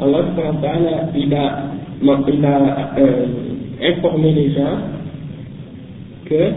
Allah 0.00 0.24
il 1.16 1.34
a, 1.34 1.62
il 2.02 2.44
a 2.44 2.92
euh, 2.98 3.26
informé 3.82 4.32
les 4.32 4.52
gens 4.52 4.78
que 6.26 6.50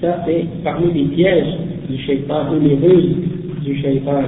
ça 0.00 0.22
c'est 0.26 0.44
parmi 0.62 0.92
les 0.92 1.04
pièges 1.14 1.65
du 1.88 1.98
shaitan 1.98 2.52
ou 2.52 2.60
les 2.60 2.74
ruses 2.74 3.16
du 3.64 3.76
shaitan 3.80 4.22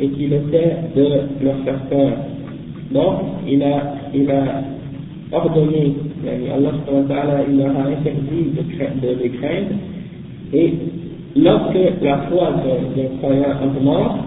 et 0.00 0.08
qu'il 0.08 0.32
essaie 0.32 0.76
de 0.96 1.44
leur 1.44 1.56
faire 1.64 1.80
peur. 1.90 2.12
Donc, 2.90 3.14
il 3.48 3.62
a, 3.62 3.94
il 4.14 4.30
a 4.30 4.62
ordonné, 5.32 5.94
Allah 6.26 7.42
il 7.48 7.58
leur 7.58 7.76
a 7.76 7.88
interdit 7.88 8.52
de, 8.54 9.06
de 9.06 9.22
les 9.22 9.30
craindre, 9.30 9.74
et 10.52 10.74
lorsque 11.36 12.02
la 12.02 12.18
foi 12.28 12.54
d'un 12.96 13.18
croyant 13.18 13.54
augmente, 13.64 14.18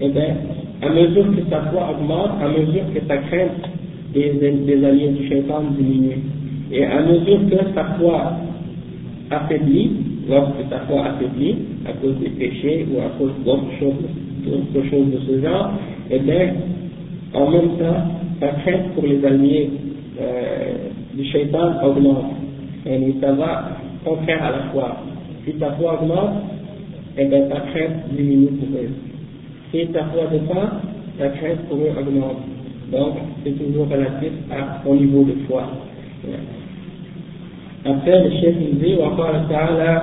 eh 0.00 0.08
bien, 0.08 0.34
à 0.80 0.88
mesure 0.90 1.26
que 1.34 1.50
sa 1.50 1.62
foi 1.70 1.90
augmente, 1.90 2.30
à 2.40 2.48
mesure 2.48 2.84
que 2.94 3.00
sa 3.06 3.16
crainte 3.18 3.68
des, 4.14 4.32
des 4.40 4.84
alliés 4.84 5.08
du 5.08 5.28
shaitan 5.28 5.62
diminue, 5.76 6.22
et 6.72 6.84
à 6.84 7.00
mesure 7.02 7.40
que 7.50 7.74
sa 7.74 7.84
foi 7.98 8.32
affaiblit, 9.30 9.90
lorsque 10.28 10.68
sa 10.70 10.80
foi 10.80 11.04
affaiblit, 11.06 11.56
à 11.86 11.92
cause 11.94 12.16
des 12.20 12.30
péchés 12.30 12.86
ou 12.92 13.00
à 13.00 13.10
cause 13.18 13.32
d'autres 13.44 13.72
choses, 13.78 14.90
choses 14.90 15.10
de 15.10 15.18
ce 15.26 15.40
genre, 15.42 15.72
eh 16.10 16.18
bien, 16.18 16.54
en 17.34 17.50
même 17.50 17.70
temps, 17.78 18.02
sa 18.40 18.48
crainte 18.48 18.92
pour 18.94 19.04
les 19.04 19.24
alliés 19.24 19.70
euh, 20.20 20.88
du 21.14 21.24
shaitan 21.24 21.84
augmente. 21.84 22.32
Et 22.86 23.14
ça 23.20 23.32
va 23.32 23.70
contraire 24.04 24.44
à 24.44 24.50
la 24.50 24.58
foi. 24.72 24.96
Si 25.44 25.52
ta 25.54 25.72
foi 25.72 26.00
augmente, 26.00 26.42
eh 27.16 27.24
bien, 27.24 27.42
ta 27.48 27.60
crainte 27.60 28.14
diminue 28.16 28.52
pour 28.58 28.68
eux. 28.78 28.90
Si 29.72 29.86
ta 29.88 30.04
foi 30.04 30.26
descend, 30.30 30.70
ta 31.18 31.28
crainte 31.28 31.60
pour 31.68 31.78
eux 31.78 31.92
augmente. 31.98 32.42
Donc, 32.92 33.16
c'est 33.44 33.52
toujours 33.52 33.88
relatif 33.88 34.32
à, 34.50 34.88
au 34.88 34.94
niveau 34.94 35.24
de 35.24 35.34
foi. 35.46 35.64
Le 37.84 38.30
chef 38.40 38.54
dit, 38.80 38.96
وقال 38.98 39.48
تعالى 39.48 40.02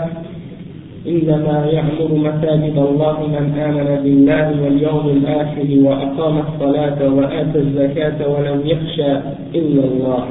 إنما 1.08 1.66
يعمر 1.72 2.10
مساجد 2.14 2.78
الله 2.78 3.18
من 3.28 3.46
آمن 3.60 3.90
بالله 4.04 4.64
واليوم 4.64 5.06
الآخر 5.10 5.68
وأقام 5.84 6.36
الصلاة 6.38 7.00
وآتى 7.14 7.60
الزكاة 7.60 8.20
ولم 8.28 8.62
يخشى 8.66 9.12
إلا 9.56 9.84
الله. 9.84 10.24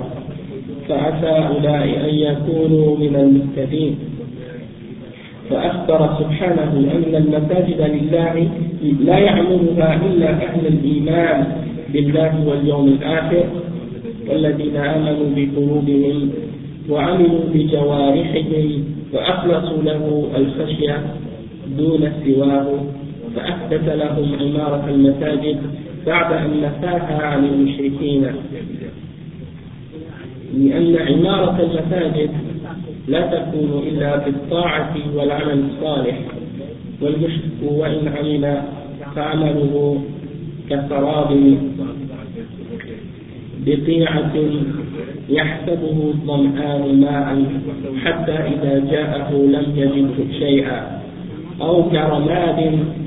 فعسى 0.89 1.33
أولئك 1.55 1.99
أن 1.99 2.15
يكونوا 2.15 2.97
من 2.97 3.15
المهتدين. 3.17 3.95
فأخبر 5.51 6.01
سبحانه 6.19 6.73
أن 6.97 7.15
المساجد 7.15 7.81
لله 7.81 8.49
لا 9.05 9.19
يعمرها 9.19 10.01
إلا 10.07 10.31
أهل 10.31 10.67
الإيمان 10.67 11.47
بالله 11.93 12.33
واليوم 12.49 12.87
الآخر 12.89 13.45
والذين 14.29 14.77
آمنوا 14.77 15.29
بقلوبهم 15.37 16.31
وعملوا 16.89 17.41
بجوارحهم 17.55 18.85
وأخلصوا 19.13 19.83
له 19.83 20.31
الخشية 20.37 21.03
دون 21.79 22.13
سواه 22.25 22.85
فأثبت 23.37 23.89
لهم 23.89 24.35
عمارة 24.41 24.89
المساجد 24.89 25.57
بعد 26.07 26.33
أن 26.33 26.61
نفاها 26.63 27.23
عن 27.27 27.45
المشركين. 27.45 28.27
لأن 30.55 30.97
عمارة 30.97 31.63
المساجد 31.63 32.31
لا 33.09 33.21
تكون 33.21 33.83
إلا 33.89 34.17
بالطاعة 34.17 34.95
والعمل 35.15 35.65
الصالح 35.71 36.19
والمشرك 37.03 37.63
وإن 37.63 38.09
عمل 38.09 38.63
فعمله 39.17 40.03
كسراب 40.71 41.59
بقيعة 43.67 44.33
يحسبه 45.29 45.97
الظمآن 46.15 47.01
ماء 47.01 47.29
حتى 48.05 48.33
إذا 48.33 48.75
جاءه 48.91 49.31
لم 49.33 49.67
يجده 49.77 50.19
شيئا. 50.39 50.81
أو 51.61 51.83
كرماد 51.91 52.59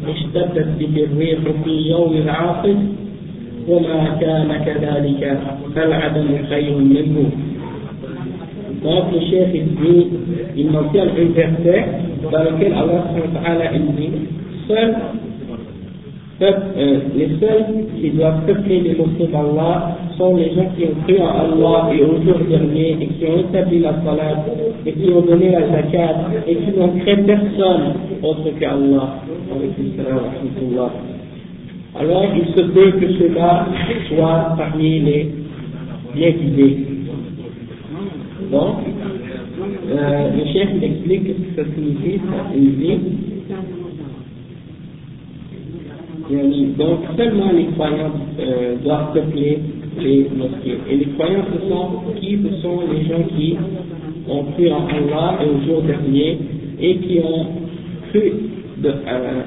اشتدت 0.07 0.67
به 0.79 0.93
الريح 1.03 1.39
في 1.63 1.89
يوم 1.91 2.13
عاصف 2.27 2.77
وما 3.67 4.17
كان 4.21 4.49
كذلك 4.65 5.39
فالعدم 5.75 6.27
خير 6.49 6.75
منه. 6.77 7.29
Donc 8.83 9.11
le 9.11 9.19
chef 9.29 9.49
il 9.53 9.69
dit, 9.75 10.07
il 10.55 10.69
mentionne 10.71 11.09
un 11.09 11.29
verset 11.33 11.85
dans 12.31 12.43
lequel 12.43 12.73
Allah 12.73 13.71
il 13.73 13.87
dit, 13.97 14.11
seul 14.67 14.95
les 16.39 17.29
seuls 17.39 17.65
qui 17.99 18.11
doivent 18.11 18.45
peupler 18.45 18.81
les 18.81 18.95
mosquées 18.95 19.27
d'Allah 19.27 19.97
sont 20.17 20.35
les 20.35 20.53
gens 20.53 20.69
qui 20.77 20.85
ont 20.85 21.01
cru 21.07 21.19
en 21.19 21.29
Allah 21.29 21.89
et 21.93 22.03
au 22.03 22.21
jour 22.21 22.39
dernier 22.47 22.91
et 23.01 23.07
qui 23.07 23.25
ont 23.25 23.39
établi 23.39 23.79
la 23.79 23.93
salat 24.03 24.45
et 24.85 24.93
qui 24.93 25.09
ont 25.09 25.21
donné 25.21 25.49
la 25.51 25.67
zakat 25.67 26.15
et 26.47 26.55
qui 26.55 26.77
n'ont 26.77 26.89
créé 26.99 27.17
personne 27.17 27.93
autre 28.21 28.51
qu'Allah. 28.59 29.21
Alors 31.99 32.25
il 32.35 32.53
se 32.53 32.61
peut 32.61 32.91
que 32.91 33.13
cela 33.13 33.65
soit 34.09 34.55
parmi 34.57 34.99
les 34.99 35.31
bien 36.13 36.29
guidés. 36.31 36.77
Donc, 38.51 38.75
euh, 39.89 40.29
le 40.37 40.45
chef 40.53 40.69
explique 40.81 41.27
ce 41.55 41.61
que 41.61 41.73
signifie, 41.73 42.19
il 42.55 42.77
dit 42.77 42.99
donc 46.29 46.99
seulement 47.17 47.51
les 47.53 47.65
croyants 47.67 48.11
euh, 48.39 48.75
doivent 48.83 49.13
peupler 49.13 49.59
les 49.99 50.27
mosquées. 50.35 50.77
Et 50.89 50.97
les 50.97 51.05
croyants, 51.17 51.45
ce 51.53 51.69
sont 51.69 52.13
qui? 52.19 52.37
Ce 52.43 52.61
sont 52.61 52.79
les 52.91 53.05
gens 53.05 53.23
qui 53.35 53.55
ont 54.29 54.43
cru 54.51 54.69
en 54.71 54.87
Allah 54.87 55.39
et 55.41 55.49
au 55.49 55.65
jour 55.65 55.81
dernier 55.83 56.37
et 56.81 56.97
qui 56.97 57.19
ont 57.19 57.45
cru 58.09 58.31
euh, 58.83 58.91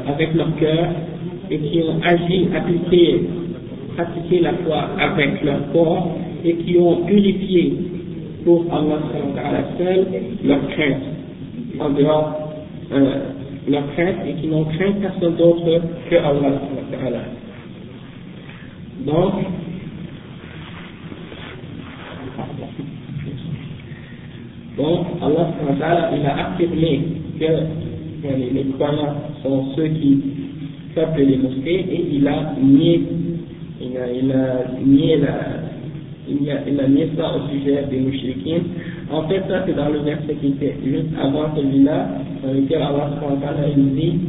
avec 0.08 0.34
leur 0.34 0.56
cœur 0.56 0.88
et 1.50 1.58
qui 1.58 1.82
ont 1.82 2.00
agi, 2.02 2.48
appliqué, 2.56 3.20
pratiqué 3.94 4.40
la 4.40 4.54
foi 4.64 4.88
avec 4.98 5.42
leur 5.44 5.70
corps 5.72 6.16
et 6.44 6.54
qui 6.54 6.78
ont 6.78 7.04
purifié 7.04 7.74
pour 8.44 8.64
Allah 8.72 9.00
seul 9.76 10.06
leur 10.44 10.66
crainte 10.68 11.02
en 11.78 11.90
dehors 11.90 12.54
euh, 12.92 13.39
et 13.72 14.32
qui 14.40 14.48
n'ont 14.48 14.64
craint 14.64 14.92
personne 15.00 15.36
d'autre 15.36 15.64
que 16.10 16.16
Allah. 16.16 16.60
Donc, 19.06 19.32
donc 24.76 25.06
Allah 25.22 26.10
il 26.14 26.26
a 26.26 26.46
affirmé 26.48 27.00
que 27.38 27.44
les 28.28 28.64
croyants 28.74 29.14
sont 29.42 29.72
ceux 29.76 29.88
qui 29.88 30.20
peuplent 30.94 31.22
les 31.22 31.36
mosquées 31.36 31.86
et 31.90 32.08
il 32.12 32.28
a 32.28 32.54
nié, 32.60 33.02
il 33.80 33.96
a, 33.96 34.06
nié 34.84 35.16
la, 35.16 35.38
il 36.28 36.50
a, 36.50 36.54
il 36.68 36.80
a 36.80 36.88
nié 36.88 37.08
ça 37.16 37.36
au 37.36 37.48
sujet 37.48 37.84
des 37.90 38.00
mouchriquins 38.00 38.62
en 39.11 39.27
fait, 39.27 39.41
ça 39.47 39.63
c'est 39.65 39.75
dans 39.75 39.89
le 39.89 39.99
verset 39.99 40.35
qui 40.35 40.47
était 40.47 40.75
juste 40.83 41.13
avant 41.21 41.55
celui-là, 41.55 42.07
dans 42.43 42.53
lequel 42.53 42.81
Allah 42.81 43.09
il 43.75 43.95
dit 43.95 44.19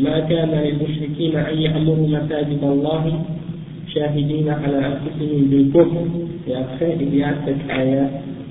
ما 0.00 0.20
كان 0.20 0.50
للمشركين 0.50 1.36
أن 1.36 1.58
يأمروا 1.58 2.08
مساجد 2.08 2.62
الله 2.62 3.04
شاهدين 3.94 4.48
على 4.48 4.78
أنفسهم 4.86 5.40
بالكفر 5.50 6.06
et 6.48 6.54
après 6.54 6.96
il 6.98 7.14
y 7.16 7.22
a 7.22 7.34
cette 7.44 7.68
ayah 7.70 8.08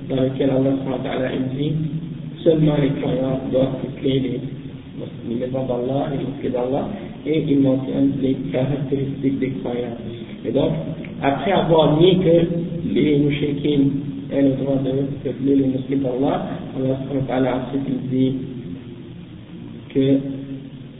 dans 0.09 0.15
laquelle 0.17 0.51
Allah 0.51 1.29
il 1.33 1.57
dit 1.57 1.73
seulement 2.43 2.75
les 2.81 2.89
croyants 3.01 3.39
doivent 3.51 3.81
quitter 3.81 4.19
les, 4.19 4.39
les 5.27 5.35
maisons 5.35 5.65
d'Allah 5.65 6.09
et 6.13 6.17
les 6.17 6.23
mosquées 6.23 6.49
d'Allah 6.49 6.87
et 7.25 7.43
il 7.47 7.59
mentionne 7.61 8.11
les 8.21 8.35
caractéristiques 8.51 9.39
des 9.39 9.51
croyants. 9.61 9.97
Et 10.45 10.51
donc, 10.51 10.71
après 11.24 11.52
avoir 11.52 11.98
nié 11.98 12.18
que 12.18 12.92
les 12.92 13.18
mouchikines 13.18 13.90
aient 14.30 14.42
le 14.42 14.50
droit 14.62 14.76
de 14.76 14.90
peupler 15.24 15.56
les 15.56 15.66
mosquées 15.68 15.96
d'Allah, 15.96 16.46
Allah 17.30 17.62
il 17.74 18.10
dit 18.10 18.32
que 19.94 20.18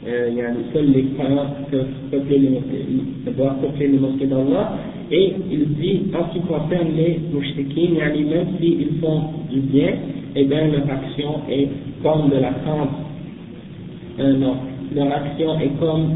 euh, 0.07 0.29
il 0.31 0.37
y 0.37 0.41
a 0.41 0.49
seuls 0.73 0.91
les 0.91 1.03
croyants 1.13 1.45
qui 1.69 1.77
peupler 2.09 2.39
les 2.39 2.49
mosquées, 2.49 2.85
peupler 3.61 3.87
les 3.87 3.99
mosquées 3.99 4.25
d'Allah, 4.25 4.73
et 5.11 5.33
il 5.51 5.75
dit 5.75 6.01
en 6.15 6.27
ce 6.27 6.39
qui 6.39 6.45
concerne 6.45 6.95
les 6.97 7.19
mouchikines, 7.31 7.93
même 7.95 8.47
s'ils 8.59 8.99
font 8.99 9.21
du 9.51 9.59
bien, 9.59 9.93
eh 10.35 10.43
bien 10.45 10.67
leur 10.69 10.89
action 10.89 11.41
est 11.51 11.67
comme 12.01 12.29
de 12.29 12.37
la 12.37 12.51
cendre. 12.65 12.97
Euh, 14.19 14.37
non, 14.37 14.55
leur 14.95 15.11
action 15.11 15.59
est 15.59 15.79
comme 15.79 16.15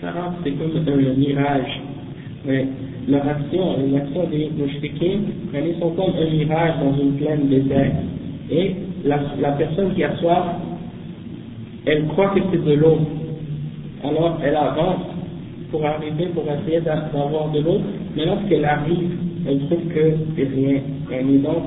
c'est 0.00 0.52
comme 0.52 0.70
un 0.76 1.14
mirage. 1.14 1.80
Mais 2.46 2.66
leur 3.08 3.26
action, 3.26 3.76
les 3.78 3.96
actions 3.96 4.24
des 4.30 4.50
mouchriquins, 4.56 5.20
elles 5.52 5.74
sont 5.78 5.90
comme 5.90 6.14
un 6.18 6.30
mirage 6.30 6.74
dans 6.82 6.98
une 6.98 7.12
plaine 7.14 7.48
déserte. 7.48 7.96
Et 8.50 8.76
la, 9.04 9.18
la 9.40 9.52
personne 9.52 9.94
qui 9.94 10.04
a 10.04 10.16
soif, 10.16 10.44
elle 11.86 12.06
croit 12.08 12.28
que 12.28 12.40
c'est 12.50 12.64
de 12.64 12.74
l'eau. 12.74 12.98
Alors 14.02 14.38
elle 14.42 14.56
avance 14.56 15.02
pour 15.70 15.84
arriver, 15.84 16.26
pour 16.34 16.44
essayer 16.44 16.80
d'avoir 16.80 17.50
de 17.52 17.60
l'eau, 17.60 17.80
mais 18.16 18.24
lorsqu'elle 18.24 18.64
arrive, 18.64 19.10
elle 19.46 19.58
trouve 19.66 19.84
que 19.88 20.12
c'est 20.36 20.48
rien. 20.48 20.80
Et 21.12 21.38
donc, 21.38 21.62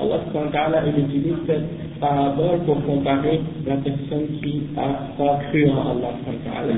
Allah 0.00 0.82
il 0.86 1.04
utilise 1.04 1.34
cette, 1.46 1.64
parabole 2.00 2.60
pour 2.66 2.82
comparer 2.84 3.40
la 3.66 3.76
personne 3.76 4.26
qui 4.42 4.62
a 4.76 5.12
pas 5.16 5.38
cru 5.50 5.68
en 5.70 5.90
Allah, 5.90 6.14
un 6.26 6.74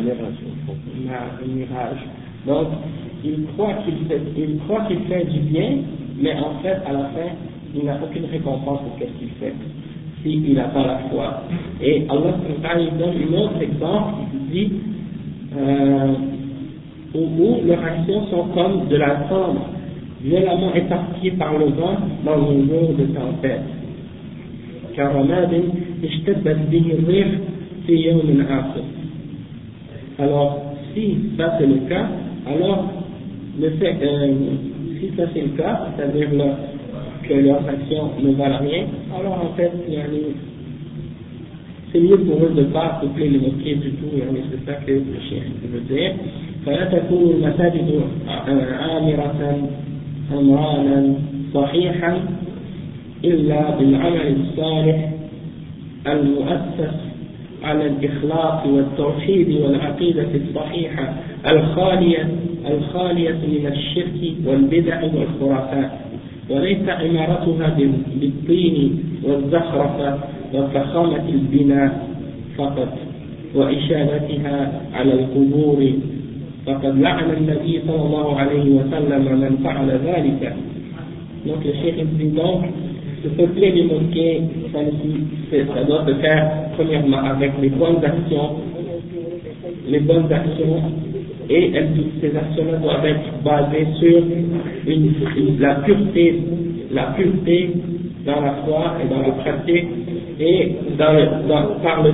mirage. 1.47 1.99
Donc, 2.47 2.69
il 3.25 3.45
croit 3.53 3.75
qu'il 3.85 4.07
fait, 4.07 4.21
il 4.37 4.59
croit 4.61 4.85
qu'il 4.87 5.01
fait 5.01 5.25
du 5.25 5.41
bien, 5.41 5.79
mais 6.21 6.35
en 6.35 6.61
fait, 6.63 6.79
à 6.87 6.93
la 6.93 7.05
fin, 7.11 7.31
il 7.75 7.85
n'a 7.85 7.99
aucune 8.03 8.25
récompense 8.27 8.81
pour 8.81 8.99
ce 8.99 9.19
qu'il 9.19 9.31
fait, 9.41 9.55
s'il 10.23 10.55
n'a 10.55 10.65
pas 10.65 10.87
la 10.87 10.99
foi. 11.11 11.43
Et 11.83 12.07
Allah 12.09 12.35
il 12.79 12.99
donne 12.99 13.11
un 13.11 13.39
autre 13.39 13.63
exemple, 13.63 14.15
il 14.35 14.51
dit, 14.51 14.73
euh, 15.57 16.15
où 17.15 17.67
leurs 17.67 17.85
actions 17.85 18.27
sont 18.31 18.45
comme 18.55 18.89
de 18.89 18.97
la 18.97 19.29
cendre, 19.29 19.67
violemment 20.23 20.75
éparpillée 20.75 21.33
par 21.33 21.59
le 21.59 21.67
vent 21.67 21.97
dans 22.25 22.33
un 22.33 22.67
jour 22.67 22.95
de 22.99 23.05
tempête 23.07 23.80
Alors, 30.18 30.62
si 30.94 31.18
ça 31.38 31.56
c'est 31.60 31.68
le 31.68 31.90
cas, 31.90 32.08
alors 32.48 32.86
le 33.60 33.70
fait, 33.72 33.98
euh, 34.02 34.34
si 35.00 35.12
ça 35.18 35.24
c'est 35.34 35.42
le 35.42 35.58
cas, 35.58 35.88
c'est-à-dire 35.98 36.30
que 37.28 37.34
leurs 37.34 37.68
actions 37.68 38.12
ne 38.22 38.32
valent 38.32 38.60
rien, 38.60 38.86
alors 39.18 39.52
en 39.52 39.56
fait, 39.56 39.72
c'est 41.92 42.00
mieux 42.00 42.18
pour 42.18 42.44
eux 42.44 42.54
de 42.56 42.62
ne 42.62 42.66
pas 42.68 43.00
coupler 43.02 43.30
les 43.30 43.40
mosquées 43.40 43.76
du 43.76 43.92
tout, 43.92 44.08
c'est 44.16 44.72
ça 44.72 44.78
que 44.86 44.92
le 44.92 45.20
chien 45.28 45.42
veut 45.72 45.82
dire. 45.82 46.14
فلا 46.66 46.86
تكون 46.86 47.32
المساجد 47.32 48.02
عامرة 48.28 49.70
عمرانا 50.32 51.14
صحيحا 51.54 52.18
إلا 53.25 53.71
بالعمل 53.79 54.37
الصالح 54.41 55.11
المؤسس 56.07 56.95
على 57.63 57.87
الإخلاص 57.87 58.67
والتوحيد 58.67 59.61
والعقيدة 59.61 60.29
الصحيحة 60.35 61.15
الخالية 61.51 62.29
الخالية 62.71 63.33
من 63.33 63.67
الشرك 63.67 64.35
والبدع 64.47 65.03
والخرافات. 65.05 65.91
وليس 66.51 66.89
عمارتها 66.89 67.77
بالطين 68.21 68.99
والزخرفة 69.25 70.19
وفخامة 70.55 71.29
البناء 71.29 72.09
فقط 72.59 72.99
وإشارتها 73.55 74.81
على 74.95 75.13
القبور. 75.13 75.93
فقد 76.67 77.01
لعن 77.01 77.31
النبي 77.31 77.81
صلى 77.87 78.03
الله 78.07 78.37
عليه 78.37 78.71
وسلم 78.71 79.41
من 79.41 79.57
فعل 79.65 79.91
ذلك. 79.91 80.57
Le 81.47 81.53
cheikh 81.73 81.97
dit 82.19 82.37
donc 82.37 82.65
se 83.23 83.29
peupler 83.29 83.71
les 83.73 83.85
mosquées 83.85 84.43
ça, 84.73 84.79
ça 85.75 85.85
doit 85.85 86.07
se 86.07 86.15
faire 86.15 86.51
premièrement 86.77 87.25
avec 87.25 87.53
les 87.61 87.71
bonnes 87.71 88.05
actions 88.05 88.57
les 89.89 90.01
bonnes 90.01 90.33
actions 90.33 90.83
et 91.49 91.73
ces 92.21 92.37
actions-là 92.37 92.79
doivent 92.79 93.07
être 93.07 93.43
basées 93.43 93.87
sur 93.99 94.23
la 95.59 95.75
pureté 95.77 96.41
la 96.93 97.05
pureté 97.17 97.71
dans 98.27 98.41
la 98.41 98.53
foi 98.65 98.97
et 99.03 99.09
dans 99.09 99.23
la 99.23 99.33
pratique 99.33 99.87
et 100.39 100.73
dans 100.99 101.13
le, 101.13 101.49
dans, 101.49 101.81
par 101.83 102.03
le 102.03 102.13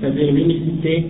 c'est-à-dire 0.00 0.32
l'unicité. 0.32 1.06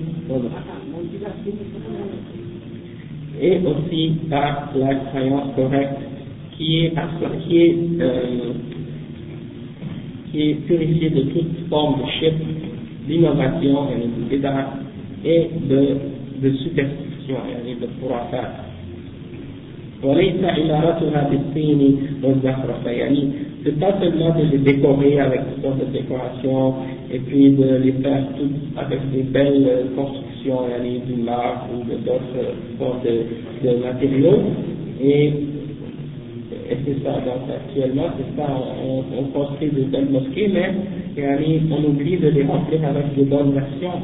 Et 3.41 3.59
aussi 3.67 4.13
par 4.31 4.71
la 4.77 4.95
croyance 4.95 5.55
correcte 5.57 5.99
qui 6.58 6.86
est, 6.86 6.94
qui 7.48 7.58
est, 7.58 7.76
euh, 8.02 8.54
qui 10.32 10.50
est 10.50 10.54
purifiée 10.68 11.10
de 11.10 11.22
toute 11.22 11.70
forme 11.70 12.02
de 12.02 12.10
chip, 12.20 12.34
d'innovation 13.08 13.88
et 15.26 15.50
de, 15.70 15.88
de 16.42 16.56
superstition 16.58 17.38
et 17.66 17.76
de 17.76 17.88
khurafat. 18.00 18.66
وليس 20.04 20.40
إمارتها 20.44 21.30
بالطين 21.30 21.98
والزخرفة 22.24 22.92
يعني 22.92 23.30
c'est 23.64 23.78
pas 23.78 23.94
seulement 24.00 24.34
de 24.36 24.44
les 24.52 24.60
décorer 24.60 25.20
avec 25.20 25.42
toutes 25.50 25.64
sortes 25.64 25.80
de 25.80 25.92
décorations 25.92 26.76
et 27.12 27.20
puis 27.20 27.50
de 27.52 27.76
les 27.84 27.92
faire 27.92 28.24
toutes 28.38 28.78
avec 28.78 29.00
des 29.12 29.24
belles 29.24 29.88
constructions, 29.98 30.62
yani 30.72 31.02
du 31.06 31.22
marbre 31.22 31.68
ou 31.76 31.84
d'autres 31.84 32.56
sortes 32.80 33.04
de, 33.04 33.68
de, 33.68 33.76
matériaux. 33.84 34.40
Et, 35.04 35.34
et 36.71 36.77
c'est 36.85 37.05
ça, 37.05 37.13
donc 37.21 37.49
actuellement, 37.51 38.09
c'est 38.17 38.41
ça, 38.41 38.49
on, 38.49 39.05
on, 39.19 39.25
construit 39.25 39.71
de 39.71 39.85
belles 39.85 40.09
mosquées, 40.11 40.49
mais 40.49 40.73
yani, 41.17 41.63
on 41.71 41.91
oublie 41.91 42.17
de 42.17 42.29
les 42.29 42.43
remplir 42.45 42.81
avec 42.85 43.17
de 43.17 43.25
bonnes 43.25 43.57
actions. 43.57 44.01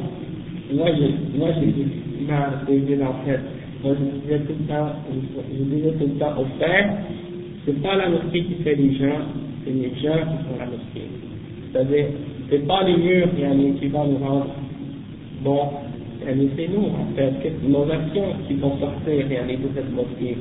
Moi, 0.73 0.89
j'ai, 0.97 1.37
moi, 1.37 1.49
j'ai 1.59 1.67
des 1.67 2.23
images 2.23 2.53
en 3.01 3.25
tête. 3.25 3.39
Moi, 3.83 3.95
je 3.99 4.19
disais 4.21 4.39
tout 4.45 4.53
le 4.59 4.67
temps, 4.67 4.89
je 5.11 5.63
disais 5.75 5.91
tout 5.93 6.07
le 6.07 6.41
au 6.41 6.45
frère, 6.59 6.97
c'est 7.65 7.81
pas 7.81 7.95
la 7.95 8.09
mosquée 8.09 8.43
qui 8.43 8.63
fait 8.63 8.75
les 8.75 8.93
gens, 8.95 9.21
c'est 9.65 9.71
les 9.71 9.89
gens 10.01 10.21
qui 10.21 10.37
font 10.45 10.59
la 10.59 10.65
mosquée. 10.65 11.09
C'est-à-dire, 11.71 12.05
c'est 12.49 12.67
pas 12.67 12.83
les 12.83 12.97
murs 12.97 13.29
qui 13.79 13.87
vont 13.87 14.05
nous 14.05 14.17
rendre 14.17 14.47
bon, 15.43 15.59
c'est 16.23 16.67
nous 16.67 16.85
en 16.85 17.15
fait, 17.15 17.51
nos 17.67 17.83
actions 17.91 18.35
qui 18.47 18.53
vont 18.55 18.77
sortir 18.77 19.25
de 19.25 19.69
cette 19.73 19.93
mosquée? 19.93 20.37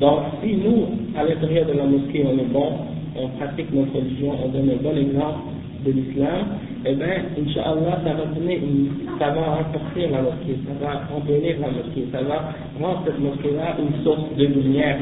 Donc, 0.00 0.20
si 0.42 0.56
nous, 0.56 0.86
à 1.16 1.24
l'intérieur 1.24 1.66
de 1.66 1.72
la 1.72 1.84
mosquée, 1.84 2.24
on 2.26 2.38
est 2.38 2.50
bon, 2.52 2.72
on 3.16 3.28
pratique 3.38 3.72
notre 3.72 3.94
religion, 3.94 4.32
on 4.44 4.48
donne 4.48 4.70
un 4.70 4.82
bon 4.82 4.96
exemple 4.96 5.38
de 5.86 5.92
l'islam, 5.92 6.46
eh 6.84 6.94
bien, 6.94 7.30
Inch'Allah, 7.38 8.00
ça 8.04 8.12
va 8.14 8.24
donner 8.34 8.56
une, 8.56 8.88
ça 9.18 9.30
va 9.30 9.56
renforcer 9.56 10.08
la 10.10 10.22
mosquée, 10.22 10.58
ça 10.66 10.84
va 10.84 11.02
embellir 11.14 11.56
la 11.60 11.68
mosquée, 11.68 12.06
ça 12.10 12.22
va 12.22 12.52
rendre 12.80 13.02
cette 13.06 13.20
mosquée-là 13.20 13.76
une 13.78 14.02
source 14.02 14.34
de 14.36 14.46
lumière, 14.46 14.98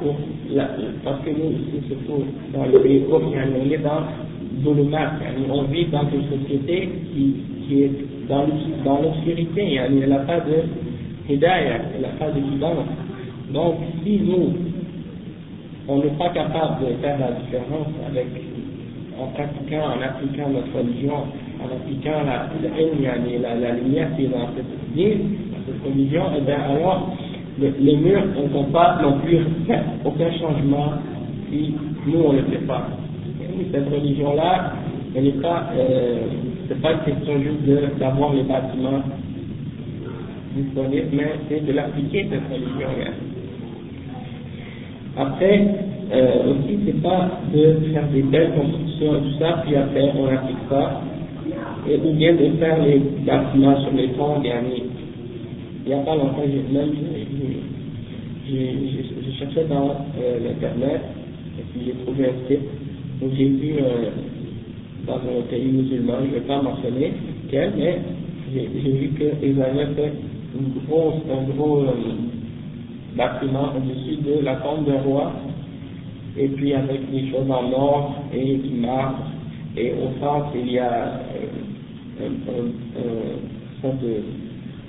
pour 0.00 0.16
la, 0.50 0.70
parce 1.04 1.20
que 1.22 1.30
nous, 1.30 1.52
ici, 1.52 1.86
surtout 1.88 2.24
dans 2.52 2.64
le 2.64 2.78
pays 2.80 3.04
on 3.10 3.70
est 3.70 3.78
dans 3.78 4.02
Zulumat, 4.62 5.12
on 5.50 5.62
vit 5.64 5.86
dans 5.86 6.04
une 6.10 6.40
société 6.40 6.88
qui, 7.12 7.34
qui 7.66 7.82
est 7.82 7.90
dans, 8.28 8.46
l'obscurité, 9.02 9.74
elle 9.74 10.08
n'a 10.08 10.18
pas 10.20 10.40
de 10.40 11.32
hidayah, 11.32 11.80
elle 11.94 12.02
n'a 12.02 12.08
pas 12.18 12.30
de 12.30 12.40
guidance. 12.40 12.86
Donc, 13.54 13.76
si 14.02 14.18
nous, 14.18 14.52
on 15.86 15.98
n'est 15.98 16.18
pas 16.18 16.30
capable 16.30 16.86
de 16.86 16.94
faire 17.00 17.16
la 17.20 17.30
différence 17.38 17.86
avec 18.04 18.26
en 19.16 19.28
pratiquant, 19.28 19.94
en 19.96 20.02
appliquant 20.02 20.50
notre 20.50 20.76
religion, 20.76 21.14
en 21.62 21.66
appliquant 21.72 22.24
la, 22.26 22.50
la, 22.60 23.54
la, 23.54 23.72
lumière 23.76 24.08
qui 24.16 24.24
est 24.24 24.28
dans 24.28 24.48
cette 24.56 24.66
dans 24.66 25.58
cette 25.66 25.84
religion, 25.84 26.24
et 26.34 26.38
eh 26.38 26.40
bien 26.40 26.58
alors, 26.68 27.14
les 27.60 27.96
murs 27.96 28.24
ne 28.26 28.48
vont 28.48 28.72
pas 28.72 28.98
non 29.00 29.20
plus 29.20 29.38
aucun 30.04 30.32
changement 30.32 30.94
si 31.48 31.76
nous 32.08 32.18
on 32.18 32.32
ne 32.32 32.38
le 32.38 32.44
fait 32.46 32.66
pas. 32.66 32.88
Et 33.40 33.66
cette 33.72 33.88
religion-là, 33.88 34.72
elle 35.14 35.24
n'est 35.24 35.30
pas, 35.40 35.70
euh, 35.76 36.18
pas 36.82 36.92
une 36.92 37.14
question 37.14 37.40
juste 37.40 37.98
d'avoir 38.00 38.32
les 38.32 38.42
bâtiments 38.42 39.02
disponibles, 40.56 41.08
mais 41.12 41.32
c'est 41.48 41.64
de 41.64 41.72
l'appliquer 41.72 42.26
cette 42.28 42.52
religion-là. 42.52 43.12
Après, 45.16 45.60
euh, 46.12 46.50
aussi, 46.50 46.78
c'est 46.84 47.00
pas 47.02 47.30
de 47.54 47.76
faire 47.92 48.08
des 48.08 48.22
belles 48.22 48.52
constructions 48.52 49.14
et 49.16 49.20
tout 49.20 49.38
ça, 49.38 49.62
puis 49.64 49.76
après 49.76 50.10
on 50.18 50.26
n'applique 50.26 50.68
pas, 50.68 51.02
et, 51.88 51.96
ou 52.04 52.12
bien 52.14 52.34
de 52.34 52.50
faire 52.58 52.82
les 52.82 52.98
bâtiments 53.24 53.80
sur 53.80 53.92
les 53.92 54.08
ponts, 54.08 54.42
il 54.42 55.86
n'y 55.86 55.94
a 55.94 55.98
pas 55.98 56.16
longtemps, 56.16 56.42
même 56.72 56.90
j'ai 58.48 59.38
cherché 59.38 59.64
dans 59.68 59.90
euh, 60.20 60.38
l'internet, 60.44 61.00
et 61.58 61.62
puis 61.72 61.86
j'ai 61.86 62.04
trouvé 62.04 62.26
un 62.26 62.48
site 62.48 62.68
où 63.22 63.26
j'ai 63.36 63.48
vu 63.48 63.74
euh, 63.80 64.10
dans 65.06 65.16
un 65.16 65.42
pays 65.48 65.66
musulman, 65.66 66.14
je 66.22 66.28
ne 66.28 66.34
vais 66.34 66.46
pas 66.46 66.60
mentionner 66.60 67.12
quel, 67.50 67.72
mais 67.78 67.98
j'ai 68.52 68.66
vu 68.66 69.10
qu'ils 69.16 69.62
avaient 69.62 69.94
fait 69.94 70.12
une 70.58 70.82
grosse, 70.86 71.22
un 71.30 71.54
gros 71.54 71.82
euh, 71.82 71.92
bâtiment 73.16 73.72
au-dessus 73.76 74.16
de 74.22 74.44
la 74.44 74.56
tombe 74.56 74.86
d'un 74.86 75.00
roi, 75.00 75.32
et 76.36 76.48
puis 76.48 76.74
avec 76.74 77.10
des 77.10 77.30
choses 77.30 77.50
en 77.50 77.72
or 77.72 78.16
et 78.32 78.58
qui 78.58 78.74
marchent, 78.74 79.14
et 79.76 79.92
au 79.92 80.18
centre 80.20 80.48
il 80.54 80.72
y 80.72 80.78
a 80.78 80.90
euh, 80.90 81.48
un, 82.20 82.32
un, 82.52 83.88
un, 83.88 83.94
de 83.94 84.22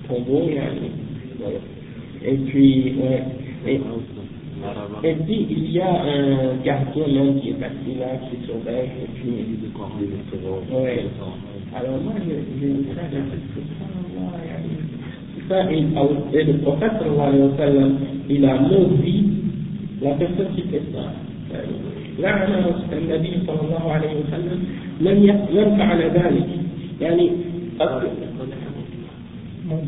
tombeau, 0.07 0.49
et 2.23 2.35
puis, 2.47 2.95
ouais, 3.01 3.23
et, 3.67 3.81
et 5.03 5.13
puis 5.13 5.47
il 5.49 5.71
y 5.71 5.81
a 5.81 5.89
un 5.89 6.55
gardien 6.63 7.07
même 7.07 7.39
qui 7.39 7.49
est 7.49 7.63
assis 7.63 7.99
là, 7.99 8.17
qui 8.29 8.45
surveille, 8.45 8.89
et 9.03 9.07
puis. 9.15 9.59
Ouais. 10.71 11.05
Alors 11.75 11.99
moi, 12.01 12.13
ça, 12.15 13.01
et, 16.32 16.44
le 16.44 16.52
prophète, 16.58 16.92
il 18.28 18.44
a 18.44 18.54
maudit 18.60 19.26
la 20.02 20.10
personne 20.12 20.54
qui 20.54 20.62
fait 20.62 20.82
ça. 20.92 21.12
لعن 22.20 22.64
النبي 22.92 23.32
صلى 23.46 23.60
الله 23.64 23.92
عليه 23.92 24.12
وسلم 24.20 24.58
من 25.00 25.16
من 25.56 25.76
فعل 25.78 26.00
ذلك 26.02 26.48
يعني 27.00 27.30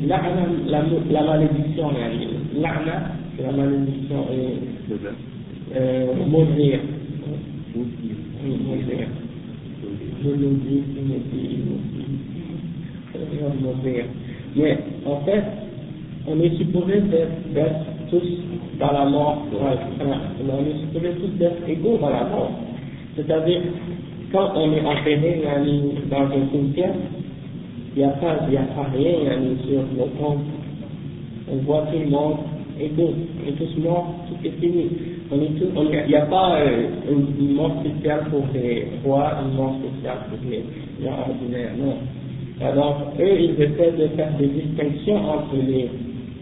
لعن 0.07 0.37
la 1.11 1.23
malédiction 1.23 1.93
يعني 1.99 2.27
لعنة 2.57 2.97
la 3.39 3.53
malédiction 3.53 4.23
est 4.33 4.57
maudire 6.29 6.81
maudire 13.63 14.07
mais 14.58 14.78
en 15.06 15.18
fait 15.22 15.44
on 16.28 16.42
est 16.42 16.56
supposé 16.58 17.00
d'être 17.54 17.86
tous 18.10 18.22
dans 18.80 18.92
la 18.92 19.06
mort, 19.06 19.44
on 19.54 20.66
est 20.66 20.80
supposé 20.82 21.10
tous 21.22 21.38
d'être 21.40 21.68
égaux 21.68 21.98
dans 21.98 22.10
la 22.10 22.26
mort. 22.26 22.52
C'est-à-dire, 23.16 23.62
quand 24.32 24.52
on 24.56 24.74
est 24.74 24.82
enterré 24.82 25.42
dans 26.10 26.26
un 26.26 26.52
cimetière, 26.52 26.94
il 27.96 28.00
n'y 28.00 28.06
a, 28.06 28.10
pas, 28.10 28.34
a 28.34 28.36
pas 28.36 28.90
rien 28.94 29.40
sur 29.66 29.82
nos 29.98 30.08
tombes. 30.20 30.44
On 31.52 31.56
voit 31.66 31.88
tout 31.92 31.98
le 31.98 32.10
monde 32.10 32.38
égaux, 32.80 33.14
on 33.44 33.50
est 33.50 33.54
tous 33.54 33.82
morts, 33.82 34.14
tout 34.28 34.48
est 34.48 34.52
fini. 34.60 34.88
Il 35.32 36.08
n'y 36.08 36.16
a, 36.16 36.22
pas 36.22 36.60
euh, 36.60 36.88
une, 37.10 37.54
mort 37.56 37.72
spéciale 37.82 38.26
pour 38.30 38.44
les 38.54 38.88
rois, 39.04 39.34
une 39.46 39.56
mort 39.56 39.76
spéciale 39.80 40.20
pour 40.30 40.40
les 40.50 40.64
ordinaires, 41.08 41.72
non. 41.78 41.96
Alors, 42.62 43.14
eux, 43.20 43.40
ils 43.40 43.62
essaient 43.62 43.92
de 43.92 44.08
faire 44.16 44.32
des 44.40 44.48
distinctions 44.48 45.18
entre 45.18 45.56
les 45.56 45.90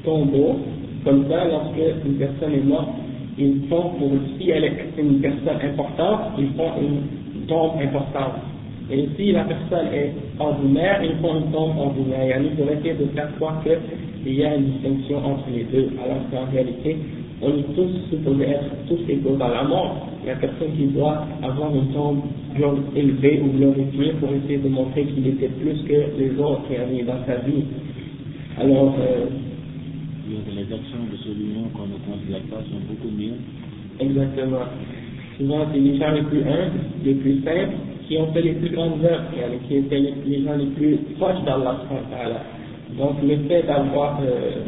tombeaux 0.04 0.60
comme 1.06 1.30
ça, 1.30 1.46
lorsque 1.46 1.78
une 2.04 2.16
personne 2.16 2.54
est 2.54 2.66
morte, 2.66 2.90
ils 3.38 3.62
font 3.70 3.90
pour, 4.00 4.10
si 4.40 4.50
elle 4.50 4.64
est 4.64 4.94
une 4.98 5.22
personne 5.22 5.62
importante, 5.64 6.34
ils 6.40 6.50
font 6.58 6.72
une 6.82 7.46
tombe 7.46 7.80
importante. 7.80 8.42
Et 8.90 9.08
si 9.16 9.32
la 9.32 9.44
personne 9.44 9.94
est 9.94 10.14
ordinaire, 10.40 11.04
ils 11.04 11.16
font 11.22 11.38
une 11.38 11.52
tombe 11.52 11.78
ordinaire. 11.78 12.42
Il 12.42 12.56
pour 12.56 12.72
essayer 12.72 12.94
de 12.94 13.06
faire 13.14 13.30
croire 13.36 13.64
qu'il 13.64 14.34
y 14.34 14.44
a 14.44 14.56
une 14.56 14.66
distinction 14.66 15.18
entre 15.18 15.46
les 15.54 15.64
deux, 15.66 15.90
alors 16.04 16.22
qu'en 16.32 16.52
réalité, 16.52 16.98
on 17.42 17.50
est 17.50 17.76
tous 17.76 18.10
supposés 18.10 18.50
être 18.50 18.72
tous 18.88 19.00
égaux 19.10 19.36
dans 19.36 19.50
la 19.50 19.64
mort. 19.64 20.08
Il 20.22 20.26
n'y 20.26 20.32
a 20.32 20.36
personne 20.36 20.72
qui 20.78 20.86
doit 20.88 21.26
avoir 21.44 21.76
une 21.76 21.92
tombe 21.94 22.22
élevée 22.96 23.42
ou 23.44 23.58
glorifiée 23.58 24.14
pour 24.20 24.30
essayer 24.34 24.58
de 24.58 24.70
montrer 24.70 25.06
qu'il 25.06 25.28
était 25.28 25.50
plus 25.50 25.84
que 25.84 26.18
les 26.18 26.32
autres 26.40 26.64
dans 27.06 27.26
sa 27.26 27.36
vie. 27.46 27.64
Alors, 28.58 28.96
euh, 29.00 29.26
les 30.28 30.64
actions 30.64 31.04
de 31.12 31.18
celui-là 31.18 31.68
qu'on 31.74 31.88
ne 31.88 32.00
considère 32.08 32.42
pas 32.50 32.64
sont 32.72 32.82
beaucoup 32.90 33.14
mieux. 33.16 33.36
Exactement. 34.00 34.66
Souvent, 35.38 35.66
c'est 35.74 35.80
les 35.80 35.98
gens 35.98 36.12
les 36.12 36.24
plus 36.24 36.42
humbles, 36.42 36.80
les 37.04 37.16
plus 37.16 37.44
simples, 37.44 37.76
qui 38.08 38.18
ont 38.18 38.32
fait 38.32 38.42
les 38.42 38.54
plus 38.54 38.70
grandes 38.70 39.04
œuvres, 39.04 39.26
qui 39.68 39.76
étaient 39.76 40.00
les, 40.26 40.44
gens 40.44 40.56
les 40.56 40.68
plus 40.68 40.98
proches 41.20 41.44
d'Allah. 41.46 41.82
Donc, 42.98 43.16
le 43.22 43.38
fait 43.50 43.64
d'avoir 43.64 44.22
euh, 44.22 44.62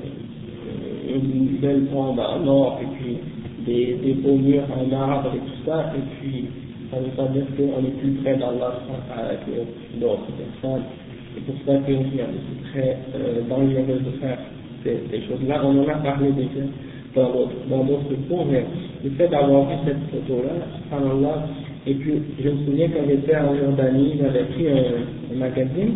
une 1.15 1.57
belle 1.59 1.85
tombe 1.91 2.19
en 2.19 2.45
or, 2.47 2.79
et 2.81 2.95
puis 2.97 3.17
des, 3.65 3.95
des 3.95 4.13
beaux 4.13 4.37
murs 4.37 4.63
en 4.71 4.95
arbre 4.95 5.31
et 5.35 5.39
tout 5.39 5.65
ça, 5.65 5.93
et 5.95 6.19
puis 6.19 6.45
ça 6.91 6.99
veut 6.99 7.11
pas 7.17 7.27
dire 7.33 7.45
qu'on 7.57 7.85
est 7.85 7.97
plus 7.99 8.11
près 8.23 8.35
d'Allah 8.37 8.79
que 9.45 9.99
d'autres 9.99 10.31
personnes. 10.31 10.83
C'est 11.35 11.45
pour 11.45 11.55
ça 11.65 11.79
que 11.85 11.91
c'est 11.91 12.71
très 12.71 12.97
euh, 13.15 13.41
dangereux 13.49 13.99
de 13.99 14.11
faire 14.19 14.37
ces, 14.83 15.21
choses-là. 15.27 15.61
On 15.63 15.83
en 15.83 15.87
a 15.87 15.95
parlé 15.95 16.31
déjà 16.31 16.65
dans 17.15 17.83
d'autres 17.83 18.15
cours, 18.29 18.45
mais 18.49 18.63
le 19.03 19.09
fait 19.11 19.27
d'avoir 19.27 19.67
vu 19.69 19.75
cette 19.85 20.09
photo-là, 20.11 21.47
et 21.85 21.93
puis 21.93 22.21
je 22.43 22.49
me 22.49 22.65
souviens 22.65 22.89
quand 22.89 23.07
j'étais 23.07 23.35
en 23.37 23.55
Jordanie, 23.55 24.15
j'avais 24.21 24.43
pris 24.43 24.67
un, 24.67 25.37
magazine, 25.37 25.93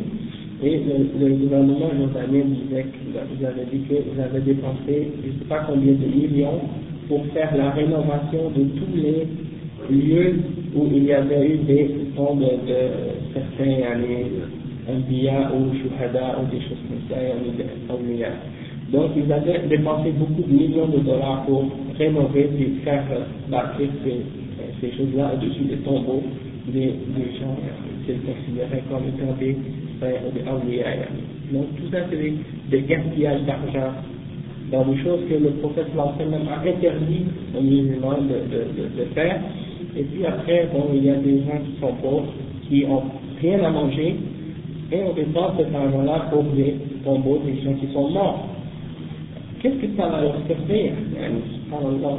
et 0.64 0.80
le, 1.20 1.30
gouvernement 1.36 1.89
jordanien 1.97 2.43
disait 2.45 2.86
qu'ils 2.93 3.45
avaient 3.45 3.66
dit 3.72 3.80
qu'ils 3.88 4.22
avaient 4.22 4.41
dépensé 4.41 5.12
je 5.24 5.28
ne 5.28 5.34
sais 5.39 5.45
pas 5.49 5.64
combien 5.68 5.93
de 5.93 6.05
millions 6.05 6.62
pour 7.07 7.26
faire 7.34 7.55
la 7.57 7.72
rénovation 7.72 8.51
de 8.55 8.64
tous 8.78 8.95
les 8.95 9.28
lieux 9.89 10.36
où 10.76 10.88
il 10.93 11.05
y 11.05 11.14
avait 11.14 11.47
eu 11.47 11.57
des 11.57 11.89
tombes 12.16 12.41
de 12.41 13.34
certains 13.34 13.91
années, 13.91 14.28
Anbiya 14.88 15.51
ou 15.53 15.74
Shuhada 15.76 16.38
ou 16.39 16.51
des 16.51 16.62
choses 16.62 16.78
comme 16.88 17.09
ça, 17.09 17.16
donc 18.91 19.12
ils 19.16 19.32
avaient 19.32 19.68
dépensé 19.68 20.12
beaucoup 20.12 20.43
de 20.47 20.53
millions 20.53 20.88
de 20.88 20.99
dollars 20.99 21.45
pour 21.45 21.66
rénover 21.97 22.49
et 22.59 22.84
faire 22.84 23.03
bâtir 23.49 23.88
ces, 24.03 24.22
ces 24.80 24.97
choses-là 24.97 25.32
au-dessus 25.34 25.64
des 25.64 25.78
tombeaux 25.78 26.22
des, 26.68 26.93
des 27.16 27.39
gens 27.39 27.55
qu'ils 28.05 28.20
considéraient 28.22 28.84
comme 28.89 29.03
étant 29.07 29.34
des 29.39 29.55
des 30.01 31.53
Donc 31.53 31.67
tout 31.77 31.91
ça 31.93 31.99
c'est 32.11 32.17
des, 32.17 32.35
des 32.71 32.83
gaspillages 32.83 33.43
d'argent 33.43 33.93
dans 34.71 34.85
des 34.85 34.99
choses 35.03 35.21
que 35.29 35.35
le 35.35 35.51
prophète 35.61 35.95
même 35.95 36.49
a 36.49 36.69
interdit 36.69 37.25
aux 37.57 37.62
musulmans 37.62 38.19
de, 38.23 38.35
de, 38.51 38.64
de, 38.77 39.01
de, 39.01 39.05
faire. 39.14 39.41
Et 39.97 40.03
puis 40.03 40.27
après, 40.27 40.69
bon, 40.73 40.89
il 40.93 41.05
y 41.05 41.11
a 41.11 41.14
des 41.14 41.39
gens 41.39 41.59
qui 41.64 41.81
sont 41.81 41.95
pauvres, 42.03 42.33
qui 42.69 42.85
ont 42.85 43.03
rien 43.41 43.62
à 43.62 43.71
manger, 43.71 44.17
et 44.93 44.99
on 45.03 45.14
dépense 45.14 45.53
cet 45.57 45.75
argent-là 45.75 46.29
pour 46.31 46.43
des 46.45 46.75
tombeaux 47.05 47.41
des 47.45 47.62
gens 47.62 47.75
qui 47.75 47.87
sont 47.93 48.11
morts. 48.11 48.49
qu'est-ce 49.61 49.77
que 49.77 49.97
ça 49.97 50.09
va 50.09 50.21
leur 50.21 50.35
servir 50.47 50.93
Subhanallah. 51.64 52.19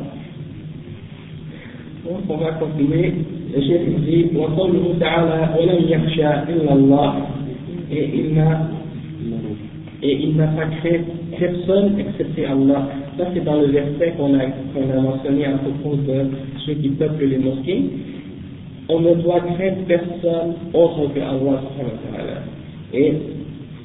Donc 2.06 2.20
on 2.30 2.38
va 2.38 2.52
continuer. 2.54 3.14
Le 3.56 3.62
chef 3.62 3.82
dit 4.04 4.36
وقوله 4.36 4.96
تعالى 5.00 5.50
ولم 5.60 5.84
يخشى 5.88 6.28
إلا 6.52 6.74
الله 6.74 7.14
et 7.92 8.10
il 8.14 8.34
n'a 8.34 8.70
et 10.02 10.14
il 10.24 10.36
n'a 10.36 10.48
pas 10.48 10.66
créé 10.80 11.02
personne 11.40 12.00
excepté 12.00 12.46
Allah. 12.46 12.88
Ça 13.18 13.26
c'est 13.34 13.44
dans 13.44 13.60
le 13.60 13.68
verset 13.68 14.14
qu'on 14.18 14.34
a, 14.36 14.46
qu'on 14.74 14.98
a 14.98 15.02
mentionné 15.02 15.46
à 15.46 15.58
propos 15.58 15.96
de 15.96 16.26
ceux 16.66 16.74
qui 16.74 16.90
peuplent 16.90 17.26
les 17.26 17.40
mosquées. 17.40 17.84
On 18.90 19.00
ne 19.00 19.16
doit 19.16 19.42
craindre 19.42 19.86
personne 19.88 20.54
autre 20.74 21.14
que 21.14 21.20
Allah 21.20 21.62
Et 22.94 23.14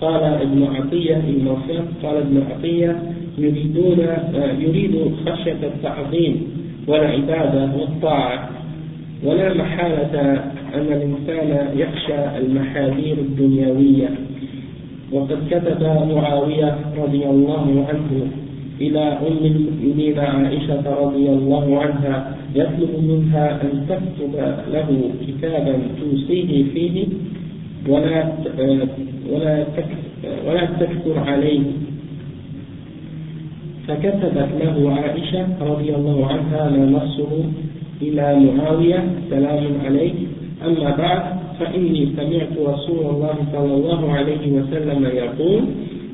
قال 0.03 0.25
ابن 0.25 0.63
عطية 0.63 1.21
الموسم 1.29 1.85
قال 2.03 2.17
ابن 2.17 2.43
عطية 2.51 3.03
يريدون 3.39 3.99
يريد 4.59 4.97
خشية 5.27 5.59
التعظيم 5.63 6.43
والعبادة 6.89 7.71
والطاعة 7.77 8.51
ولا 9.25 9.55
محالة 9.55 10.45
أن 10.76 10.88
الإنسان 10.94 11.50
يخشى 11.78 12.38
المحاذير 12.38 13.18
الدنيوية. 13.18 14.10
وقد 15.12 15.38
كتب 15.52 15.84
معاوية 16.16 16.76
رضي 16.98 17.26
الله 17.26 17.86
عنه 17.90 18.28
إلى 18.82 19.00
أم 19.00 19.46
المؤمنين 19.46 20.20
عائشة 20.20 20.84
رضي 21.02 21.30
الله 21.30 21.80
عنها 21.80 22.36
يطلب 22.56 22.92
منها 23.04 23.62
أن 23.62 23.86
تكتب 23.90 24.34
له 24.74 25.10
كتابا 25.28 25.76
توصيه 26.02 26.64
فيه 26.74 27.06
ولا 27.88 28.24
ولا 29.30 29.66
ولا 30.48 30.66
تكثر 30.80 31.20
عليه. 31.20 31.62
فكتبت 33.88 34.50
له 34.62 34.92
عائشة 34.92 35.48
رضي 35.62 35.96
الله 35.96 36.28
عنها 36.28 36.70
ما 36.70 36.86
نصه 36.86 37.32
إلى 38.02 38.40
معاوية 38.40 39.04
سلام 39.30 39.64
عليك. 39.86 40.16
أما 40.66 40.96
بعد 40.96 41.24
فإني 41.60 42.08
سمعت 42.18 42.54
رسول 42.58 43.06
الله 43.10 43.36
صلى 43.54 43.74
الله 43.74 44.14
عليه 44.14 44.52
وسلم 44.52 45.06
يقول 45.06 45.62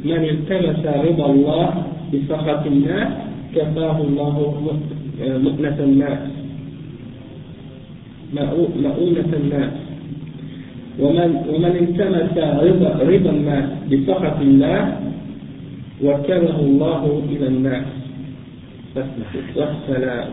من 0.04 0.24
التمس 0.30 0.86
رضا 0.86 1.28
الله 1.32 1.84
بسخط 2.14 2.66
الناس 2.66 3.08
كفاه 3.56 3.98
الله 4.02 4.36
مؤنة 5.20 5.78
الناس. 5.80 6.20
مؤونة 8.76 9.32
الناس. 9.34 9.74
ومن 11.00 11.30
ومن 11.50 11.74
التمس 11.84 12.36
رضا 12.38 12.92
رضا 13.04 13.32
الناس 13.32 13.68
بسخط 13.92 14.38
الله 14.42 14.80
وكله 16.04 16.58
الله 16.60 17.22
إلى 17.32 17.48
الناس. 17.48 17.86
والسلام. 19.56 20.28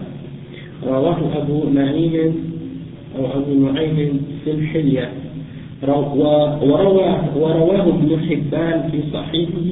رواه 0.87 1.21
أبو 1.37 1.69
نعيم 1.75 2.60
أو 3.19 3.27
أبو 3.27 3.73
نعيم 3.73 4.21
في 4.45 4.51
الحلية. 4.51 5.09
ورواه, 5.89 7.89
ابن 7.89 8.19
حبان 8.29 8.89
في 8.93 8.99
صحيحه 9.13 9.67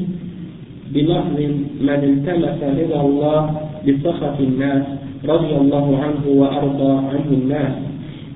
بلفظ 0.94 1.40
من 1.80 2.00
التمس 2.10 2.58
رضا 2.62 3.00
الله 3.00 3.60
بسخط 3.88 4.40
الناس 4.40 4.82
رضي 5.24 5.56
الله 5.56 5.98
عنه 5.98 6.40
وأرضى 6.40 6.92
عنه 7.08 7.28
الناس. 7.32 7.72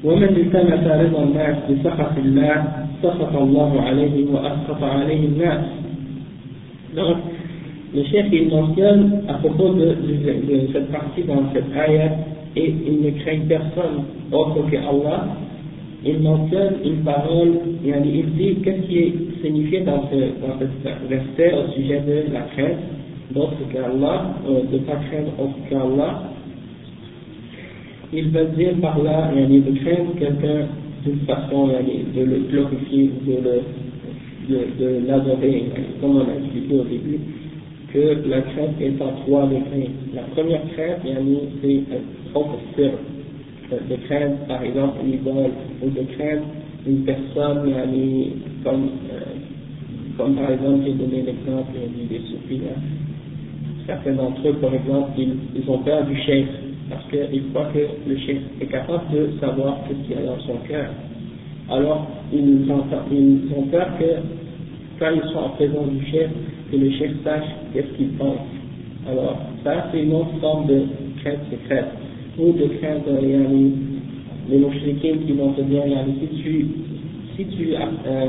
ومن 0.04 0.22
التمس 0.22 0.86
رضا 0.86 1.22
الناس 1.22 1.56
بسخط 1.70 2.18
الله 2.18 2.64
سخط 3.02 3.36
الله 3.36 3.80
عليه 3.80 4.26
وأسخط 4.32 4.82
عليه 4.82 5.26
الناس. 5.26 5.64
Le 7.94 8.04
chef 8.04 8.24
il 8.32 8.48
mentionne 8.48 9.20
à 9.28 9.34
propos 9.34 9.74
de, 9.74 9.84
de, 9.84 10.72
cette 10.72 10.90
partie 10.90 11.24
dans 11.24 11.42
cette 11.52 11.76
ayat 11.76 12.16
et 12.56 12.74
il 12.86 13.00
ne 13.02 13.10
craint 13.22 13.40
personne 13.48 14.04
autre 14.30 14.70
que 14.70 14.76
Allah, 14.76 15.36
il 16.04 16.18
mentionne 16.20 16.74
une 16.84 17.04
parole, 17.04 17.52
il 17.84 18.26
dit 18.36 18.56
qu'est-ce 18.62 18.86
qui 18.86 18.98
est 18.98 19.14
signifié 19.42 19.80
dans 19.80 20.02
ce, 20.10 20.16
verset 21.08 21.54
au 21.54 21.72
sujet 21.72 22.00
de 22.00 22.32
la 22.32 22.40
crainte 22.42 22.78
d'autre 23.32 23.56
qu'Allah, 23.72 24.34
euh, 24.46 24.62
de 24.70 24.78
ne 24.78 24.82
pas 24.82 24.96
craindre 24.96 25.32
autre 25.38 25.56
qu'Allah. 25.70 26.22
Il 28.12 28.28
veut 28.28 28.48
dire 28.56 28.74
par 28.82 29.02
là, 29.02 29.30
il 29.34 29.64
de 29.64 29.78
craindre 29.78 30.14
quelqu'un 30.18 30.66
d'une 31.04 31.20
façon 31.20 31.68
de 31.68 32.20
le 32.20 32.38
glorifier, 32.50 33.10
de 34.48 35.06
l'adorer, 35.08 35.64
comme 36.00 36.16
on 36.16 36.20
a 36.20 36.34
expliqué 36.42 36.74
au 36.74 36.84
début, 36.84 37.20
que 37.92 38.28
la 38.28 38.42
crainte 38.42 38.80
est 38.80 39.00
en 39.00 39.12
trois 39.24 39.44
degrés. 39.46 39.90
La 40.14 40.22
première 40.34 40.62
crainte, 40.74 41.00
c'est 41.62 41.80
de 43.88 43.96
craindre 44.06 44.36
par 44.48 44.62
exemple 44.62 44.98
une 45.04 45.14
idole 45.14 45.52
ou 45.82 45.90
de 45.90 46.02
craindre 46.14 46.44
une 46.86 47.04
personne 47.04 47.72
comme, 48.64 48.90
euh, 49.10 49.20
comme 50.16 50.34
par 50.34 50.50
exemple 50.50 50.80
j'ai 50.84 50.92
donné 50.94 51.22
l'exemple 51.22 51.72
des 52.10 52.18
soufis. 52.18 52.60
Hein. 52.68 52.80
Certains 53.86 54.12
d'entre 54.12 54.46
eux, 54.46 54.54
par 54.54 54.72
exemple, 54.72 55.10
ils, 55.18 55.34
ils 55.56 55.68
ont 55.68 55.78
peur 55.78 56.04
du 56.04 56.16
chef 56.22 56.46
parce 56.88 57.04
qu'ils 57.10 57.48
croient 57.50 57.70
que 57.72 58.08
le 58.08 58.16
chef 58.18 58.38
est 58.60 58.66
capable 58.66 59.12
de 59.12 59.30
savoir 59.40 59.78
ce 59.88 59.94
qu'il 59.94 60.16
y 60.16 60.18
a 60.18 60.26
dans 60.26 60.38
son 60.40 60.56
cœur. 60.68 60.90
Alors, 61.70 62.06
ils 62.32 62.70
ont, 62.70 62.84
ils 63.10 63.52
ont 63.56 63.62
peur 63.62 63.88
que 63.98 64.04
quand 64.98 65.10
ils 65.10 65.32
sont 65.32 65.38
en 65.38 65.48
présence 65.50 65.88
du 65.88 66.04
chef, 66.06 66.30
que 66.70 66.76
le 66.76 66.90
chef 66.92 67.10
sache 67.24 67.48
qu'est-ce 67.72 67.96
qu'il 67.96 68.10
pense. 68.10 68.46
Alors, 69.08 69.36
ça, 69.64 69.88
c'est 69.90 70.02
une 70.02 70.12
autre 70.12 70.38
forme 70.40 70.66
de 70.66 70.82
crainte 71.22 71.40
secrète 71.50 71.86
ou 72.38 72.52
de 72.52 72.66
craindre 72.78 73.20
yani, 73.22 73.72
les 74.48 74.58
mouchriquins 74.58 75.18
qui 75.26 75.32
vont 75.32 75.52
te 75.52 75.62
dire 75.62 75.86
yani, 75.86 76.14
si 76.20 76.42
tu, 76.42 76.66
si 77.36 77.44
tu 77.46 77.74
euh, 77.74 78.26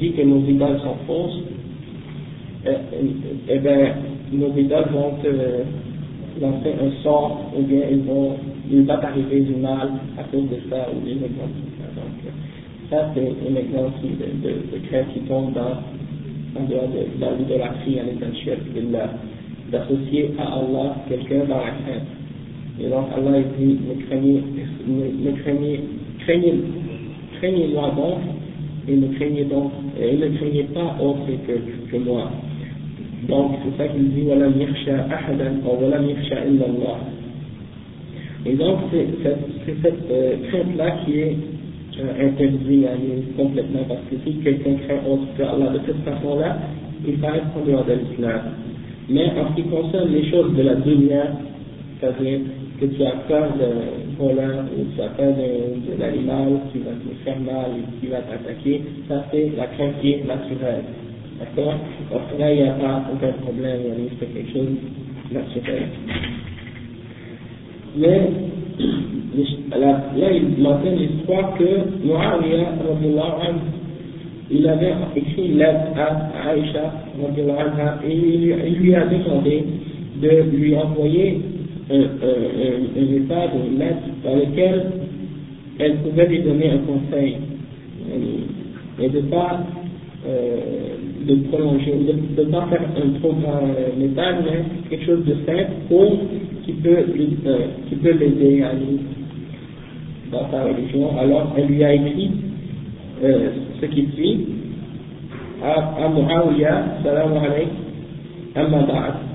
dis 0.00 0.12
que 0.12 0.22
nos 0.22 0.40
idoles 0.46 0.80
sont 0.80 0.96
fausses, 1.06 1.42
euh, 2.66 2.76
eh 3.48 3.58
bien, 3.58 3.94
nos 4.32 4.56
idoles 4.56 4.90
vont 4.92 5.12
te 5.22 5.28
lancer 6.40 6.74
un 6.80 7.02
sort 7.02 7.52
ou 7.56 7.62
bien 7.62 7.82
ils 7.90 8.02
vont, 8.02 8.36
il 8.70 8.82
va 8.82 8.96
t'arriver 8.98 9.40
du 9.40 9.54
mal 9.56 9.90
à 10.18 10.24
cause 10.24 10.48
de 10.50 10.58
ça 10.70 10.88
ou 10.92 11.04
des 11.04 11.12
exemples 11.12 11.62
Donc, 11.96 12.32
ça 12.90 13.10
c'est 13.14 13.20
un 13.20 13.56
exemple 13.56 13.98
de, 14.02 14.48
de, 14.48 14.54
de 14.72 14.86
crainte 14.88 15.06
qui 15.14 15.20
tombe 15.20 15.52
dans, 15.52 15.82
en 16.60 16.64
dehors 16.68 16.88
de, 16.88 17.20
dans 17.20 17.36
l'idolâtrie 17.36 18.00
à 18.00 18.04
l'état 18.04 18.26
d'associer 19.70 20.30
à 20.38 20.54
Allah 20.54 20.96
quelqu'un 21.08 21.44
dans 21.44 21.58
la 21.58 21.70
crainte. 21.70 22.17
Et 22.80 22.88
donc 22.88 23.06
Allah 23.16 23.38
dit, 23.58 23.78
ne 23.88 24.06
craignez, 24.06 24.42
ne, 24.86 25.30
craignez, 25.42 25.80
craignez, 26.20 26.54
craignez-moi 27.38 27.92
donc, 27.96 28.18
et 28.86 28.96
ne 28.96 29.08
craignez 29.14 29.44
donc, 29.44 29.72
et 30.00 30.62
pas 30.74 30.96
autre 31.02 31.26
que, 31.46 31.90
que 31.90 31.96
moi. 32.04 32.30
Donc 33.28 33.52
c'est 33.64 33.82
ça 33.82 33.88
qu'il 33.88 34.10
dit, 34.10 34.22
voilà 34.22 34.46
ahadan, 34.46 35.56
ou 35.64 35.76
voilà 35.80 36.00
illallah. 36.00 36.98
Et 38.46 38.54
donc 38.54 38.78
c'est 38.92 39.06
cette 39.82 40.10
euh, 40.10 40.36
crainte-là 40.48 40.98
qui 41.04 41.18
est 41.18 41.36
euh, 41.98 42.28
interdite 42.28 43.36
complètement, 43.36 43.80
parce 43.88 44.00
que 44.08 44.16
si 44.24 44.36
quelqu'un 44.36 44.74
craint 44.86 45.10
autre 45.10 45.26
que 45.36 45.42
Allah 45.42 45.70
de 45.72 45.80
cette 45.84 46.04
façon-là, 46.04 46.58
il 47.06 47.14
être 47.14 47.56
en 47.56 47.66
dehors 47.66 47.84
de 47.84 47.94
l'islam. 47.94 48.40
Mais 49.10 49.26
en 49.30 49.50
ce 49.50 49.60
qui 49.60 49.68
concerne 49.68 50.12
les 50.12 50.30
choses 50.30 50.54
de 50.54 50.62
la 50.62 50.74
c'est-à-dire 52.00 52.40
que 52.80 52.86
tu 52.86 53.02
as 53.04 53.16
peur 53.26 53.48
d'un 53.58 54.16
voleur 54.16 54.64
ou 54.76 54.84
tu 54.94 55.00
as 55.02 55.08
peur 55.08 55.34
de 55.34 56.00
l'animal 56.00 56.60
qui 56.72 56.78
va 56.78 56.92
te 56.92 57.24
faire 57.24 57.40
mal 57.40 57.70
et 57.76 58.00
qui 58.00 58.06
va 58.06 58.18
t'attaquer, 58.18 58.82
ça 59.08 59.24
c'est 59.30 59.52
la 59.56 59.66
crainte 59.66 60.00
qui 60.00 60.12
est 60.12 60.24
naturelle. 60.24 60.84
D'accord? 61.38 61.74
Donc 62.10 62.38
là, 62.38 62.52
il 62.52 62.62
n'y 62.62 62.68
a 62.68 62.72
pas 62.74 63.04
aucun 63.12 63.32
problème, 63.42 63.80
c'est 64.18 64.32
quelque 64.32 64.52
chose 64.52 64.68
de 65.30 65.34
naturel. 65.34 65.82
Mais 67.96 68.30
là, 69.78 70.32
il 70.32 70.62
mentionne 70.62 70.96
l'histoire 70.96 71.56
que 71.58 72.04
Muawiyah, 72.04 72.74
il 74.50 74.68
avait 74.68 74.94
écrit 75.16 75.48
une 75.48 75.58
lettre 75.58 75.88
à 75.96 76.50
Aïcha, 76.50 76.92
et 78.06 78.12
il 78.12 78.78
lui 78.78 78.94
a 78.94 79.04
demandé 79.04 79.64
de 80.22 80.56
lui 80.56 80.76
envoyer 80.76 81.40
un, 81.90 81.94
un 81.94 83.18
message, 83.18 83.50
une 83.70 83.78
lettre 83.78 84.08
dans 84.24 84.36
lequel 84.36 84.86
elle 85.78 85.96
pouvait 85.98 86.26
lui 86.26 86.40
donner 86.40 86.70
un 86.70 86.78
conseil 86.78 87.36
et 89.00 89.08
de 89.08 89.16
ne 89.20 89.22
pas 89.30 89.60
euh, 90.26 90.96
de 91.26 91.34
prolonger, 91.48 91.92
de 92.36 92.42
ne 92.42 92.50
pas 92.50 92.66
faire 92.66 92.82
un 92.96 93.18
trop 93.20 93.32
grand 93.34 93.62
message, 93.96 94.36
mais 94.44 94.90
quelque 94.90 95.06
chose 95.06 95.24
de 95.24 95.34
simple 95.46 95.70
pour 95.88 96.18
qui 96.64 96.72
peut 96.72 96.96
euh, 97.46 98.14
l'aider 98.18 98.62
à 98.62 98.72
lui 98.72 98.98
dans 100.32 100.50
sa 100.50 100.64
religion. 100.64 101.16
Alors 101.18 101.54
elle 101.56 101.66
lui 101.66 101.84
a 101.84 101.94
écrit 101.94 102.30
euh, 103.22 103.50
ce 103.80 103.86
qui 103.86 104.08
suit 104.14 104.46
à, 105.62 105.72
à 105.72 107.02
salam 107.04 107.32
alaykum, 107.36 107.68
amma 108.54 109.27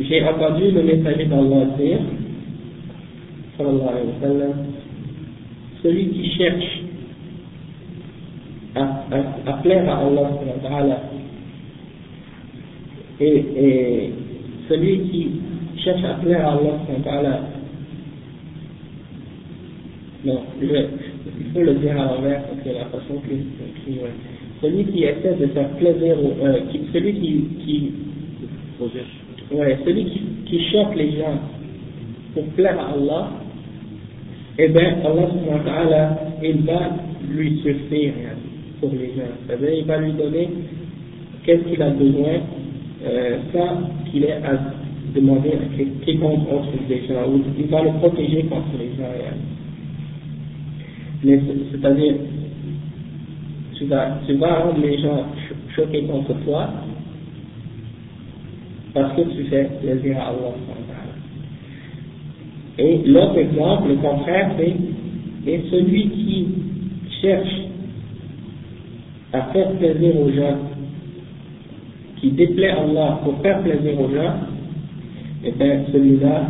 j'ai 0.00 0.24
entendu 0.24 0.70
le 0.70 0.82
messager 0.82 1.26
d'Allah 1.26 1.64
dire, 1.78 1.98
celui 5.82 6.08
qui 6.08 6.30
cherche 6.36 6.82
à, 8.74 8.82
à, 8.82 9.50
à 9.50 9.52
plaire 9.62 9.88
à 9.90 9.98
Allah 9.98 11.02
et, 13.20 13.44
et 13.56 14.12
celui 14.68 15.00
qui 15.10 15.30
cherche 15.82 16.04
à 16.04 16.14
plaire 16.14 16.48
à 16.48 16.52
Allah 16.52 17.40
non, 20.24 20.42
je, 20.60 20.66
il 20.66 21.52
faut 21.52 21.62
le 21.62 21.74
dire 21.76 21.98
à 21.98 22.04
l'envers 22.04 22.42
parce 22.44 22.62
que 22.62 22.68
la 22.68 22.84
façon 22.86 23.20
que 23.20 23.32
ouais. 23.32 24.10
celui 24.60 24.84
qui 24.92 25.04
essaie 25.04 25.34
de 25.34 25.46
faire 25.46 25.68
plaisir, 25.70 26.16
euh, 26.42 26.60
qui, 26.70 26.80
celui 26.92 27.14
qui, 27.14 27.44
qui 27.64 27.92
ouais, 29.52 29.78
celui 29.84 30.04
qui, 30.04 30.20
qui 30.46 30.70
choque 30.70 30.94
les 30.96 31.12
gens 31.18 31.38
pour 32.34 32.44
plaire 32.50 32.78
à 32.78 32.92
Allah, 32.92 33.30
eh 34.58 34.68
bien, 34.68 34.96
Allah 35.04 36.18
il 36.42 36.62
va 36.62 36.80
lui 37.28 37.60
suffire 37.62 38.12
pour 38.80 38.90
les 38.92 39.08
gens. 39.16 39.32
C'est-à-dire, 39.46 39.74
il 39.78 39.84
va 39.84 39.98
lui 39.98 40.12
donner 40.12 40.48
qu'est-ce 41.44 41.62
qu'il 41.64 41.82
a 41.82 41.90
besoin 41.90 42.40
euh, 43.06 43.38
sans 43.52 44.10
qu'il 44.10 44.24
ait 44.24 44.32
à 44.32 44.58
demander 45.14 45.50
à 45.50 46.04
quiconque 46.04 46.48
contre 46.48 46.68
les 46.88 47.06
gens, 47.06 47.28
ou 47.28 47.40
il 47.58 47.66
va 47.66 47.82
le 47.82 47.90
protéger 47.98 48.42
contre 48.44 48.66
les 48.78 48.90
gens. 48.96 49.10
C'est-à-dire, 51.72 52.14
tu 53.76 53.84
vas, 53.86 54.18
tu 54.26 54.34
vas 54.34 54.54
rendre 54.60 54.80
les 54.80 54.98
gens 54.98 55.24
choqués 55.74 56.02
contre 56.02 56.34
toi, 56.44 56.68
parce 58.94 59.14
que 59.16 59.22
tu 59.22 59.44
fais 59.44 59.68
plaisir 59.80 60.18
à 60.18 60.28
Allah. 60.28 60.54
Et 62.78 62.98
l'autre 63.06 63.38
exemple, 63.38 63.88
le 63.88 63.96
contraire, 63.96 64.52
c'est 64.56 65.60
celui 65.70 66.08
qui 66.08 66.46
cherche 67.20 67.60
à 69.32 69.42
faire 69.52 69.70
plaisir 69.72 70.18
aux 70.18 70.30
gens, 70.30 70.58
qui 72.20 72.30
déplaît 72.30 72.70
Allah 72.70 73.20
pour 73.22 73.40
faire 73.42 73.60
plaisir 73.62 74.00
aux 74.00 74.08
gens, 74.14 74.34
et 75.44 75.48
eh 75.48 75.52
bien 75.52 75.80
celui-là, 75.92 76.48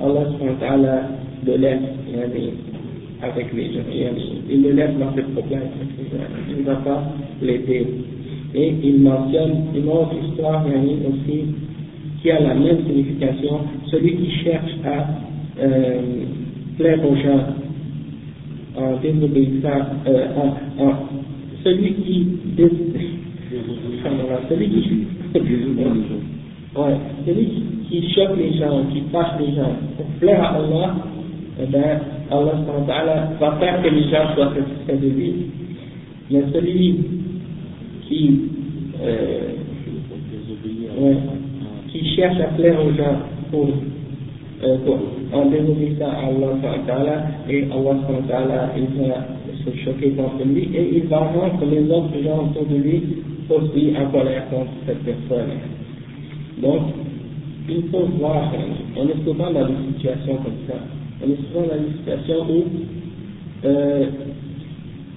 Allah 0.00 1.08
le 1.46 1.56
laisse 1.56 1.78
avec 3.22 3.52
les 3.52 3.72
gens, 3.72 3.80
il 4.50 4.62
le 4.62 4.72
laisse 4.72 4.96
dans 4.98 5.14
ses 5.14 5.22
problèmes, 5.22 5.62
il 6.50 6.56
ne 6.58 6.62
va 6.62 6.76
pas 6.76 7.02
l'aider. 7.42 7.86
Et 8.54 8.74
il 8.82 9.00
mentionne 9.00 9.66
une 9.74 9.88
autre 9.88 10.14
histoire 10.26 10.64
aussi 10.64 11.44
qui 12.22 12.30
a 12.30 12.40
la 12.40 12.54
même 12.54 12.84
signification, 12.86 13.60
celui 13.90 14.16
qui 14.16 14.30
cherche 14.42 14.72
à 14.84 15.06
euh, 15.62 16.00
plaire 16.78 16.98
aux 17.04 17.16
gens 17.16 17.44
en 18.76 18.96
désobéissant, 18.96 19.86
euh, 20.06 20.26
en, 20.36 20.82
en, 20.82 20.92
celui 21.64 21.94
qui 21.94 22.26
celui 24.48 24.68
qui 24.68 25.06
celui 27.26 27.48
qui 27.88 28.10
choque 28.14 28.36
les 28.36 28.58
gens, 28.58 28.84
qui 28.92 29.02
fâche 29.12 29.40
les 29.40 29.54
gens 29.54 29.72
pour 29.96 30.06
plaire 30.20 30.42
à 30.42 30.56
Allah, 30.56 30.96
eh 31.60 31.66
bien, 31.66 32.00
Allah 32.30 33.28
va 33.40 33.52
faire 33.58 33.82
que 33.82 33.88
les 33.88 34.04
gens 34.04 34.34
soient 34.34 34.52
satisfaits 34.54 35.00
de 35.02 35.08
lui. 35.08 35.32
Mais 36.30 36.42
celui 36.52 36.96
qui 38.08 38.40
euh, 39.00 39.52
qui 41.92 42.16
cherche 42.16 42.40
à 42.40 42.48
plaire 42.56 42.78
aux 42.84 42.92
gens 42.92 43.18
pour 43.50 43.68
euh, 44.64 44.76
en 45.32 45.46
désobéissant 45.46 46.08
à 46.08 46.26
Allah 46.26 47.26
et 47.48 47.64
Allah 47.70 48.72
il 48.76 49.00
va 49.00 49.26
se 49.64 49.76
choquer 49.84 50.10
contre 50.10 50.44
lui 50.44 50.68
et 50.74 50.96
il 50.96 51.06
va 51.06 51.18
rendre 51.18 51.64
les 51.70 51.88
autres 51.90 52.20
gens 52.24 52.48
autour 52.48 52.66
de 52.66 52.76
lui 52.76 53.02
aussi 53.48 53.92
en 53.96 54.10
colère 54.10 54.48
contre 54.50 54.70
cette 54.86 55.04
personne. 55.04 55.50
Donc, 56.60 56.82
il 57.68 57.82
faut 57.90 58.06
voir, 58.18 58.52
on 58.96 59.08
est 59.08 59.24
souvent 59.24 59.52
dans 59.52 59.66
des 59.66 59.92
situations 59.94 60.36
comme 60.36 60.58
ça. 60.66 60.74
On 61.22 61.30
est 61.30 61.36
souvent 61.48 61.66
dans 61.66 61.82
des 61.82 61.96
situations 61.98 62.46
où 62.50 62.64
euh, 63.64 64.06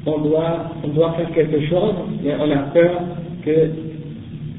on, 0.05 0.19
doit, 0.19 0.71
on 0.83 0.87
doit 0.89 1.13
faire 1.13 1.31
quelque 1.31 1.61
chose, 1.67 1.93
mais 2.23 2.33
on 2.39 2.51
a 2.51 2.63
peur 2.73 3.01
que 3.45 3.69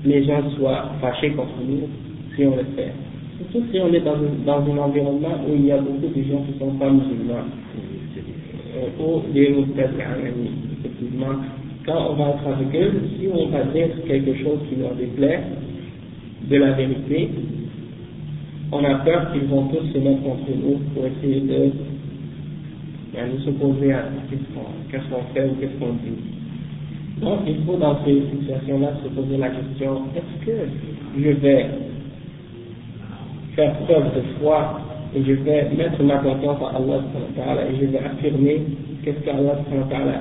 les 0.04 0.24
gens 0.24 0.42
soient 0.56 0.90
fâchés 1.00 1.30
contre 1.30 1.60
nous 1.66 1.88
si 2.34 2.44
on 2.46 2.56
le 2.56 2.64
fait. 2.76 2.92
Surtout 3.38 3.66
si 3.72 3.80
on 3.80 3.92
est 3.92 4.00
dans, 4.00 4.16
dans 4.44 4.72
un 4.72 4.78
environnement 4.78 5.36
où 5.48 5.54
il 5.54 5.66
y 5.66 5.72
a 5.72 5.78
beaucoup 5.78 6.14
de 6.14 6.22
gens 6.22 6.42
qui 6.46 6.54
ne 6.54 6.58
sont 6.58 6.76
pas 6.78 6.90
musulmans, 6.90 7.46
ou 9.00 9.22
des 9.32 9.48
musulmans, 9.50 9.92
effectivement, 10.80 11.34
quand 11.84 12.10
on 12.10 12.14
va 12.14 12.30
être 12.30 12.46
avec 12.46 12.74
eux, 12.74 12.92
si 13.18 13.28
on 13.32 13.48
va 13.48 13.64
dire 13.64 13.88
quelque 14.06 14.34
chose 14.42 14.60
qui 14.68 14.76
leur 14.76 14.94
déplaît, 14.94 15.40
de 16.48 16.56
la 16.56 16.72
vérité, 16.72 17.30
on 18.72 18.84
a 18.84 18.94
peur 18.96 19.32
qu'ils 19.32 19.44
vont 19.44 19.66
tous 19.68 19.92
se 19.92 19.98
mettre 19.98 20.22
contre 20.22 20.50
nous 20.56 20.78
pour 20.94 21.04
essayer 21.06 21.40
de 21.40 21.70
nous 23.14 23.38
s'opposer 23.44 23.92
à 23.92 24.04
qu'est-ce 24.30 25.08
qu'on 25.10 25.22
fait 25.34 25.44
ou 25.48 25.54
qu'est-ce 25.60 25.78
qu'on 25.78 25.92
dit. 25.94 26.16
Donc 27.20 27.40
il 27.46 27.64
faut 27.64 27.76
dans 27.76 28.02
ces 28.04 28.22
situations-là 28.30 28.94
se 29.04 29.08
poser 29.08 29.36
la 29.36 29.50
question, 29.50 30.02
est-ce 30.16 30.46
que 30.46 30.56
je 31.18 31.30
vais 31.30 31.66
faire 33.54 33.74
preuve 33.80 34.14
de 34.14 34.22
foi 34.40 34.80
et 35.14 35.22
je 35.22 35.32
vais 35.32 35.68
mettre 35.76 36.02
ma 36.02 36.16
confiance 36.16 36.60
en 36.60 36.68
Allah 36.76 37.02
et 37.70 37.76
je 37.80 37.86
vais 37.86 37.98
affirmer 37.98 38.62
qu'est-ce 39.04 39.20
qu'Allah 39.24 39.58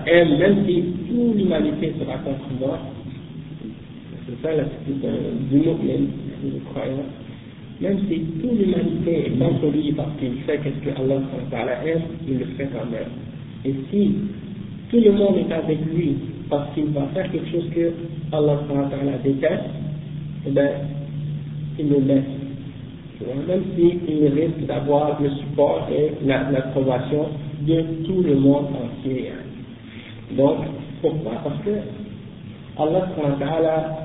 aime, 0.06 0.38
même 0.38 0.66
si 0.66 0.84
toute 1.08 1.38
l'humanité 1.38 1.94
sera 2.00 2.18
contre 2.18 2.50
moi? 2.60 2.78
C'est 4.28 4.48
ça 4.48 4.56
l'attitude 4.56 5.06
du 5.50 5.58
mu'min, 5.58 6.06
du 6.44 6.60
croyant. 6.72 7.06
Même 7.82 8.00
si 8.08 8.20
toute 8.42 8.60
l'humanité 8.60 9.26
est 9.28 9.72
lui 9.72 9.92
parce 9.94 10.10
qu'il 10.20 10.36
fait 10.46 10.60
qu'est-ce 10.60 10.86
que 10.86 11.02
Allah 11.02 11.22
aime, 11.86 12.02
il 12.28 12.40
le 12.40 12.46
fait 12.58 12.70
quand 12.72 12.90
même. 12.90 13.10
Et 13.66 13.74
si 13.90 14.16
tout 14.90 15.00
le 15.04 15.12
monde 15.12 15.38
est 15.38 15.54
avec 15.54 15.80
lui 15.94 16.16
parce 16.50 16.74
qu'il 16.74 16.86
va 16.88 17.08
faire 17.14 17.32
quelque 17.32 17.50
chose 17.52 17.70
que 17.74 17.92
Allah 18.32 18.60
déteste, 19.24 19.64
eh 20.48 20.52
bien, 20.52 20.70
il 21.80 21.90
le 21.90 22.00
laisse 22.02 22.42
même 23.48 23.64
s'il 23.76 24.28
risque 24.34 24.66
d'avoir 24.68 25.22
le 25.22 25.30
support 25.30 25.88
et 25.92 26.12
l'approbation 26.26 27.28
de 27.62 27.82
tout 28.06 28.22
le 28.22 28.36
monde 28.36 28.68
entier. 28.68 29.32
Donc, 30.32 30.58
pourquoi? 31.02 31.34
Parce 31.44 31.62
que 31.64 31.72
Allah, 32.78 34.01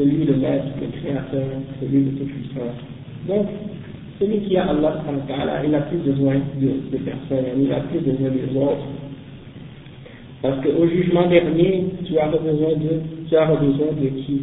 c'est 0.00 0.06
lui 0.06 0.24
le 0.24 0.36
maître, 0.36 0.64
le 0.80 0.86
créateur, 0.98 1.44
c'est 1.78 1.86
lui 1.86 2.04
le 2.04 2.10
tout-puissant. 2.12 2.72
Donc, 3.28 3.46
celui 4.18 4.40
qui 4.40 4.56
a 4.56 4.64
Allah, 4.64 5.02
il 5.62 5.70
n'a 5.70 5.80
plus 5.82 5.98
besoin 5.98 6.36
de, 6.58 6.68
de 6.90 7.04
personne, 7.04 7.44
il 7.58 7.68
n'a 7.68 7.80
plus 7.80 7.98
besoin 7.98 8.30
des 8.30 8.56
autres. 8.56 8.86
Parce 10.40 10.64
qu'au 10.64 10.86
jugement 10.88 11.28
dernier, 11.28 11.84
tu 12.06 12.18
as 12.18 12.28
besoin 12.28 12.76
de, 12.76 13.28
tu 13.28 13.36
as 13.36 13.46
besoin 13.46 13.92
de 14.00 14.08
qui? 14.08 14.42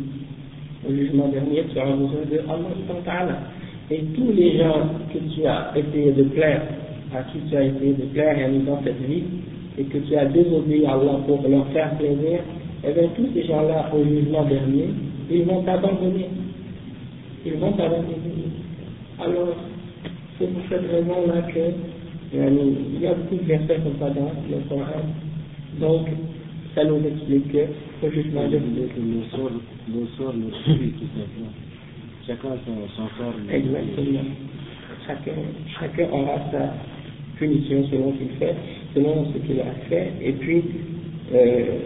Au 0.88 0.94
jugement 0.94 1.28
dernier, 1.30 1.64
tu 1.74 1.80
as 1.80 1.86
besoin 1.86 2.22
de 2.32 2.40
Allah 2.48 3.40
et 3.90 4.04
tous 4.16 4.32
les 4.34 4.58
gens 4.58 4.82
que 5.14 5.18
tu 5.34 5.46
as 5.48 5.72
essayé 5.76 6.12
de 6.12 6.24
plaire, 6.24 6.62
à 7.16 7.24
qui 7.24 7.40
tu 7.50 7.56
as 7.56 7.64
essayé 7.64 7.94
de 7.94 8.04
plaire 8.14 8.36
dans 8.66 8.84
cette 8.84 9.02
vie, 9.08 9.24
et 9.80 9.84
que 9.86 9.98
tu 10.00 10.16
as 10.16 10.26
désobéi 10.26 10.86
à 10.86 10.94
Allah 10.94 11.20
pour 11.26 11.42
leur 11.48 11.66
faire 11.68 11.98
plaisir, 11.98 12.42
eh 12.84 12.92
bien 12.92 13.10
tous 13.16 13.28
ces 13.34 13.44
gens-là, 13.44 13.90
au 13.96 14.04
jugement 14.04 14.44
dernier, 14.44 14.90
ils 15.30 15.44
vont 15.44 15.64
t'abandonner. 15.64 16.30
Ils 17.46 17.54
vont 17.54 17.72
t'abandonner. 17.74 18.48
Alors, 19.20 19.56
c'est 20.38 20.48
pour 20.54 20.64
cette 20.70 20.90
raison-là 20.92 21.42
que 21.54 21.72
il 22.34 23.02
y 23.02 23.08
a 23.08 23.14
beaucoup 23.14 23.36
de 23.36 23.48
versets 23.48 23.80
comme 23.84 23.98
ça 24.00 24.10
dans 24.10 24.32
le 24.50 24.58
Coran. 24.68 25.06
Donc, 25.80 26.08
ça 26.76 26.84
nous 26.84 27.02
explique 27.08 27.52
que 27.52 27.66
le 28.04 28.12
jugement 28.12 28.48
dernier. 28.48 28.90
Le 28.98 29.24
sort, 29.32 29.52
le 29.88 30.08
sort, 30.18 30.34
le 30.34 30.50
tout 30.50 31.08
simplement. 31.16 31.54
Chacun 32.26 32.50
son, 32.66 32.88
son 32.96 33.08
sort. 33.18 33.34
Exactement. 33.50 34.20
Chacun, 35.08 35.32
chacun 35.80 36.10
aura 36.12 36.38
sa 36.52 36.74
punition 37.38 37.88
selon 37.90 38.14
ce 38.14 38.18
qu'il 38.18 38.38
fait, 38.38 38.56
selon 38.94 39.26
ce 39.32 39.38
qu'il 39.40 39.60
a 39.62 39.72
fait, 39.88 40.12
et 40.22 40.34
puis 40.34 40.64
euh, 41.34 41.80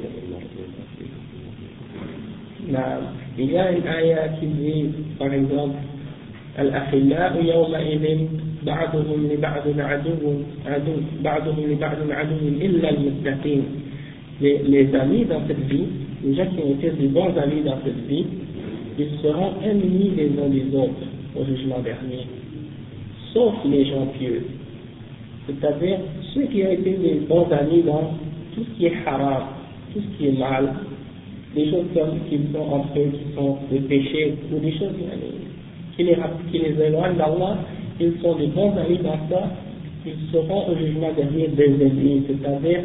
il 3.38 3.52
y 3.52 3.58
a 3.58 3.72
une 3.72 3.86
ayah 3.86 4.28
qui 4.38 4.46
dit, 4.46 4.84
par 5.18 5.32
exemple, 5.32 5.76
الأخلاء 6.58 7.44
يومئذ 7.44 8.04
بعضهم 8.66 9.28
لبعض 9.32 9.64
عدو 9.78 10.12
عدو 10.66 10.92
بعضهم 11.24 11.64
لبعض 11.70 11.98
عدو 12.10 12.36
إلا 12.48 12.90
المتقين 12.90 13.62
les, 14.40 14.58
les 14.68 14.94
amis 14.94 15.24
dans 15.24 15.40
cette 15.46 15.66
vie, 15.68 15.86
les 16.24 16.34
gens 16.34 16.46
qui 16.46 16.62
ont 16.62 16.72
été 16.72 16.90
des 16.90 17.08
bons 17.08 17.36
amis 17.36 17.62
dans 17.64 17.78
cette 17.84 18.06
vie, 18.06 18.26
ils 18.98 19.08
seront 19.22 19.52
ennemis 19.64 20.12
les 20.16 20.30
uns 20.42 20.48
des 20.48 20.76
autres 20.76 21.06
au 21.34 21.44
jugement 21.44 21.78
dernier, 21.80 22.26
sauf 23.32 23.54
les 23.64 23.84
gens 23.86 24.06
pieux. 24.18 24.42
C'est-à-dire 25.46 25.98
ceux 26.34 26.44
qui 26.46 26.64
ont 26.64 26.70
été 26.70 26.90
des 26.90 27.20
bons 27.28 27.46
amis 27.50 27.82
dans 27.82 28.14
tout 28.54 28.64
ce 28.64 28.78
qui 28.78 28.86
est 28.86 28.94
haram, 29.06 29.44
tout 29.92 30.00
ce 30.00 30.18
qui 30.18 30.28
est 30.28 30.38
mal, 30.38 30.72
des 31.55 31.69
choses 31.69 31.85
comme 31.93 32.19
qu'ils 32.29 32.47
sont 32.53 32.65
entre 32.71 32.97
eux, 32.97 33.11
qui 33.11 33.35
sont 33.35 33.57
des 33.69 33.79
péchés, 33.79 34.35
ou 34.51 34.59
des 34.59 34.71
choses 34.73 34.93
qui 35.95 36.03
les, 36.03 36.17
qui 36.51 36.59
les 36.59 36.81
éloignent 36.81 37.17
d'Allah, 37.17 37.57
ils 37.99 38.13
sont 38.21 38.35
des 38.35 38.47
bons 38.47 38.71
amis 38.77 38.99
dans 39.03 39.19
ça, 39.29 39.49
ils 40.05 40.31
seront 40.31 40.69
au 40.69 40.75
jugement 40.77 41.11
dernier 41.15 41.47
des 41.49 41.85
ennemis, 41.85 42.23
c'est-à-dire 42.27 42.81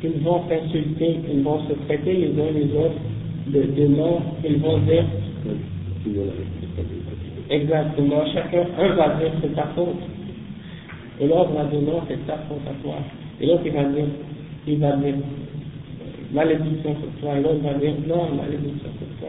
qu'ils 0.00 0.22
vont 0.22 0.42
s'insulter, 0.48 1.16
ils 1.32 1.42
vont 1.42 1.60
se 1.68 1.74
traiter 1.86 2.12
les 2.12 2.42
uns 2.42 2.50
les 2.52 2.76
autres 2.76 3.00
de, 3.48 3.62
de 3.62 3.86
noms, 3.88 4.20
ils 4.44 4.56
vont 4.58 4.78
dire 4.78 5.04
Exactement, 7.48 8.24
chacun, 8.32 8.64
un 8.78 8.94
va 8.94 9.08
dire 9.20 9.30
c'est 9.40 9.54
ta 9.54 9.68
faute, 9.76 10.02
et 11.20 11.26
l'autre 11.26 11.52
va 11.52 11.64
dire 11.64 11.80
non, 11.82 12.00
c'est 12.08 12.26
ta 12.26 12.38
faute 12.48 12.66
à 12.68 12.82
toi. 12.82 12.96
Et 13.40 13.46
l'autre 13.46 13.62
il 13.64 13.72
va 13.72 13.84
dire, 13.84 14.04
il 14.66 14.78
va 14.78 14.96
dire 14.96 15.14
malédiction 16.36 16.94
sur 17.00 17.10
toi, 17.20 17.38
et 17.38 17.42
l'autre 17.42 17.64
va 17.64 17.74
dire 17.80 17.94
non, 18.06 18.36
malédiction 18.36 18.90
sur 19.00 19.08
toi. 19.18 19.28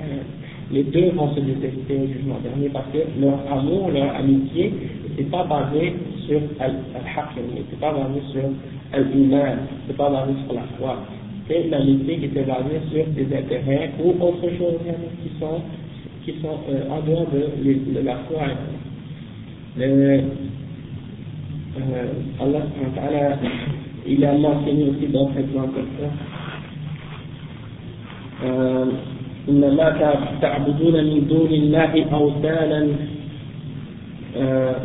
Les 0.72 0.84
deux 0.84 1.12
vont 1.12 1.34
se 1.34 1.40
détester 1.40 1.96
au 1.96 2.08
jugement 2.08 2.40
dernier 2.44 2.68
parce 2.70 2.92
que 2.92 3.00
leur 3.22 3.40
amour, 3.50 3.90
leur 3.92 4.14
amitié, 4.16 4.74
c'est 5.16 5.32
pas 5.32 5.46
basé 5.46 5.94
sur 6.28 6.42
al-haqq, 6.60 7.40
c'est 7.70 7.80
pas 7.80 7.94
basé 7.94 8.20
sur 8.34 8.44
al-iman, 8.92 9.58
c'est 9.88 9.96
pas 9.96 10.10
basé 10.10 10.34
sur 10.46 10.54
la 10.54 10.64
foi. 10.78 10.98
C'est 11.48 11.70
l'amitié 11.70 12.18
qui 12.18 12.26
était 12.26 12.44
basée 12.44 12.82
sur 12.92 13.06
des 13.16 13.38
intérêts 13.38 13.92
ou 14.04 14.10
autre 14.22 14.50
chose 14.58 14.80
qui 15.24 15.40
sont 15.40 15.62
qui 16.26 16.34
sont 16.42 16.60
euh, 16.70 16.90
en 16.92 17.00
dehors 17.08 17.26
de, 17.32 18.02
la 18.04 18.16
foi. 18.28 18.42
Euh, 19.80 20.22
Allah 22.42 23.38
il 24.06 24.26
a 24.26 24.34
mentionné 24.34 24.90
aussi 24.90 25.08
d'autres 25.08 25.38
exemples 25.38 25.76
comme 25.76 25.88
ça. 26.00 26.37
إنما 29.50 29.90
تعبدون 30.42 31.04
من 31.04 31.28
دون 31.28 31.54
الله 31.54 32.06
أوثانا 32.14 32.88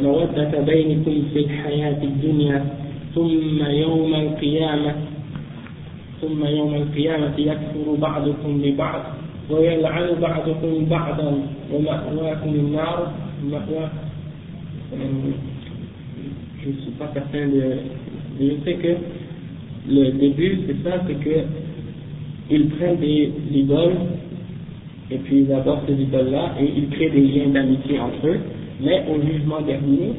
مودة 0.02 0.60
بينكم 0.60 1.22
في 1.34 1.38
الحياة 1.38 2.02
الدنيا 2.02 2.64
ثم 3.14 3.64
يوم 3.66 4.14
القيامة 4.14 4.94
ثم 6.20 6.46
يوم 6.46 6.74
القيامة 6.74 7.32
يكفر 7.38 7.94
بعضكم 7.98 8.62
ببعض 8.62 9.02
ويلعن 9.50 10.08
بعضكم 10.20 10.84
بعضا 10.90 11.32
ومأواكم 11.72 12.48
النار 12.48 13.12
je 16.62 16.68
ne 16.68 16.74
suis 16.82 16.90
pas 16.98 17.10
certain 17.12 17.48
de, 17.48 17.76
je 18.40 18.64
sais 18.64 18.74
que 18.74 18.94
le 19.88 20.12
début 20.12 20.60
c'est 20.66 20.88
ça 20.88 21.00
c'est 21.06 21.14
que 21.14 21.44
ils 22.50 22.68
prennent 22.70 22.98
des 22.98 23.30
idoles 23.52 23.96
et 25.10 25.18
puis 25.18 25.40
ils 25.40 25.52
adorent 25.52 25.82
ces 25.86 25.94
idoles 25.94 26.30
là 26.30 26.54
et 26.60 26.64
ils 26.76 26.88
créent 26.90 27.10
des 27.10 27.20
liens 27.20 27.48
d'amitié 27.48 27.98
entre 27.98 28.26
eux. 28.26 28.40
Mais 28.80 29.04
au 29.10 29.20
jugement 29.22 29.60
dernier 29.60 30.12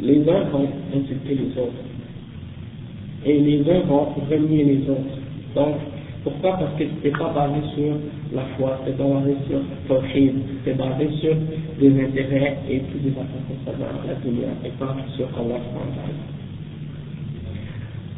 les 0.00 0.28
uns 0.28 0.44
vont 0.50 0.68
insulter 0.94 1.34
les 1.34 1.60
autres. 1.60 1.72
Et 3.24 3.38
les 3.38 3.60
uns 3.70 3.80
vont 3.80 4.08
renier 4.28 4.64
les 4.64 4.90
autres. 4.90 5.18
Donc 5.54 5.76
Pourquoi? 6.24 6.56
Parce 6.56 6.74
que 6.78 6.84
c'était 6.84 7.18
pas 7.18 7.32
basé 7.34 7.60
sur 7.74 7.94
la 8.32 8.42
foi, 8.56 8.78
pas 8.84 8.90
basé 8.92 9.36
sur 9.48 9.58
Tawhid, 9.88 10.34
c'était 10.64 10.78
basé 10.78 11.08
sur 11.20 11.34
des 11.80 12.00
intérêts 12.00 12.58
et 12.70 12.78
tout 12.78 12.98
des 12.98 13.10
affaires 13.10 13.74
dans 13.78 14.08
la 14.08 14.14
dunya, 14.14 14.48
et 14.64 14.68
pas 14.78 14.96
sur 15.16 15.26
Allah 15.36 15.58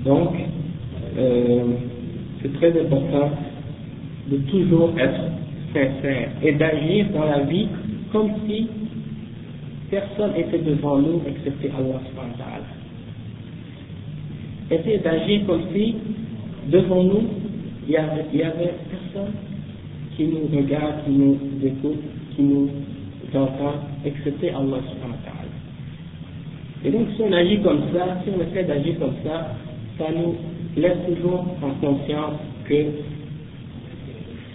Donc, 0.04 0.34
euh, 1.16 1.64
c'est 2.44 2.52
très 2.52 2.78
important 2.78 3.30
de 4.30 4.36
toujours 4.50 4.92
être 4.98 5.20
sincère 5.72 6.28
et 6.42 6.52
d'agir 6.52 7.06
dans 7.14 7.24
la 7.24 7.40
vie 7.40 7.68
comme 8.12 8.30
si 8.46 8.66
personne 9.90 10.32
était 10.36 10.58
devant 10.58 10.98
nous 10.98 11.22
excepté 11.26 11.70
Allah 11.70 12.00
subhanahu 12.06 12.64
Essayez 14.70 14.98
d'agir 14.98 15.46
comme 15.46 15.62
si 15.72 15.94
devant 16.70 17.02
nous 17.02 17.22
il 17.86 17.94
y 17.94 17.96
avait, 17.96 18.26
il 18.32 18.40
y 18.40 18.42
avait 18.42 18.74
personne 18.90 19.32
qui 20.14 20.26
nous 20.26 20.46
regarde, 20.54 21.04
qui 21.06 21.12
nous 21.12 21.38
écoute, 21.64 22.02
qui 22.36 22.42
nous 22.42 22.68
entend, 23.34 23.74
excepté 24.04 24.50
Allah 24.50 24.80
subhanahu 24.90 25.48
Et 26.84 26.90
donc 26.90 27.06
si 27.16 27.22
on 27.22 27.32
agit 27.32 27.60
comme 27.62 27.80
ça, 27.94 28.20
si 28.22 28.30
on 28.36 28.42
essaie 28.42 28.64
d'agir 28.64 28.98
comme 28.98 29.14
ça, 29.24 29.56
ça 29.98 30.04
nous 30.14 30.34
laisse 30.76 30.98
toujours 31.06 31.44
en 31.62 31.70
conscience 31.80 32.34
que 32.68 32.84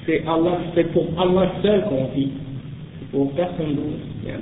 c'est 0.05 0.23
Allah, 0.27 0.57
c'est 0.75 0.91
pour 0.91 1.05
Allah 1.19 1.51
seul 1.61 1.83
qu'on 1.83 2.05
vit, 2.15 2.31
pour 3.11 3.31
personne 3.33 3.75
d'autre. 3.75 4.39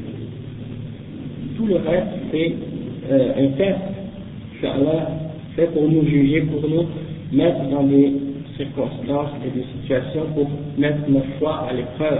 Tout 1.58 1.66
le 1.66 1.76
reste, 1.76 2.08
c'est 2.32 2.54
euh, 3.12 3.46
un 3.46 3.48
test 3.58 3.80
que 4.62 4.68
Allah 4.68 5.10
fait 5.56 5.68
pour 5.74 5.90
nous 5.90 6.06
juger, 6.06 6.42
pour 6.42 6.70
nous 6.70 6.86
mettre 7.32 7.70
dans 7.70 7.84
des 7.84 8.14
circonstances 8.56 9.32
et 9.46 9.58
des 9.58 9.66
situations 9.74 10.26
pour 10.34 10.48
mettre 10.78 11.10
notre 11.10 11.30
foi 11.40 11.68
à 11.70 11.74
l'épreuve. 11.74 12.20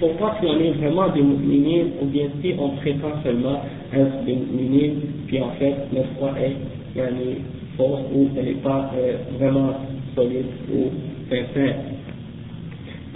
Pour 0.00 0.12
voir 0.14 0.36
si 0.40 0.46
on 0.46 0.58
est 0.58 0.72
vraiment 0.72 1.08
des 1.10 1.22
musulmans 1.22 1.90
ou 2.00 2.06
bien 2.06 2.26
si 2.42 2.54
on 2.58 2.70
prétend 2.70 3.22
seulement 3.22 3.60
être 3.94 4.24
des 4.24 4.34
musulmans, 4.34 5.00
puis 5.26 5.40
en 5.40 5.50
fait 5.58 5.74
notre 5.92 6.08
foi 6.18 6.32
est 6.40 6.56
fausse 7.76 8.00
ou 8.14 8.28
elle 8.36 8.44
n'est 8.44 8.62
pas 8.62 8.90
euh, 8.96 9.16
vraiment 9.38 9.70
solide 10.14 10.46
ou 10.72 10.90
sincère. 11.28 11.76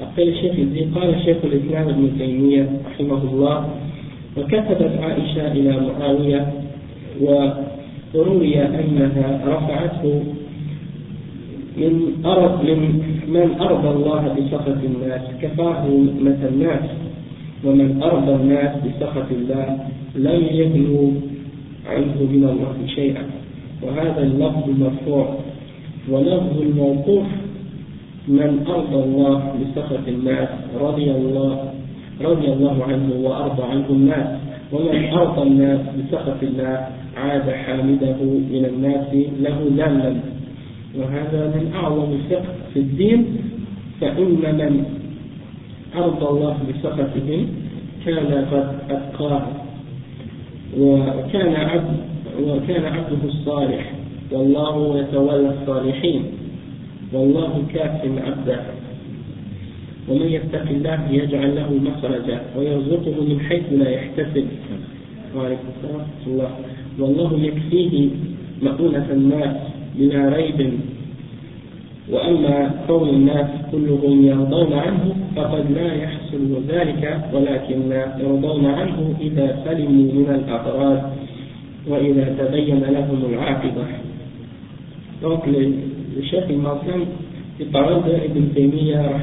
Après 0.02 0.24
le 0.24 0.32
chef, 0.34 0.52
il 0.58 0.70
dit 0.72 0.86
قال 0.94 1.14
الشيخ 1.14 1.36
الإسلام 1.44 1.88
ابن 1.88 2.10
تيمية 2.18 2.66
رحمه 2.86 3.22
الله 3.32 3.68
وكتبت 4.36 4.92
عائشة 5.02 5.52
إلى 5.52 5.72
معاوية 5.80 6.52
وروي 8.14 8.62
أنها 8.62 9.40
رفعته 9.46 10.22
من 11.76 12.24
أرض 12.24 12.62
من 12.64 13.02
من 13.28 13.60
أرضى 13.60 13.88
الله 13.88 14.22
بسخط 14.36 14.78
الناس 14.84 15.22
كفاه 15.42 15.84
مثل 16.20 16.48
الناس 16.52 16.84
ومن 17.64 18.02
أرضى 18.02 18.34
الناس 18.34 18.72
بسخط 18.84 19.28
الله 19.30 19.78
لم 20.16 20.42
يغنوا 20.50 21.10
عنه 21.86 22.16
من 22.20 22.44
الله 22.44 22.74
شيئا 22.94 23.35
وهذا 23.82 24.22
اللفظ 24.22 24.64
مرفوع. 24.68 25.38
ولفظ 26.10 26.60
الموقوف 26.60 27.26
من 28.28 28.64
أرضى 28.68 29.04
الله 29.04 29.54
بسخط 29.60 30.08
الناس 30.08 30.48
رضي 30.80 31.10
الله 31.10 31.72
رضي 32.20 32.52
الله 32.52 32.84
عنه 32.84 33.12
وأرضى 33.22 33.62
عنه 33.62 33.86
الناس. 33.90 34.26
ومن 34.72 35.04
أرضى 35.08 35.42
الناس 35.42 35.80
بسخط 35.98 36.42
الله 36.42 36.86
عاد 37.16 37.50
حامده 37.50 38.18
من 38.52 38.64
الناس 38.64 39.14
له 39.40 39.58
ذلا 39.76 40.14
وهذا 40.98 41.42
من 41.56 41.72
أعظم 41.74 42.12
الفقه 42.12 42.54
في 42.74 42.78
الدين. 42.80 43.26
فإن 44.00 44.40
من 44.60 44.84
أرضى 45.96 46.26
الله 46.26 46.56
بسخطهم 46.68 47.46
كان 48.06 48.44
قد 48.50 48.68
أتقاه. 48.90 49.46
وكان 50.78 51.54
عبد 51.54 52.15
وكان 52.42 52.84
عبده 52.84 53.22
الصالح. 53.24 53.92
والله 54.32 54.98
يتولى 54.98 55.54
الصالحين. 55.60 56.22
والله 57.12 57.62
كاف 57.74 58.00
عبده. 58.26 58.60
ومن 60.08 60.26
يتق 60.26 60.68
الله 60.70 61.00
يجعل 61.10 61.56
له 61.56 61.70
مخرجا 61.72 62.40
ويرزقه 62.56 63.24
من 63.28 63.40
حيث 63.40 63.62
لا 63.72 63.90
يحتسب. 63.90 64.46
الله. 66.26 66.50
والله 66.98 67.38
يكفيه 67.42 68.08
مؤونة 68.62 69.06
الناس 69.10 69.56
بلا 69.98 70.28
ريب. 70.28 70.72
وأما 72.10 72.70
كون 72.86 73.08
الناس 73.08 73.46
كلهم 73.72 74.26
يرضون 74.26 74.72
عنه 74.72 75.16
فقد 75.36 75.64
لا 75.70 75.94
يحصل 75.94 76.62
ذلك 76.68 77.20
ولكن 77.32 77.92
يرضون 78.20 78.66
عنه 78.66 79.14
إذا 79.20 79.58
سلموا 79.64 80.12
من 80.12 80.28
الأغراض 80.34 81.10
Donc 85.22 85.46
le, 85.46 85.60
le 86.16 86.22
chef 86.30 86.44
il 86.50 86.58
mentionne 86.58 87.04
les 87.60 87.66
paroles 87.66 88.02
de 88.04 88.26
Ibn 88.26 88.54
Taymiyyah 88.54 89.22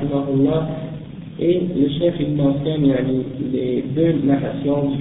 et 1.40 1.62
le 1.76 1.90
chef 2.00 2.16
il 2.20 2.36
mentionne 2.36 2.90
les 3.52 3.84
deux 3.94 4.14
narrations, 4.24 4.92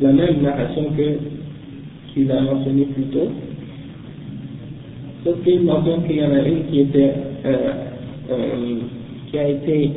la 0.00 0.12
même 0.12 0.42
narration 0.42 0.84
que 0.96 1.18
qu'il 2.14 2.30
a 2.30 2.40
mentionné 2.40 2.84
plus 2.86 3.04
tôt. 3.04 3.28
Sauf 5.24 5.42
qu'il 5.42 5.62
mentionne 5.62 6.04
qu'il 6.06 6.16
y 6.16 6.24
en 6.24 6.32
a 6.32 6.40
une 6.40 6.64
qui 6.70 6.80
était 6.80 7.12
euh, 7.44 7.72
euh, 8.30 8.76
qui 9.30 9.38
a 9.38 9.48
été 9.48 9.90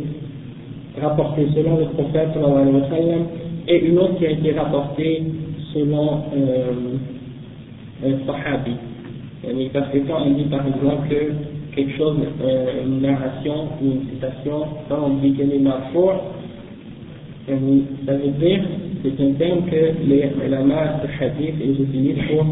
rapportée 1.01 1.47
selon 1.55 1.77
le 1.77 1.85
prophète 1.85 2.29
et 3.69 3.85
une 3.85 3.97
autre 3.99 4.17
qui 4.17 4.25
a 4.25 4.31
été 4.31 4.51
rapportée 4.53 5.23
selon 5.77 6.23
euh, 6.35 6.97
un 8.05 8.25
sahabi. 8.25 8.75
Parce 9.73 9.91
que 9.91 9.99
quand 10.07 10.23
on 10.25 10.31
dit 10.31 10.45
par 10.45 10.65
exemple 10.67 11.09
que 11.09 11.75
quelque 11.75 11.95
chose, 11.97 12.17
euh, 12.41 12.85
une 12.85 13.01
narration 13.01 13.69
ou 13.81 13.85
une 13.85 14.09
citation, 14.09 14.65
quand 14.89 14.99
on 15.05 15.17
dit 15.17 15.33
qu'elle 15.33 15.53
est 15.53 15.59
ça 18.05 18.13
veut 18.13 18.31
dire, 18.39 18.63
c'est 19.03 19.23
un 19.23 19.31
terme 19.33 19.61
que 19.69 20.07
les 20.07 20.31
ulama 20.45 21.01
de 21.03 21.23
hadith 21.23 21.55
ils 21.63 21.81
utilisent 21.81 22.23
pour, 22.29 22.45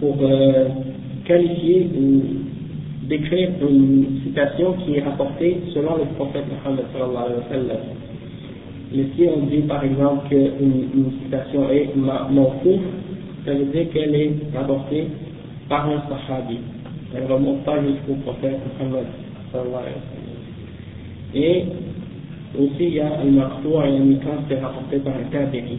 pour 0.00 0.16
euh, 0.22 0.68
qualifier 1.24 1.88
ou 1.98 2.22
décrire 3.08 3.50
une 3.60 4.20
citation 4.24 4.74
qui 4.84 4.96
est 4.96 5.02
rapportée 5.02 5.58
selon 5.74 5.96
le 5.96 6.04
prophète 6.16 6.44
Muhammad 6.48 6.84
sallallahu 6.92 7.24
alayhi 7.24 7.38
wa 7.38 7.48
sallam. 7.50 8.03
Mais 8.94 9.06
si 9.16 9.26
on 9.28 9.46
dit 9.46 9.62
par 9.62 9.82
exemple 9.82 10.28
qu'une 10.28 10.88
une 10.94 11.12
citation 11.22 11.68
est 11.70 11.90
mawkouf, 11.96 12.80
ça 13.44 13.52
veut 13.52 13.64
dire 13.64 13.90
qu'elle 13.92 14.14
est 14.14 14.32
rapportée 14.54 15.08
par 15.68 15.88
un 15.88 16.02
sahabi. 16.08 16.58
Elle 17.14 17.24
ne 17.24 17.28
remonte 17.32 17.64
pas 17.64 17.80
jusqu'au 17.82 18.14
prophète 18.24 18.58
Muhammad. 18.78 19.06
Et 21.34 21.64
aussi 22.58 22.84
il 22.84 22.94
y 22.94 23.00
a 23.00 23.22
marfou 23.24 23.80
et 23.82 24.16
quand 24.24 24.42
c'est 24.48 24.60
rapporté 24.60 24.98
par 24.98 25.14
un 25.14 25.24
tabi'i. 25.30 25.78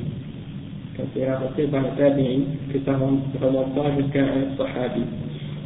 Quand 0.97 1.03
c'est 1.13 1.29
rapporté 1.29 1.63
par 1.67 1.81
un 1.81 1.95
tabi'i, 1.97 2.43
que 2.71 2.79
ça 2.85 2.93
ne 2.93 3.45
remonte 3.45 3.75
pas 3.75 3.91
jusqu'à 3.97 4.23
un 4.23 4.57
sahabi. 4.57 5.01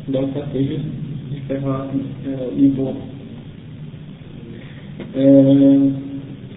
Donc 0.08 0.30
ça 0.36 0.42
c'est 0.54 0.64
juste 0.64 0.86
différents 1.32 1.88
euh, 2.28 2.56
niveaux. 2.56 2.94
Euh, 5.18 5.90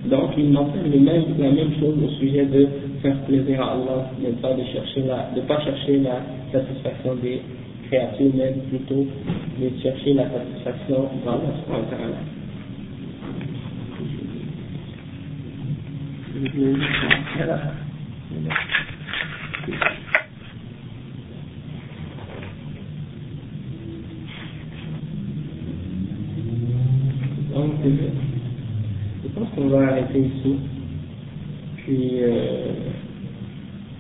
donc, 0.04 0.30
il 0.36 0.50
mentionne 0.50 0.90
même, 0.90 1.24
la 1.38 1.50
même 1.50 1.78
chose 1.78 1.94
au 2.04 2.08
sujet 2.18 2.44
de 2.46 2.66
faire 3.02 3.16
plaisir 3.24 3.62
à 3.62 3.72
Allah, 3.72 4.10
de 4.20 4.26
ne 4.28 4.32
pas, 4.32 4.52
de 4.52 4.64
chercher 4.64 5.02
la, 5.02 5.30
de 5.36 5.40
pas 5.42 5.60
chercher 5.60 5.98
la 5.98 6.20
satisfaction 6.50 7.14
des 7.22 7.40
créatures, 7.88 8.32
mais 8.34 8.52
plutôt 8.68 9.06
de 9.60 9.70
chercher 9.80 10.14
la 10.14 10.24
satisfaction 10.24 11.08
dans 11.24 11.32
Allah. 11.34 11.42
Donc, 27.54 27.72
je 27.84 27.90
pense 27.90 28.31
qu'on 29.54 29.68
va 29.68 29.88
arrêter 29.88 30.20
ici. 30.20 30.56
Puis, 31.78 32.10
euh, 32.22 32.72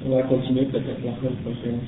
on 0.06 0.10
va 0.16 0.22
continuer 0.24 0.66
peut-être 0.66 0.86
la 1.04 1.16
semaine 1.16 1.36
prochaine. 1.44 1.80